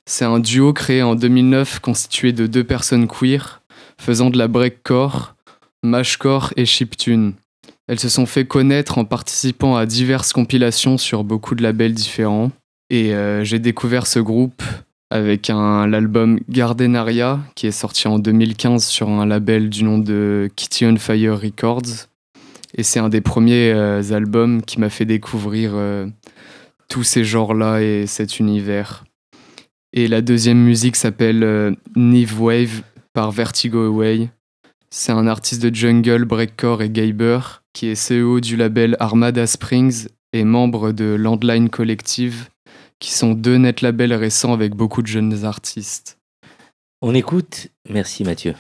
C'est 0.06 0.24
un 0.24 0.38
duo 0.38 0.72
créé 0.72 1.02
en 1.02 1.14
2009 1.14 1.80
constitué 1.80 2.32
de 2.32 2.46
deux 2.46 2.64
personnes 2.64 3.08
queer 3.08 3.62
faisant 3.98 4.30
de 4.30 4.38
la 4.38 4.48
breakcore, 4.48 5.34
mashcore 5.82 6.52
et 6.56 6.66
chiptune. 6.66 7.34
Elles 7.88 8.00
se 8.00 8.08
sont 8.08 8.26
fait 8.26 8.46
connaître 8.46 8.98
en 8.98 9.04
participant 9.04 9.76
à 9.76 9.86
diverses 9.86 10.32
compilations 10.32 10.98
sur 10.98 11.24
beaucoup 11.24 11.54
de 11.54 11.62
labels 11.62 11.94
différents. 11.94 12.50
Et 12.90 13.14
euh, 13.14 13.44
j'ai 13.44 13.58
découvert 13.58 14.06
ce 14.06 14.18
groupe 14.18 14.62
avec 15.10 15.48
l'album 15.48 16.40
Gardenaria 16.48 17.40
qui 17.54 17.66
est 17.66 17.72
sorti 17.72 18.08
en 18.08 18.18
2015 18.18 18.84
sur 18.84 19.08
un 19.08 19.26
label 19.26 19.70
du 19.70 19.84
nom 19.84 19.98
de 19.98 20.50
Kitty 20.56 20.86
on 20.86 20.96
Fire 20.96 21.40
Records. 21.40 22.08
Et 22.74 22.82
c'est 22.82 22.98
un 22.98 23.08
des 23.08 23.20
premiers 23.20 23.72
euh, 23.72 24.02
albums 24.12 24.62
qui 24.62 24.80
m'a 24.80 24.90
fait 24.90 25.04
découvrir 25.04 25.72
euh, 25.74 26.06
tous 26.88 27.04
ces 27.04 27.24
genres-là 27.24 27.80
et 27.80 28.06
cet 28.06 28.38
univers. 28.38 29.04
Et 29.92 30.08
la 30.08 30.20
deuxième 30.20 30.58
musique 30.58 30.96
s'appelle 30.96 31.42
euh, 31.42 31.72
Nive 31.94 32.40
Wave 32.40 32.82
par 33.14 33.30
Vertigo 33.30 33.84
Away. 33.84 34.28
C'est 34.90 35.12
un 35.12 35.26
artiste 35.26 35.62
de 35.62 35.74
jungle, 35.74 36.24
breakcore 36.24 36.82
et 36.82 36.90
gayber 36.90 37.62
qui 37.72 37.88
est 37.88 38.08
CEO 38.08 38.40
du 38.40 38.56
label 38.56 38.96
Armada 39.00 39.46
Springs 39.46 40.08
et 40.32 40.44
membre 40.44 40.92
de 40.92 41.14
Landline 41.14 41.70
Collective, 41.70 42.48
qui 42.98 43.12
sont 43.12 43.32
deux 43.32 43.56
net 43.56 43.80
labels 43.80 44.14
récents 44.14 44.52
avec 44.52 44.74
beaucoup 44.74 45.02
de 45.02 45.06
jeunes 45.06 45.44
artistes. 45.44 46.18
On 47.02 47.14
écoute. 47.14 47.68
Merci 47.88 48.24
Mathieu. 48.24 48.54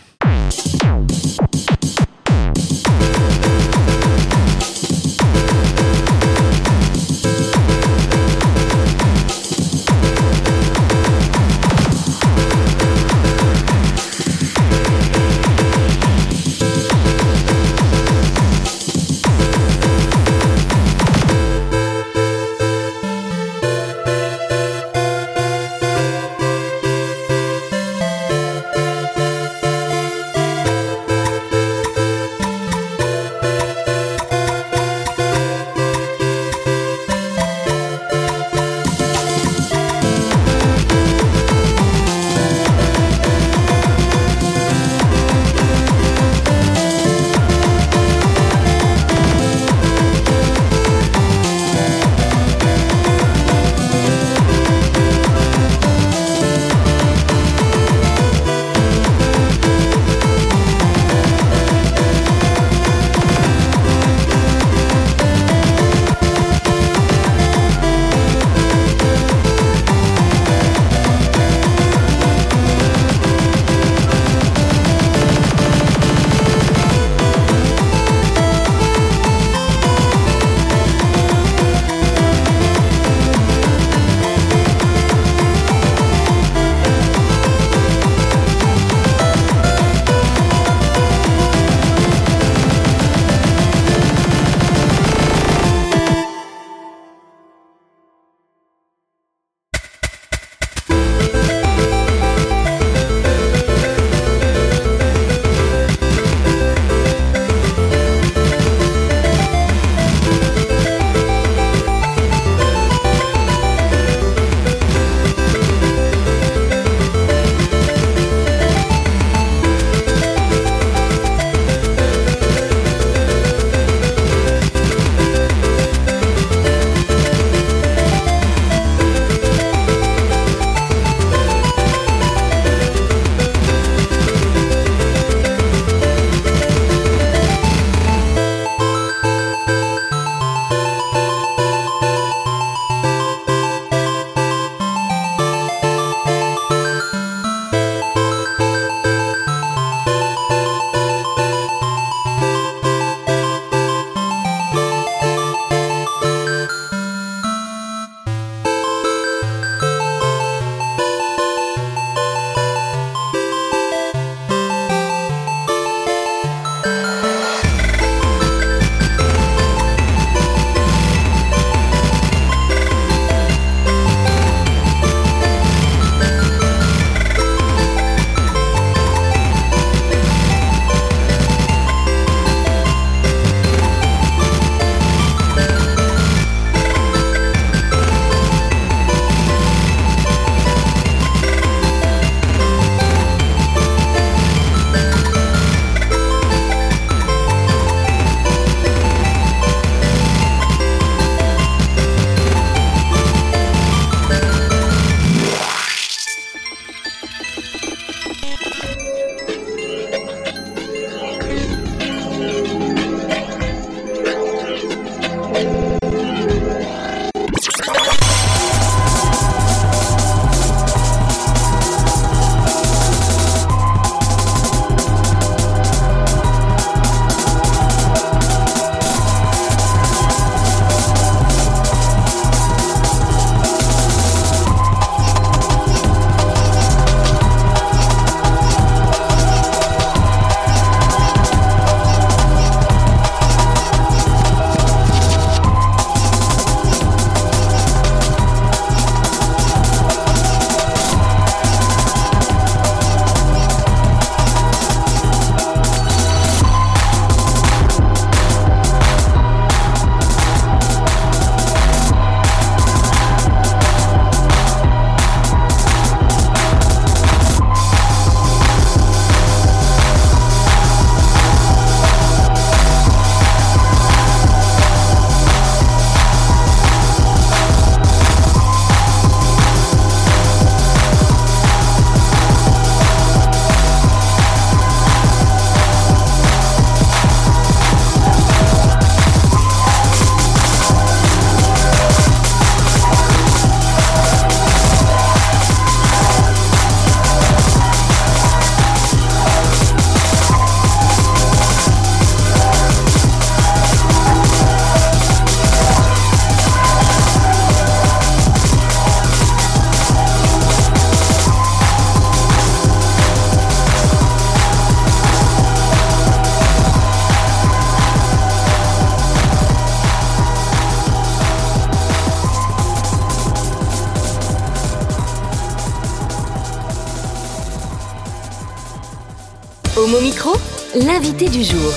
L'invité 331.36 331.58
du 331.58 331.64
jour. 331.64 331.92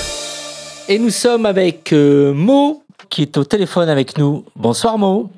Et 0.88 0.98
nous 0.98 1.10
sommes 1.10 1.46
avec 1.46 1.92
euh, 1.92 2.32
Mo 2.34 2.82
qui 3.08 3.22
est 3.22 3.38
au 3.38 3.44
téléphone 3.44 3.88
avec 3.88 4.18
nous. 4.18 4.44
Bonsoir 4.54 4.98
Mo. 4.98 5.30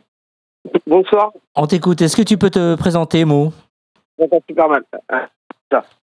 Bonsoir, 0.86 1.32
On 1.57 1.66
t'écoute. 1.66 2.03
Est-ce 2.03 2.16
que 2.16 2.22
tu 2.22 2.36
peux 2.36 2.50
te 2.50 2.74
présenter 2.76 3.24
Mo? 3.24 3.53
Super 4.48 4.68
mal. 4.68 4.82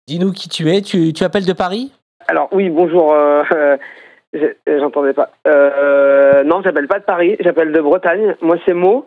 Dis-nous 0.08 0.32
qui 0.32 0.50
tu 0.50 0.70
es. 0.70 0.82
Tu, 0.82 1.14
tu 1.14 1.24
appelles 1.24 1.46
de 1.46 1.54
Paris? 1.54 1.92
Alors 2.28 2.50
oui, 2.52 2.70
bonjour, 2.70 3.14
euh, 3.14 3.44
euh, 4.36 4.54
j'entendais 4.68 5.14
pas. 5.14 5.30
Euh, 5.48 6.44
non, 6.44 6.62
j'appelle 6.64 6.88
pas 6.88 7.00
de 7.00 7.06
Paris, 7.06 7.36
j'appelle 7.40 7.72
de 7.72 7.82
Bretagne. 7.82 8.36
Moi 8.42 8.58
c'est 8.66 8.74
Mo, 8.74 9.06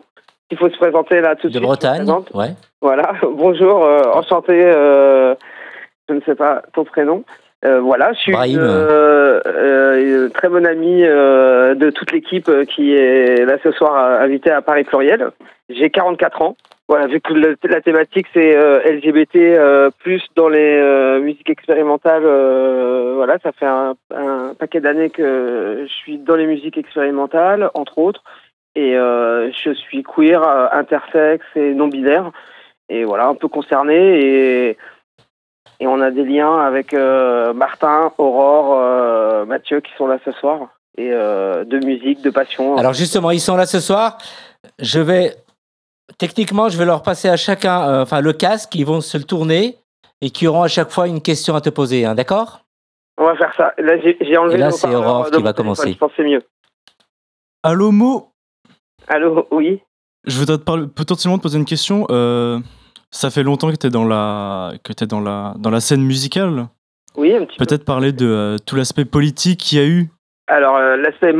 il 0.51 0.57
faut 0.57 0.69
se 0.69 0.77
présenter 0.77 1.21
là 1.21 1.35
tout 1.35 1.47
de, 1.47 1.53
De 1.53 1.57
suite. 1.57 1.61
me 1.61 1.67
Bretagne. 1.67 2.11
Ouais. 2.33 2.53
Voilà, 2.81 3.13
bonjour, 3.31 3.83
euh, 3.83 4.03
enchanté, 4.13 4.53
euh, 4.63 5.33
je 6.07 6.13
ne 6.15 6.21
sais 6.21 6.35
pas 6.35 6.61
ton 6.73 6.83
prénom. 6.85 7.23
Euh, 7.65 7.79
voilà, 7.79 8.13
je 8.13 8.19
suis 8.19 8.31
Brahim. 8.31 8.59
euh, 8.61 9.39
euh, 9.47 10.25
une 10.25 10.31
très 10.31 10.49
bonne 10.49 10.67
amie 10.67 11.03
euh, 11.03 11.73
de 11.73 11.89
toute 11.89 12.11
l'équipe 12.11 12.47
euh, 12.47 12.63
qui 12.65 12.95
est 12.95 13.43
là 13.45 13.57
ce 13.63 13.71
soir 13.71 13.95
euh, 13.95 14.23
invitée 14.23 14.51
à 14.51 14.61
Paris 14.61 14.83
Pluriel. 14.83 15.31
J'ai 15.69 15.89
44 15.89 16.41
ans. 16.43 16.55
Voilà, 16.87 17.07
vu 17.07 17.19
que 17.19 17.33
le- 17.33 17.55
la 17.67 17.81
thématique 17.81 18.27
c'est 18.33 18.55
euh, 18.55 18.79
LGBT 18.85 19.35
euh, 19.57 19.89
plus 20.03 20.21
dans 20.35 20.47
les 20.49 20.77
euh, 20.79 21.19
musiques 21.19 21.49
expérimentales, 21.49 22.21
euh, 22.23 23.13
voilà, 23.15 23.39
ça 23.41 23.51
fait 23.53 23.65
un, 23.65 23.95
un 24.15 24.53
paquet 24.53 24.81
d'années 24.81 25.09
que 25.09 25.85
je 25.87 25.91
suis 25.91 26.19
dans 26.19 26.35
les 26.35 26.45
musiques 26.45 26.77
expérimentales, 26.77 27.71
entre 27.73 27.97
autres, 27.97 28.21
et 28.75 28.95
euh, 28.95 29.49
je 29.53 29.71
suis 29.73 30.03
queer, 30.03 30.43
euh, 30.47 30.67
intersexe 30.73 31.45
et 31.55 31.73
non 31.73 31.87
binaire, 31.87 32.29
et 32.89 33.03
voilà, 33.03 33.25
un 33.25 33.33
peu 33.35 33.47
concerné 33.47 34.19
et 34.19 34.77
et 35.79 35.87
on 35.87 35.99
a 36.01 36.11
des 36.11 36.23
liens 36.23 36.57
avec 36.59 36.93
euh, 36.93 37.53
Martin, 37.53 38.11
Aurore, 38.17 38.75
euh, 38.79 39.45
Mathieu 39.45 39.81
qui 39.81 39.91
sont 39.97 40.07
là 40.07 40.17
ce 40.25 40.31
soir 40.33 40.69
et 40.97 41.11
euh, 41.11 41.65
de 41.65 41.77
musique, 41.85 42.21
de 42.21 42.29
passion. 42.29 42.77
Alors 42.77 42.93
justement, 42.93 43.31
ils 43.31 43.39
sont 43.41 43.55
là 43.57 43.65
ce 43.65 43.79
soir. 43.79 44.17
Je 44.79 44.99
vais 44.99 45.35
techniquement, 46.17 46.69
je 46.69 46.77
vais 46.77 46.85
leur 46.85 47.03
passer 47.03 47.29
à 47.29 47.37
chacun, 47.37 47.87
euh, 47.89 48.01
enfin 48.03 48.21
le 48.21 48.33
casque. 48.33 48.73
Ils 48.75 48.85
vont 48.85 49.01
se 49.01 49.17
le 49.17 49.23
tourner 49.25 49.77
et 50.21 50.29
qui 50.29 50.47
auront 50.47 50.63
à 50.63 50.67
chaque 50.67 50.91
fois 50.91 51.07
une 51.07 51.21
question 51.21 51.55
à 51.55 51.61
te 51.61 51.69
poser. 51.69 52.05
hein, 52.05 52.15
D'accord? 52.15 52.61
On 53.17 53.25
va 53.25 53.35
faire 53.35 53.53
ça. 53.55 53.73
Là, 53.77 53.93
j'ai 53.99 54.37
enlevé 54.37 54.55
Et 54.55 54.57
là, 54.57 54.71
c'est 54.71 54.93
Aurore 54.93 55.29
qui 55.31 55.41
va 55.41 55.53
commencer. 55.53 55.93
Je 55.93 55.97
pense 55.97 56.11
que 56.11 56.15
c'est 56.17 56.23
mieux. 56.29 56.41
Allô 57.63 57.91
Mo? 57.91 58.31
Allô, 59.07 59.47
oui? 59.51 59.81
Je 60.25 60.39
voudrais 60.39 60.57
te 60.57 60.63
parler, 60.63 60.87
potentiellement 60.87 61.37
te 61.37 61.43
poser 61.43 61.57
une 61.57 61.65
question. 61.65 62.07
Euh, 62.09 62.59
ça 63.15 63.29
fait 63.29 63.43
longtemps 63.43 63.71
que 63.71 63.77
tu 63.77 63.87
es 63.87 63.89
dans 63.89 64.05
la, 64.05 64.73
que 64.83 64.93
t'es 64.93 65.05
dans 65.07 65.21
la, 65.21 65.53
dans 65.57 65.69
la 65.69 65.79
scène 65.79 66.01
musicale. 66.03 66.67
Oui, 67.17 67.33
un 67.33 67.45
petit 67.45 67.57
peu. 67.57 67.65
Peut-être 67.65 67.85
parler 67.85 68.11
de 68.11 68.27
euh, 68.27 68.57
tout 68.65 68.75
l'aspect 68.75 69.05
politique 69.05 69.59
qu'il 69.61 69.77
y 69.79 69.81
a 69.81 69.85
eu. 69.87 70.09
Alors, 70.47 70.75
euh, 70.75 70.97
l'aspect 70.97 71.33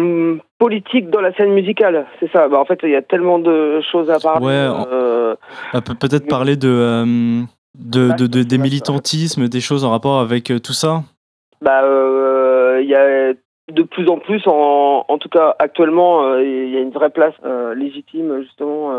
politique 0.57 1.09
dans 1.09 1.21
la 1.21 1.33
scène 1.35 1.51
musicale, 1.51 2.07
c'est 2.19 2.31
ça. 2.31 2.47
Bah, 2.47 2.59
en 2.59 2.65
fait, 2.65 2.79
il 2.83 2.89
y 2.91 2.95
a 2.95 3.01
tellement 3.01 3.39
de 3.39 3.81
choses 3.91 4.09
à 4.09 4.19
parler. 4.19 4.45
Ouais, 4.45 4.67
en- 4.67 4.87
euh, 4.91 5.35
peut- 5.73 5.93
Peut-être 5.95 6.27
parler 6.27 6.55
de, 6.55 6.69
euh, 6.69 7.41
de, 7.77 8.11
de- 8.17 8.27
de- 8.27 8.43
des 8.43 8.57
militantismes, 8.57 9.47
des 9.49 9.59
choses 9.61 9.83
en 9.83 9.91
rapport 9.91 10.19
avec 10.21 10.51
tout 10.63 10.73
ça. 10.73 11.03
bah, 11.61 11.81
il 12.81 12.87
y 12.89 12.95
a 12.95 13.33
de 13.71 13.83
plus 13.83 14.07
en 14.09 14.17
plus, 14.19 14.41
en, 14.47 15.05
en 15.07 15.17
tout 15.17 15.29
cas 15.29 15.55
actuellement, 15.59 16.37
il 16.37 16.69
y 16.69 16.77
a 16.77 16.79
une 16.81 16.91
vraie 16.91 17.09
place 17.09 17.33
légitime 17.75 18.41
justement 18.43 18.91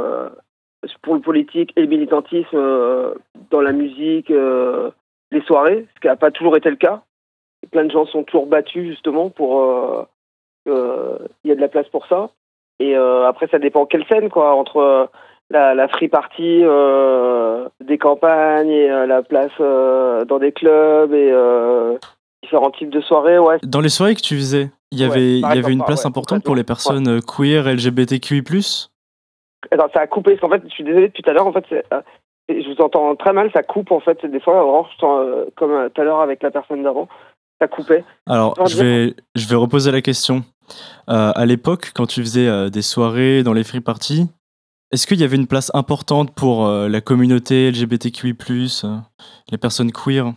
pour 1.03 1.15
le 1.15 1.21
politique 1.21 1.73
et 1.77 1.81
le 1.83 1.87
militantisme 1.87 2.49
euh, 2.55 3.15
dans 3.51 3.61
la 3.61 3.73
musique, 3.73 4.31
euh, 4.31 4.91
les 5.33 5.41
soirées, 5.43 5.87
ce 5.95 6.01
qui 6.01 6.07
n'a 6.07 6.17
pas 6.17 6.31
toujours 6.31 6.57
été 6.57 6.71
le 6.71 6.77
cas. 6.77 7.03
Et 7.63 7.67
plein 7.67 7.85
de 7.85 7.91
gens 7.91 8.07
sont 8.07 8.25
toujours 8.25 8.47
battus 8.47 8.89
justement 8.89 9.31
pour 9.31 9.63
euh, 9.63 10.03
que 10.65 11.19
il 11.45 11.49
y 11.49 11.53
a 11.53 11.57
de 11.57 11.61
la 11.61 11.69
place 11.69 11.89
pour 11.89 12.07
ça. 12.07 12.31
Et 12.79 12.95
après, 12.95 13.49
ça 13.49 13.59
dépend 13.59 13.87
quelle 13.87 14.05
scène, 14.05 14.29
quoi, 14.29 14.55
entre 14.55 15.09
la, 15.51 15.75
la 15.75 15.89
free 15.89 16.09
party 16.09 16.61
euh, 16.63 17.69
des 17.85 17.99
campagnes 17.99 18.71
et 18.71 18.91
euh, 18.91 19.07
la 19.07 19.23
place 19.23 19.53
euh, 19.61 20.25
dans 20.25 20.39
des 20.39 20.53
clubs 20.53 21.13
et 21.13 21.33
différents 22.43 22.71
types 22.71 22.91
de 22.91 23.01
soirées, 23.01 23.39
ouais. 23.39 23.59
Dans 23.63 23.81
les 23.81 23.89
soirées 23.89 24.15
que 24.15 24.21
tu 24.21 24.37
faisais, 24.37 24.71
il 24.93 25.01
y 25.01 25.05
Ouais, 25.05 25.11
avait, 25.11 25.39
il 25.39 25.41
y 25.41 25.59
avait 25.59 25.73
une 25.73 25.85
place 25.85 26.05
ouais, 26.05 26.09
importante 26.09 26.45
pour 26.45 26.55
les 26.55 26.65
personnes 26.65 27.21
queer, 27.23 27.65
LGBTQI+. 27.67 28.43
Attends, 29.71 29.89
ça 29.95 30.01
a 30.01 30.07
coupé, 30.07 30.37
parce 30.37 30.41
qu'en 30.41 30.57
fait, 30.57 30.63
je 30.69 30.75
suis 30.75 30.85
désolé, 30.85 31.09
depuis 31.09 31.23
tout 31.23 31.31
à 31.31 31.33
l'heure, 31.33 31.47
en 31.47 31.53
fait, 31.53 31.65
euh, 31.73 32.01
je 32.49 32.69
vous 32.69 32.81
entends 32.83 33.17
très 33.17 33.33
mal, 33.33 33.51
ça 33.53 33.63
coupe, 33.63 33.91
en 33.91 34.01
fait, 34.01 34.25
des 34.25 34.41
fois, 34.41 34.65
Orange, 34.65 34.89
je 34.95 34.99
sens, 34.99 35.21
euh, 35.21 35.45
comme 35.57 35.73
euh, 35.73 35.89
tout 35.89 36.01
à 36.01 36.05
l'heure 36.05 36.21
avec 36.21 36.43
la 36.43 36.51
personne 36.51 36.83
d'avant, 36.83 37.09
ça 37.61 37.69
coupait. 37.69 38.05
Alors, 38.27 38.55
je 38.67 38.83
vais, 38.83 39.15
je 39.35 39.49
vais 39.49 39.57
reposer 39.57 39.91
la 39.91 40.03
question. 40.03 40.43
Euh, 41.09 41.33
à 41.35 41.47
l'époque, 41.47 41.93
quand 41.95 42.07
tu 42.07 42.21
faisais 42.21 42.47
euh, 42.47 42.69
des 42.69 42.83
soirées 42.83 43.43
dans 43.43 43.53
les 43.53 43.65
free 43.65 43.81
parties, 43.81 44.27
est-ce 44.93 45.07
qu'il 45.07 45.21
y 45.21 45.25
avait 45.25 45.37
une 45.37 45.47
place 45.47 45.71
importante 45.75 46.35
pour 46.35 46.67
euh, 46.67 46.89
la 46.89 47.01
communauté 47.01 47.71
LGBTQI+, 47.71 48.35
les 49.51 49.59
personnes 49.59 49.91
queer? 49.91 50.33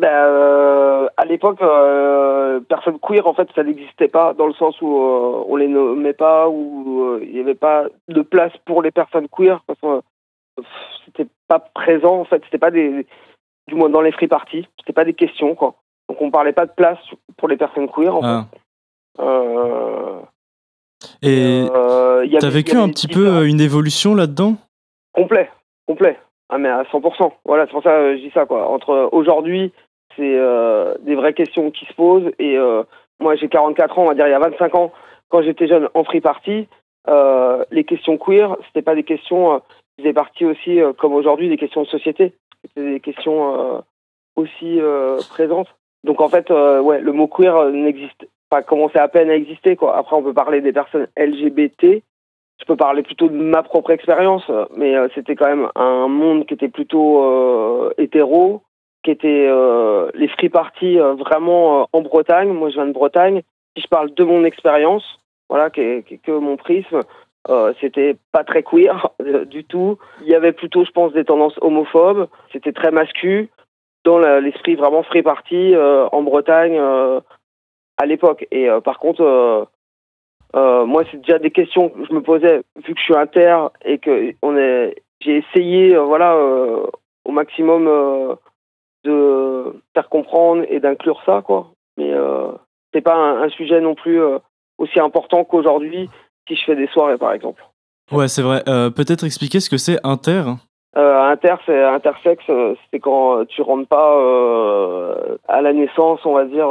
Ben, 0.00 0.08
euh, 0.08 0.77
à 1.20 1.24
l'époque, 1.24 1.60
euh, 1.62 2.60
personne 2.68 2.98
queer, 3.00 3.26
en 3.26 3.34
fait, 3.34 3.48
ça 3.56 3.64
n'existait 3.64 4.06
pas, 4.06 4.34
dans 4.34 4.46
le 4.46 4.52
sens 4.54 4.80
où 4.80 4.86
euh, 4.86 5.44
on 5.48 5.56
les 5.56 5.66
nommait 5.66 6.12
pas, 6.12 6.48
où 6.48 7.02
euh, 7.02 7.20
il 7.24 7.34
n'y 7.34 7.40
avait 7.40 7.56
pas 7.56 7.86
de 8.06 8.22
place 8.22 8.52
pour 8.64 8.82
les 8.82 8.92
personnes 8.92 9.26
queer, 9.28 9.60
parce 9.66 9.80
que 9.80 9.86
euh, 9.86 10.62
c'était 11.04 11.26
pas 11.48 11.58
présent, 11.58 12.20
en 12.20 12.24
fait, 12.24 12.40
c'était 12.44 12.58
pas 12.58 12.70
des, 12.70 13.04
du 13.66 13.74
moins 13.74 13.88
dans 13.90 14.00
les 14.00 14.12
free 14.12 14.28
parties, 14.28 14.68
c'était 14.78 14.92
pas 14.92 15.04
des 15.04 15.12
questions, 15.14 15.56
quoi. 15.56 15.74
Donc 16.08 16.22
on 16.22 16.30
parlait 16.30 16.52
pas 16.52 16.66
de 16.66 16.72
place 16.72 16.98
pour 17.36 17.48
les 17.48 17.56
personnes 17.56 17.88
queer, 17.88 18.14
en 18.14 18.20
Ah. 18.22 18.46
fait. 18.50 18.58
Euh, 19.20 20.20
Et 21.22 21.66
euh, 21.74 22.22
il 22.24 22.32
y 22.32 22.38
t'as 22.38 22.48
vécu 22.48 22.76
un 22.76 22.88
petit 22.90 23.08
peu 23.08 23.26
euh, 23.26 23.48
une 23.48 23.60
évolution 23.60 24.14
là-dedans? 24.14 24.54
Complet, 25.12 25.50
complet. 25.88 26.16
Ah 26.48 26.58
mais 26.58 26.68
à 26.68 26.84
100%. 26.84 27.32
Voilà, 27.44 27.66
c'est 27.66 27.72
pour 27.72 27.82
ça 27.82 27.90
que 27.90 28.16
je 28.16 28.22
dis 28.22 28.30
ça 28.32 28.46
quoi. 28.46 28.68
Entre 28.68 29.08
aujourd'hui, 29.12 29.72
c'est 30.18 30.36
euh, 30.36 30.94
des 31.00 31.14
vraies 31.14 31.32
questions 31.32 31.70
qui 31.70 31.86
se 31.86 31.94
posent 31.94 32.30
et 32.38 32.58
euh, 32.58 32.82
moi 33.20 33.36
j'ai 33.36 33.48
44 33.48 33.98
ans, 33.98 34.02
on 34.02 34.08
va 34.08 34.14
dire 34.14 34.26
il 34.26 34.32
y 34.32 34.34
a 34.34 34.38
25 34.40 34.74
ans, 34.74 34.92
quand 35.28 35.42
j'étais 35.42 35.68
jeune 35.68 35.88
en 35.94 36.04
free 36.04 36.20
party, 36.20 36.66
euh, 37.08 37.64
les 37.70 37.84
questions 37.84 38.18
queer, 38.18 38.56
c'était 38.66 38.82
pas 38.82 38.96
des 38.96 39.04
questions 39.04 39.60
qui 39.60 40.02
faisaient 40.02 40.12
partie 40.12 40.44
aussi 40.44 40.80
comme 40.98 41.14
aujourd'hui 41.14 41.48
des 41.48 41.56
questions 41.56 41.82
de 41.82 41.88
société. 41.88 42.34
C'était 42.62 42.90
des 42.90 43.00
questions 43.00 43.82
aussi 44.34 44.80
présentes. 45.30 45.68
Donc 46.04 46.20
en 46.20 46.28
fait, 46.28 46.50
ouais, 46.50 47.00
le 47.00 47.12
mot 47.12 47.28
queer 47.28 47.70
n'existe 47.70 48.28
pas, 48.50 48.62
commençait 48.62 48.98
à 48.98 49.08
peine 49.08 49.30
à 49.30 49.36
exister 49.36 49.76
quoi. 49.76 49.96
Après 49.96 50.16
on 50.16 50.22
peut 50.22 50.34
parler 50.34 50.60
des 50.60 50.72
personnes 50.72 51.06
LGBT, 51.16 52.02
je 52.60 52.64
peux 52.66 52.76
parler 52.76 53.02
plutôt 53.02 53.28
de 53.28 53.36
ma 53.36 53.62
propre 53.62 53.90
expérience, 53.90 54.50
mais 54.76 54.94
c'était 55.14 55.36
quand 55.36 55.48
même 55.48 55.68
un 55.76 56.08
monde 56.08 56.46
qui 56.46 56.54
était 56.54 56.68
plutôt 56.68 57.92
hétéro, 57.96 58.62
qui 59.02 59.10
était 59.10 59.46
euh, 59.48 60.10
les 60.14 60.28
free 60.28 60.48
parties 60.48 60.98
euh, 60.98 61.14
vraiment 61.14 61.82
euh, 61.82 61.84
en 61.92 62.02
Bretagne. 62.02 62.52
Moi, 62.52 62.70
je 62.70 62.74
viens 62.74 62.86
de 62.86 62.92
Bretagne. 62.92 63.42
Si 63.76 63.82
je 63.82 63.88
parle 63.88 64.12
de 64.12 64.24
mon 64.24 64.44
expérience, 64.44 65.18
voilà, 65.48 65.70
que 65.70 66.02
mon 66.30 66.56
prisme, 66.56 67.00
c'était 67.80 68.16
pas 68.32 68.44
très 68.44 68.62
queer 68.62 69.08
du 69.46 69.64
tout. 69.64 69.98
Il 70.22 70.28
y 70.28 70.34
avait 70.34 70.52
plutôt, 70.52 70.84
je 70.84 70.90
pense, 70.90 71.12
des 71.12 71.24
tendances 71.24 71.58
homophobes. 71.60 72.28
C'était 72.52 72.72
très 72.72 72.90
mascu 72.90 73.48
dans 74.04 74.18
l'esprit 74.18 74.74
vraiment 74.74 75.02
free 75.02 75.22
party 75.22 75.74
en 75.76 76.22
Bretagne 76.22 76.78
à 77.96 78.06
l'époque. 78.06 78.46
Et 78.50 78.68
par 78.84 78.98
contre. 78.98 79.68
moi, 80.54 81.04
c'est 81.10 81.18
déjà 81.18 81.38
des 81.38 81.50
questions 81.50 81.88
que 81.88 82.04
je 82.04 82.12
me 82.12 82.20
posais 82.20 82.62
vu 82.84 82.94
que 82.94 83.00
je 83.00 83.04
suis 83.04 83.16
inter 83.16 83.56
et 83.84 83.98
que. 83.98 84.34
J'ai 85.20 85.36
essayé, 85.38 85.96
voilà, 85.96 86.36
au 87.24 87.30
maximum 87.30 88.36
de 89.04 89.80
faire 89.94 90.08
comprendre 90.08 90.64
et 90.68 90.80
d'inclure 90.80 91.20
ça, 91.24 91.42
quoi. 91.42 91.70
Mais 91.96 92.12
euh, 92.12 92.52
c'est 92.92 93.00
pas 93.00 93.14
un, 93.14 93.42
un 93.42 93.48
sujet 93.50 93.80
non 93.80 93.94
plus 93.94 94.20
euh, 94.20 94.38
aussi 94.78 94.98
important 95.00 95.44
qu'aujourd'hui 95.44 96.08
si 96.48 96.56
je 96.56 96.64
fais 96.64 96.76
des 96.76 96.88
soirées, 96.88 97.18
par 97.18 97.32
exemple. 97.32 97.62
Ouais, 98.10 98.28
c'est 98.28 98.42
vrai. 98.42 98.62
Euh, 98.68 98.90
Peut-être 98.90 99.24
expliquer 99.24 99.60
ce 99.60 99.68
que 99.68 99.76
c'est 99.76 99.98
inter? 100.04 100.44
Euh, 100.96 101.22
inter, 101.30 101.56
c'est 101.66 101.84
intersexe, 101.84 102.44
c'est 102.90 102.98
quand 102.98 103.44
tu 103.46 103.60
rentres 103.60 103.88
pas 103.88 104.14
à 105.46 105.60
la 105.60 105.72
naissance, 105.74 106.20
on 106.24 106.32
va 106.32 106.46
dire, 106.46 106.68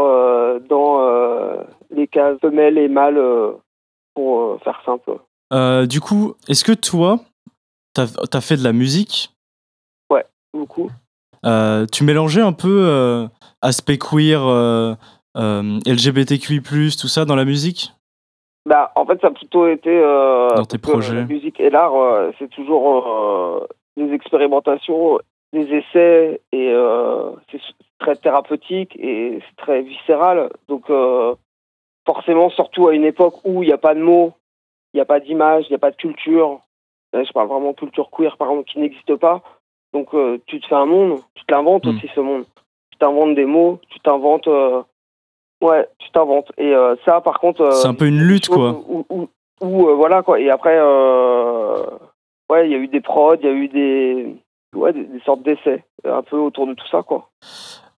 dans 0.67 1.63
les 1.91 2.07
cases 2.07 2.39
femelles 2.39 2.79
et 2.79 2.87
mâles, 2.87 3.21
pour 4.15 4.59
faire 4.63 4.81
simple. 4.83 5.19
Du 5.87 6.01
coup, 6.01 6.33
est-ce 6.49 6.65
que 6.65 6.73
toi, 6.73 7.19
t'as 7.93 8.07
as 8.33 8.41
fait 8.41 8.57
de 8.57 8.63
la 8.63 8.73
musique? 8.73 9.31
Beaucoup. 10.53 10.89
Euh, 11.47 11.85
tu 11.91 12.03
mélangeais 12.03 12.41
un 12.41 12.53
peu 12.53 12.87
euh, 12.87 13.27
aspect 13.61 13.97
queer, 13.97 14.45
euh, 14.45 14.93
euh, 15.37 15.79
LGBTQI+, 15.85 16.61
tout 16.61 17.07
ça 17.07 17.25
dans 17.25 17.35
la 17.35 17.45
musique? 17.45 17.93
Bah, 18.65 18.91
en 18.95 19.05
fait, 19.05 19.19
ça 19.21 19.27
a 19.27 19.31
plutôt 19.31 19.67
été. 19.67 20.01
Dans 20.55 20.65
tes 20.65 20.77
projets. 20.77 21.15
La 21.15 21.25
musique 21.25 21.59
et 21.59 21.69
l'art, 21.69 21.93
c'est 22.37 22.49
toujours 22.49 23.65
des 23.95 24.11
expérimentations 24.13 25.19
des 25.53 25.63
essais 25.73 26.41
et 26.51 26.73
c'est 27.49 27.61
très 27.99 28.17
thérapeutique 28.17 28.93
et 28.99 29.39
c'est 29.39 29.55
très 29.55 29.81
viscéral. 29.83 30.49
Donc 30.67 30.91
forcément, 32.05 32.49
surtout 32.49 32.89
à 32.89 32.93
une 32.93 33.05
époque 33.05 33.35
où 33.45 33.63
il 33.63 33.67
n'y 33.67 33.73
a 33.73 33.77
pas 33.77 33.95
de 33.95 34.01
mots, 34.01 34.33
il 34.93 34.97
n'y 34.97 35.01
a 35.01 35.05
pas 35.05 35.21
d'image, 35.21 35.65
il 35.69 35.71
n'y 35.71 35.75
a 35.75 35.79
pas 35.79 35.91
de 35.91 35.95
culture. 35.95 36.59
Là, 37.13 37.23
je 37.23 37.31
parle 37.31 37.47
vraiment 37.47 37.73
culture 37.73 38.09
queer, 38.11 38.35
par 38.35 38.49
exemple, 38.49 38.69
qui 38.69 38.79
n'existe 38.79 39.15
pas. 39.15 39.41
Donc 39.93 40.13
euh, 40.13 40.37
tu 40.45 40.59
te 40.59 40.67
fais 40.67 40.75
un 40.75 40.85
monde, 40.85 41.19
tu 41.35 41.43
te 41.45 41.53
l'inventes 41.53 41.85
Mm. 41.85 41.89
aussi 41.89 42.09
ce 42.13 42.19
monde. 42.19 42.43
Tu 42.91 42.97
t'inventes 42.99 43.35
des 43.35 43.45
mots, 43.45 43.79
tu 43.89 43.99
t'inventes... 43.99 44.47
euh, 44.47 44.81
ouais, 45.61 45.87
tu 45.99 46.09
t'inventes. 46.11 46.51
Et 46.57 46.73
euh, 46.73 46.95
ça, 47.05 47.21
par 47.21 47.39
contre... 47.39 47.71
C'est 47.73 47.87
un 47.87 47.93
peu 47.93 48.07
une 48.07 48.21
lutte, 48.21 48.47
quoi. 48.49 48.81
Euh, 49.11 49.93
voilà, 49.95 50.21
quoi. 50.23 50.39
Et 50.39 50.49
après, 50.49 50.79
ouais, 52.49 52.67
il 52.67 52.71
y 52.71 52.75
a 52.75 52.77
eu 52.77 52.87
des 52.87 53.01
prods, 53.01 53.35
il 53.35 53.45
y 53.45 53.49
a 53.49 53.53
eu 53.53 53.67
des... 53.67 54.35
Ouais, 54.75 54.93
des, 54.93 55.05
des 55.05 55.19
sortes 55.21 55.41
d'essais, 55.43 55.83
un 56.05 56.21
peu 56.21 56.37
autour 56.37 56.67
de 56.67 56.73
tout 56.73 56.87
ça, 56.91 57.01
quoi. 57.01 57.29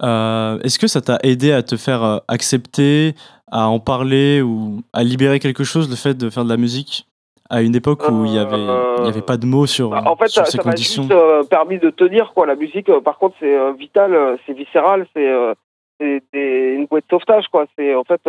Est-ce 0.01 0.79
que 0.79 0.87
ça 0.87 1.01
t'a 1.01 1.19
aidé 1.25 1.51
à 1.53 1.63
te 1.63 1.77
faire 1.77 2.21
accepter, 2.29 3.15
à 3.51 3.69
en 3.69 3.81
parler 3.81 4.43
ou 4.43 4.83
à 4.93 5.03
libérer 5.03 5.41
quelque 5.41 5.65
chose, 5.65 5.91
le 5.91 5.97
fait 5.97 6.15
de 6.15 6.31
faire 6.31 6.45
de 6.45 6.51
la 6.51 6.57
musique? 6.57 7.08
À 7.51 7.63
une 7.63 7.75
époque 7.75 8.03
où 8.11 8.25
il 8.27 8.35
y 8.35 8.39
avait, 8.39 8.57
il 8.99 9.05
y 9.05 9.09
avait 9.09 9.23
pas 9.23 9.39
de 9.39 9.47
mots 9.47 9.67
sur, 9.67 9.91
Bah, 9.91 10.03
en 10.07 10.17
fait, 10.17 10.29
sur 10.29 10.45
ça 10.45 10.51
ces 10.51 10.59
ça 10.59 10.65
m'a 10.65 10.71
conditions 10.73 11.03
juste 11.05 11.15
euh, 11.15 11.43
permis 11.45 11.79
de 11.79 11.91
tenir, 11.91 12.33
quoi. 12.35 12.47
La 12.47 12.57
musique, 12.57 12.89
euh, 12.91 13.01
par 13.01 13.19
contre, 13.19 13.37
c'est 13.41 13.57
euh, 13.57 13.73
vital, 13.73 14.15
euh, 14.15 14.37
c'est 14.47 14.53
viscéral, 14.53 15.07
c'est 15.15 15.55
une 16.01 16.87
bouée 16.87 17.01
de 17.01 17.07
sauvetage, 17.09 17.49
quoi. 17.49 17.67
C'est 17.77 17.95
en 17.95 18.05
fait, 18.05 18.21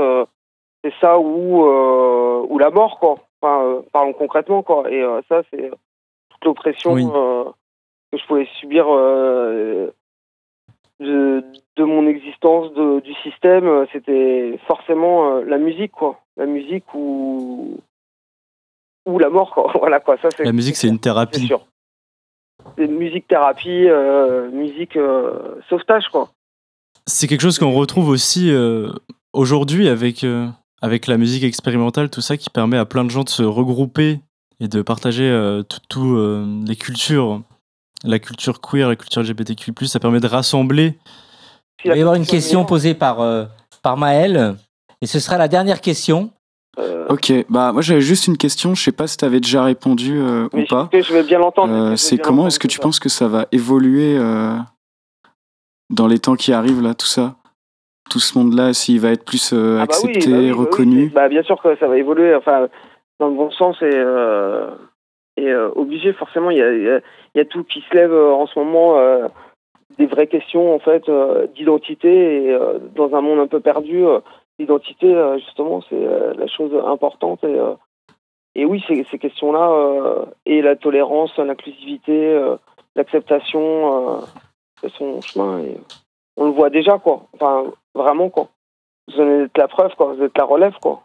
c'est 0.83 0.93
ça 1.01 1.19
ou 1.19 1.65
ou 2.49 2.57
la 2.59 2.69
mort, 2.69 2.97
quoi. 2.99 3.15
Enfin, 3.41 3.81
parlons 3.91 4.13
concrètement, 4.13 4.63
quoi. 4.63 4.89
Et 4.91 5.03
ça, 5.27 5.41
c'est 5.51 5.69
toute 6.29 6.45
l'oppression 6.45 6.93
Oui. 6.93 7.05
que 7.05 8.17
je 8.17 8.25
pouvais 8.25 8.47
subir 8.59 8.85
de, 8.87 9.93
de 10.99 11.83
mon 11.83 12.07
existence, 12.07 12.73
de, 12.73 13.01
du 13.01 13.13
système. 13.15 13.85
C'était 13.91 14.57
forcément 14.67 15.41
la 15.41 15.57
musique, 15.57 15.91
quoi. 15.91 16.19
La 16.37 16.45
musique 16.45 16.85
ou 16.93 17.77
ou 19.09 19.19
la 19.19 19.29
mort, 19.29 19.51
quoi. 19.51 19.71
Voilà, 19.79 19.99
quoi. 19.99 20.17
Ça, 20.21 20.29
c'est 20.35 20.43
La 20.43 20.51
musique, 20.51 20.75
c'est 20.75 20.87
une 20.87 20.99
thérapie. 20.99 21.45
sûr. 21.47 21.65
C'est 22.77 22.87
musique 22.87 23.27
thérapie, 23.27 23.87
euh, 23.87 24.49
musique 24.51 24.95
euh, 24.97 25.55
sauvetage, 25.69 26.07
quoi. 26.11 26.29
C'est 27.07 27.27
quelque 27.27 27.41
chose 27.41 27.57
qu'on 27.57 27.71
retrouve 27.73 28.09
aussi 28.09 28.51
euh, 28.51 28.91
aujourd'hui 29.33 29.87
avec, 29.87 30.23
euh, 30.23 30.47
avec 30.81 31.07
la 31.07 31.17
musique 31.17 31.43
expérimentale, 31.43 32.09
tout 32.09 32.21
ça 32.21 32.37
qui 32.37 32.49
permet 32.49 32.77
à 32.77 32.85
plein 32.85 33.03
de 33.03 33.09
gens 33.09 33.23
de 33.23 33.29
se 33.29 33.43
regrouper 33.43 34.19
et 34.59 34.67
de 34.67 34.81
partager 34.81 35.23
euh, 35.29 35.63
tout- 35.63 35.79
tout, 35.89 36.15
euh, 36.17 36.45
les 36.67 36.75
cultures, 36.75 37.41
la 38.03 38.19
culture 38.19 38.61
queer, 38.61 38.87
la 38.89 38.95
culture 38.95 39.21
LGBTQ+, 39.23 39.73
ça 39.87 39.99
permet 39.99 40.19
de 40.19 40.27
rassembler. 40.27 40.97
Il 41.85 41.91
va 41.91 41.97
y 41.97 42.01
avoir 42.01 42.15
une 42.15 42.25
question 42.25 42.65
posée 42.65 42.93
par, 42.93 43.21
euh, 43.21 43.45
par 43.81 43.95
Maël. 43.97 44.55
Et 45.01 45.07
ce 45.07 45.19
sera 45.19 45.37
la 45.37 45.47
dernière 45.47 45.79
question. 45.81 46.31
Euh, 46.79 47.07
Ok, 47.09 47.33
bah 47.49 47.71
moi 47.73 47.81
j'avais 47.81 48.01
juste 48.01 48.27
une 48.27 48.37
question, 48.37 48.75
je 48.75 48.83
sais 48.83 48.91
pas 48.91 49.07
si 49.07 49.17
tu 49.17 49.25
avais 49.25 49.39
déjà 49.39 49.63
répondu 49.63 50.19
euh, 50.19 50.47
ou 50.53 50.63
pas. 50.69 50.89
je, 50.93 51.13
vais 51.13 51.23
bien 51.23 51.39
l'entendre. 51.39 51.73
Euh, 51.73 51.95
c'est 51.95 52.17
comment 52.17 52.47
est-ce 52.47 52.59
que 52.59 52.67
tu 52.67 52.77
ça. 52.77 52.83
penses 52.83 52.99
que 52.99 53.09
ça 53.09 53.27
va 53.27 53.47
évoluer 53.51 54.17
dans 55.89 56.07
les 56.07 56.19
temps 56.19 56.35
qui 56.35 56.53
arrivent 56.53 56.81
là, 56.81 56.93
tout 56.93 57.07
ça? 57.07 57.35
Tout 58.09 58.19
ce 58.19 58.37
monde-là, 58.37 58.73
s'il 58.73 58.99
va 58.99 59.11
être 59.11 59.23
plus 59.25 59.53
Ah 59.53 59.55
bah 59.77 59.81
accepté, 59.83 60.19
bah 60.19 60.25
oui, 60.25 60.31
bah 60.31 60.37
oui, 60.39 60.51
reconnu? 60.51 61.09
bah, 61.09 61.29
bien 61.29 61.43
sûr 61.43 61.61
que 61.61 61.75
ça 61.77 61.87
va 61.87 61.97
évoluer, 61.97 62.33
enfin, 62.35 62.67
dans 63.19 63.27
le 63.27 63.35
bon 63.35 63.51
sens 63.51 63.75
et, 63.81 64.03
et 65.41 65.53
obligé, 65.75 66.13
forcément. 66.13 66.49
Il 66.49 66.57
y 66.57 66.61
a, 66.61 66.73
il 66.73 66.83
y 66.83 66.89
a- 66.89 67.01
il 67.35 67.37
y 67.37 67.41
a 67.41 67.45
tout 67.45 67.63
qui 67.63 67.81
se 67.87 67.95
lève 67.95 68.11
en 68.13 68.47
ce 68.47 68.57
moment, 68.57 68.97
des 69.99 70.07
vraies 70.07 70.25
questions, 70.27 70.73
en 70.73 70.79
fait, 70.79 71.07
euh, 71.09 71.45
d'identité. 71.55 72.45
Et 72.45 72.51
euh, 72.53 72.79
dans 72.95 73.13
un 73.13 73.21
monde 73.21 73.39
un 73.39 73.47
peu 73.47 73.59
perdu, 73.59 74.03
euh, 74.05 74.19
l'identité, 74.59 75.07
euh, 75.13 75.39
justement, 75.39 75.81
c'est 75.89 75.95
euh, 75.95 76.33
la 76.37 76.47
chose 76.47 76.71
importante. 76.85 77.43
Et, 77.43 77.47
euh, 77.57 77.73
et 78.55 78.65
oui, 78.65 78.83
ces, 78.87 79.05
ces 79.09 79.17
questions-là, 79.17 80.25
et 80.45 80.61
la 80.61 80.75
tolérance, 80.75 81.35
l'inclusivité, 81.37 82.37
l'acceptation, 82.95 84.21
fait 84.81 84.89
son 84.97 85.21
chemin. 85.21 85.59
Et 85.59 85.77
on 86.35 86.45
le 86.45 86.51
voit 86.51 86.69
déjà, 86.69 86.97
quoi. 86.97 87.27
Enfin, 87.33 87.65
vraiment, 87.93 88.29
quoi. 88.29 88.47
Vous 89.07 89.21
en 89.21 89.43
êtes 89.43 89.57
la 89.57 89.67
preuve, 89.67 89.95
quoi. 89.95 90.13
Vous 90.13 90.23
êtes 90.23 90.37
la 90.37 90.43
relève, 90.45 90.73
quoi. 90.81 91.01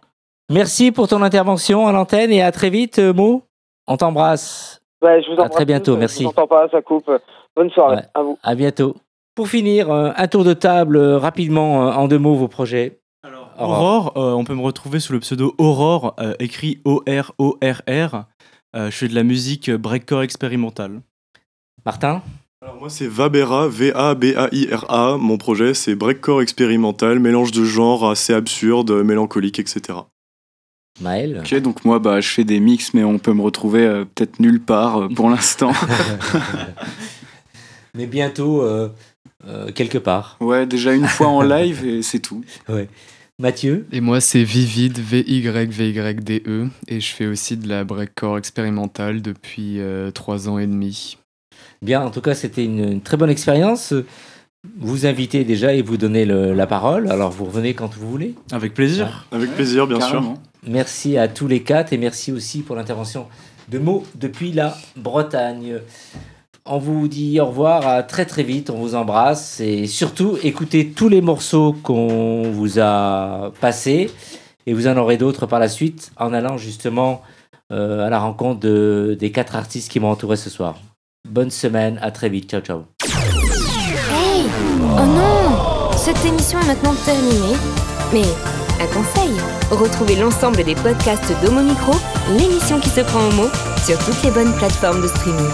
Merci 0.50 0.90
pour 0.90 1.06
ton 1.06 1.22
intervention 1.22 1.86
à 1.86 1.92
l'antenne 1.92 2.32
et 2.32 2.42
à 2.42 2.50
très 2.50 2.70
vite, 2.70 2.98
Mo. 2.98 3.42
On 3.86 3.96
t'embrasse. 3.96 4.82
Ouais, 5.02 5.22
je 5.22 5.26
vous 5.28 5.32
À 5.34 5.42
embrasse 5.44 5.50
très 5.52 5.64
bientôt, 5.66 5.96
merci. 5.96 6.22
Je 6.24 6.28
vous 6.28 6.46
pas, 6.46 6.68
ça 6.70 6.82
coupe. 6.82 7.10
Bonne 7.54 7.70
soirée 7.70 7.96
Ouais. 7.96 8.02
à 8.14 8.22
vous. 8.22 8.38
À 8.42 8.54
bientôt. 8.54 8.96
Pour 9.36 9.48
finir, 9.48 9.90
un 9.92 10.28
tour 10.28 10.44
de 10.44 10.54
table 10.54 10.98
rapidement, 10.98 11.74
en 11.88 12.08
deux 12.08 12.18
mots, 12.18 12.34
vos 12.34 12.48
projets. 12.48 12.98
Aurore. 13.58 13.78
Aurore, 13.78 14.12
euh, 14.16 14.32
on 14.32 14.44
peut 14.44 14.54
me 14.54 14.62
retrouver 14.62 15.00
sous 15.00 15.12
le 15.12 15.20
pseudo 15.20 15.54
Aurore, 15.58 16.14
euh, 16.18 16.34
écrit 16.38 16.80
O-R-O-R-R. 16.84 18.24
Euh, 18.76 18.90
je 18.90 18.96
fais 18.96 19.08
de 19.08 19.14
la 19.14 19.22
musique 19.22 19.70
breakcore 19.70 20.22
expérimentale. 20.22 21.00
Martin? 21.84 22.22
Alors 22.62 22.76
moi 22.76 22.88
c'est 22.88 23.06
Vabera, 23.06 23.68
V-A-B-A-I-R-A. 23.68 25.18
Mon 25.18 25.36
projet 25.36 25.74
c'est 25.74 25.94
breakcore 25.94 26.40
expérimental, 26.42 27.18
mélange 27.20 27.52
de 27.52 27.64
genres 27.64 28.08
assez 28.08 28.32
absurde, 28.32 28.90
mélancolique, 29.02 29.58
etc. 29.58 29.98
Maël? 31.00 31.40
Ok, 31.40 31.54
donc 31.60 31.84
moi 31.84 31.98
bah, 31.98 32.20
je 32.20 32.28
fais 32.28 32.44
des 32.44 32.60
mix, 32.60 32.94
mais 32.94 33.04
on 33.04 33.18
peut 33.18 33.32
me 33.32 33.42
retrouver 33.42 33.84
euh, 33.84 34.04
peut-être 34.04 34.40
nulle 34.40 34.60
part 34.60 35.02
euh, 35.02 35.08
pour 35.08 35.28
l'instant. 35.28 35.72
Mais 37.94 38.06
bientôt, 38.06 38.62
euh, 38.62 38.88
euh, 39.46 39.70
quelque 39.70 39.98
part. 39.98 40.36
ouais, 40.40 40.66
déjà 40.66 40.94
une 40.94 41.06
fois 41.06 41.28
en 41.28 41.42
live 41.56 41.84
et 41.84 42.02
c'est 42.02 42.18
tout. 42.18 42.44
Mathieu 43.40 43.86
Et 43.92 44.00
moi, 44.00 44.20
c'est 44.20 44.44
Vivid, 44.44 44.98
V-Y-V-Y-D-E. 44.98 46.40
E, 46.48 46.68
Et 46.88 47.00
je 47.00 47.12
fais 47.12 47.26
aussi 47.26 47.56
de 47.56 47.68
la 47.68 47.82
breakcore 47.84 48.38
expérimentale 48.38 49.22
depuis 49.22 49.80
euh, 49.80 50.10
trois 50.12 50.48
ans 50.48 50.58
et 50.58 50.66
demi. 50.66 51.18
Bien, 51.82 52.02
en 52.02 52.10
tout 52.10 52.20
cas, 52.20 52.34
c'était 52.34 52.64
une, 52.64 52.78
une 52.92 53.00
très 53.00 53.16
bonne 53.16 53.30
expérience. 53.30 53.92
Vous 54.78 55.04
invitez 55.04 55.44
déjà 55.44 55.74
et 55.74 55.82
vous 55.82 55.96
donnez 55.96 56.24
le- 56.24 56.54
la 56.54 56.66
parole. 56.66 57.10
Alors, 57.10 57.30
vous 57.32 57.44
revenez 57.44 57.74
quand 57.74 57.92
vous 57.94 58.08
voulez. 58.08 58.34
Avec 58.52 58.72
plaisir. 58.72 59.26
Avec 59.32 59.50
plaisir, 59.54 59.86
bien 59.86 60.00
sûr. 60.00 60.34
Merci 60.66 61.18
à 61.18 61.28
tous 61.28 61.48
les 61.48 61.62
quatre 61.62 61.92
et 61.92 61.98
merci 61.98 62.32
aussi 62.32 62.62
pour 62.62 62.76
l'intervention 62.76 63.26
de 63.68 63.78
Mo 63.78 64.04
depuis 64.14 64.52
la 64.52 64.76
Bretagne. 64.96 65.80
On 66.66 66.78
vous 66.78 67.08
dit 67.08 67.38
au 67.40 67.46
revoir, 67.46 67.86
à 67.86 68.02
très 68.02 68.24
très 68.24 68.42
vite, 68.42 68.70
on 68.70 68.78
vous 68.78 68.94
embrasse 68.94 69.60
et 69.60 69.86
surtout 69.86 70.38
écoutez 70.42 70.88
tous 70.92 71.10
les 71.10 71.20
morceaux 71.20 71.74
qu'on 71.82 72.50
vous 72.50 72.78
a 72.80 73.52
passés 73.60 74.10
et 74.66 74.72
vous 74.72 74.86
en 74.86 74.96
aurez 74.96 75.18
d'autres 75.18 75.44
par 75.44 75.58
la 75.60 75.68
suite 75.68 76.10
en 76.16 76.32
allant 76.32 76.56
justement 76.56 77.20
euh, 77.70 78.06
à 78.06 78.08
la 78.08 78.18
rencontre 78.18 78.60
de- 78.60 79.14
des 79.20 79.30
quatre 79.30 79.56
artistes 79.56 79.90
qui 79.90 80.00
m'ont 80.00 80.10
entouré 80.10 80.36
ce 80.36 80.48
soir. 80.48 80.76
Bonne 81.28 81.50
semaine, 81.50 81.98
à 82.00 82.10
très 82.10 82.30
vite, 82.30 82.48
ciao 82.50 82.62
ciao. 82.62 82.84
Hey 83.04 84.44
Oh 84.80 85.04
non 85.04 85.90
Cette 85.98 86.24
émission 86.24 86.58
est 86.60 86.66
maintenant 86.66 86.94
terminée. 87.04 87.58
Mais 88.10 88.22
un 88.82 88.86
conseil 88.86 89.36
retrouvez 89.70 90.16
l'ensemble 90.16 90.64
des 90.64 90.74
podcasts 90.76 91.30
d'Homo 91.44 91.60
Micro, 91.60 91.92
l'émission 92.38 92.80
qui 92.80 92.88
se 92.88 93.00
prend 93.02 93.20
au 93.20 93.32
mot, 93.32 93.48
sur 93.84 93.98
toutes 93.98 94.22
les 94.22 94.30
bonnes 94.30 94.54
plateformes 94.56 95.02
de 95.02 95.08
streaming. 95.08 95.50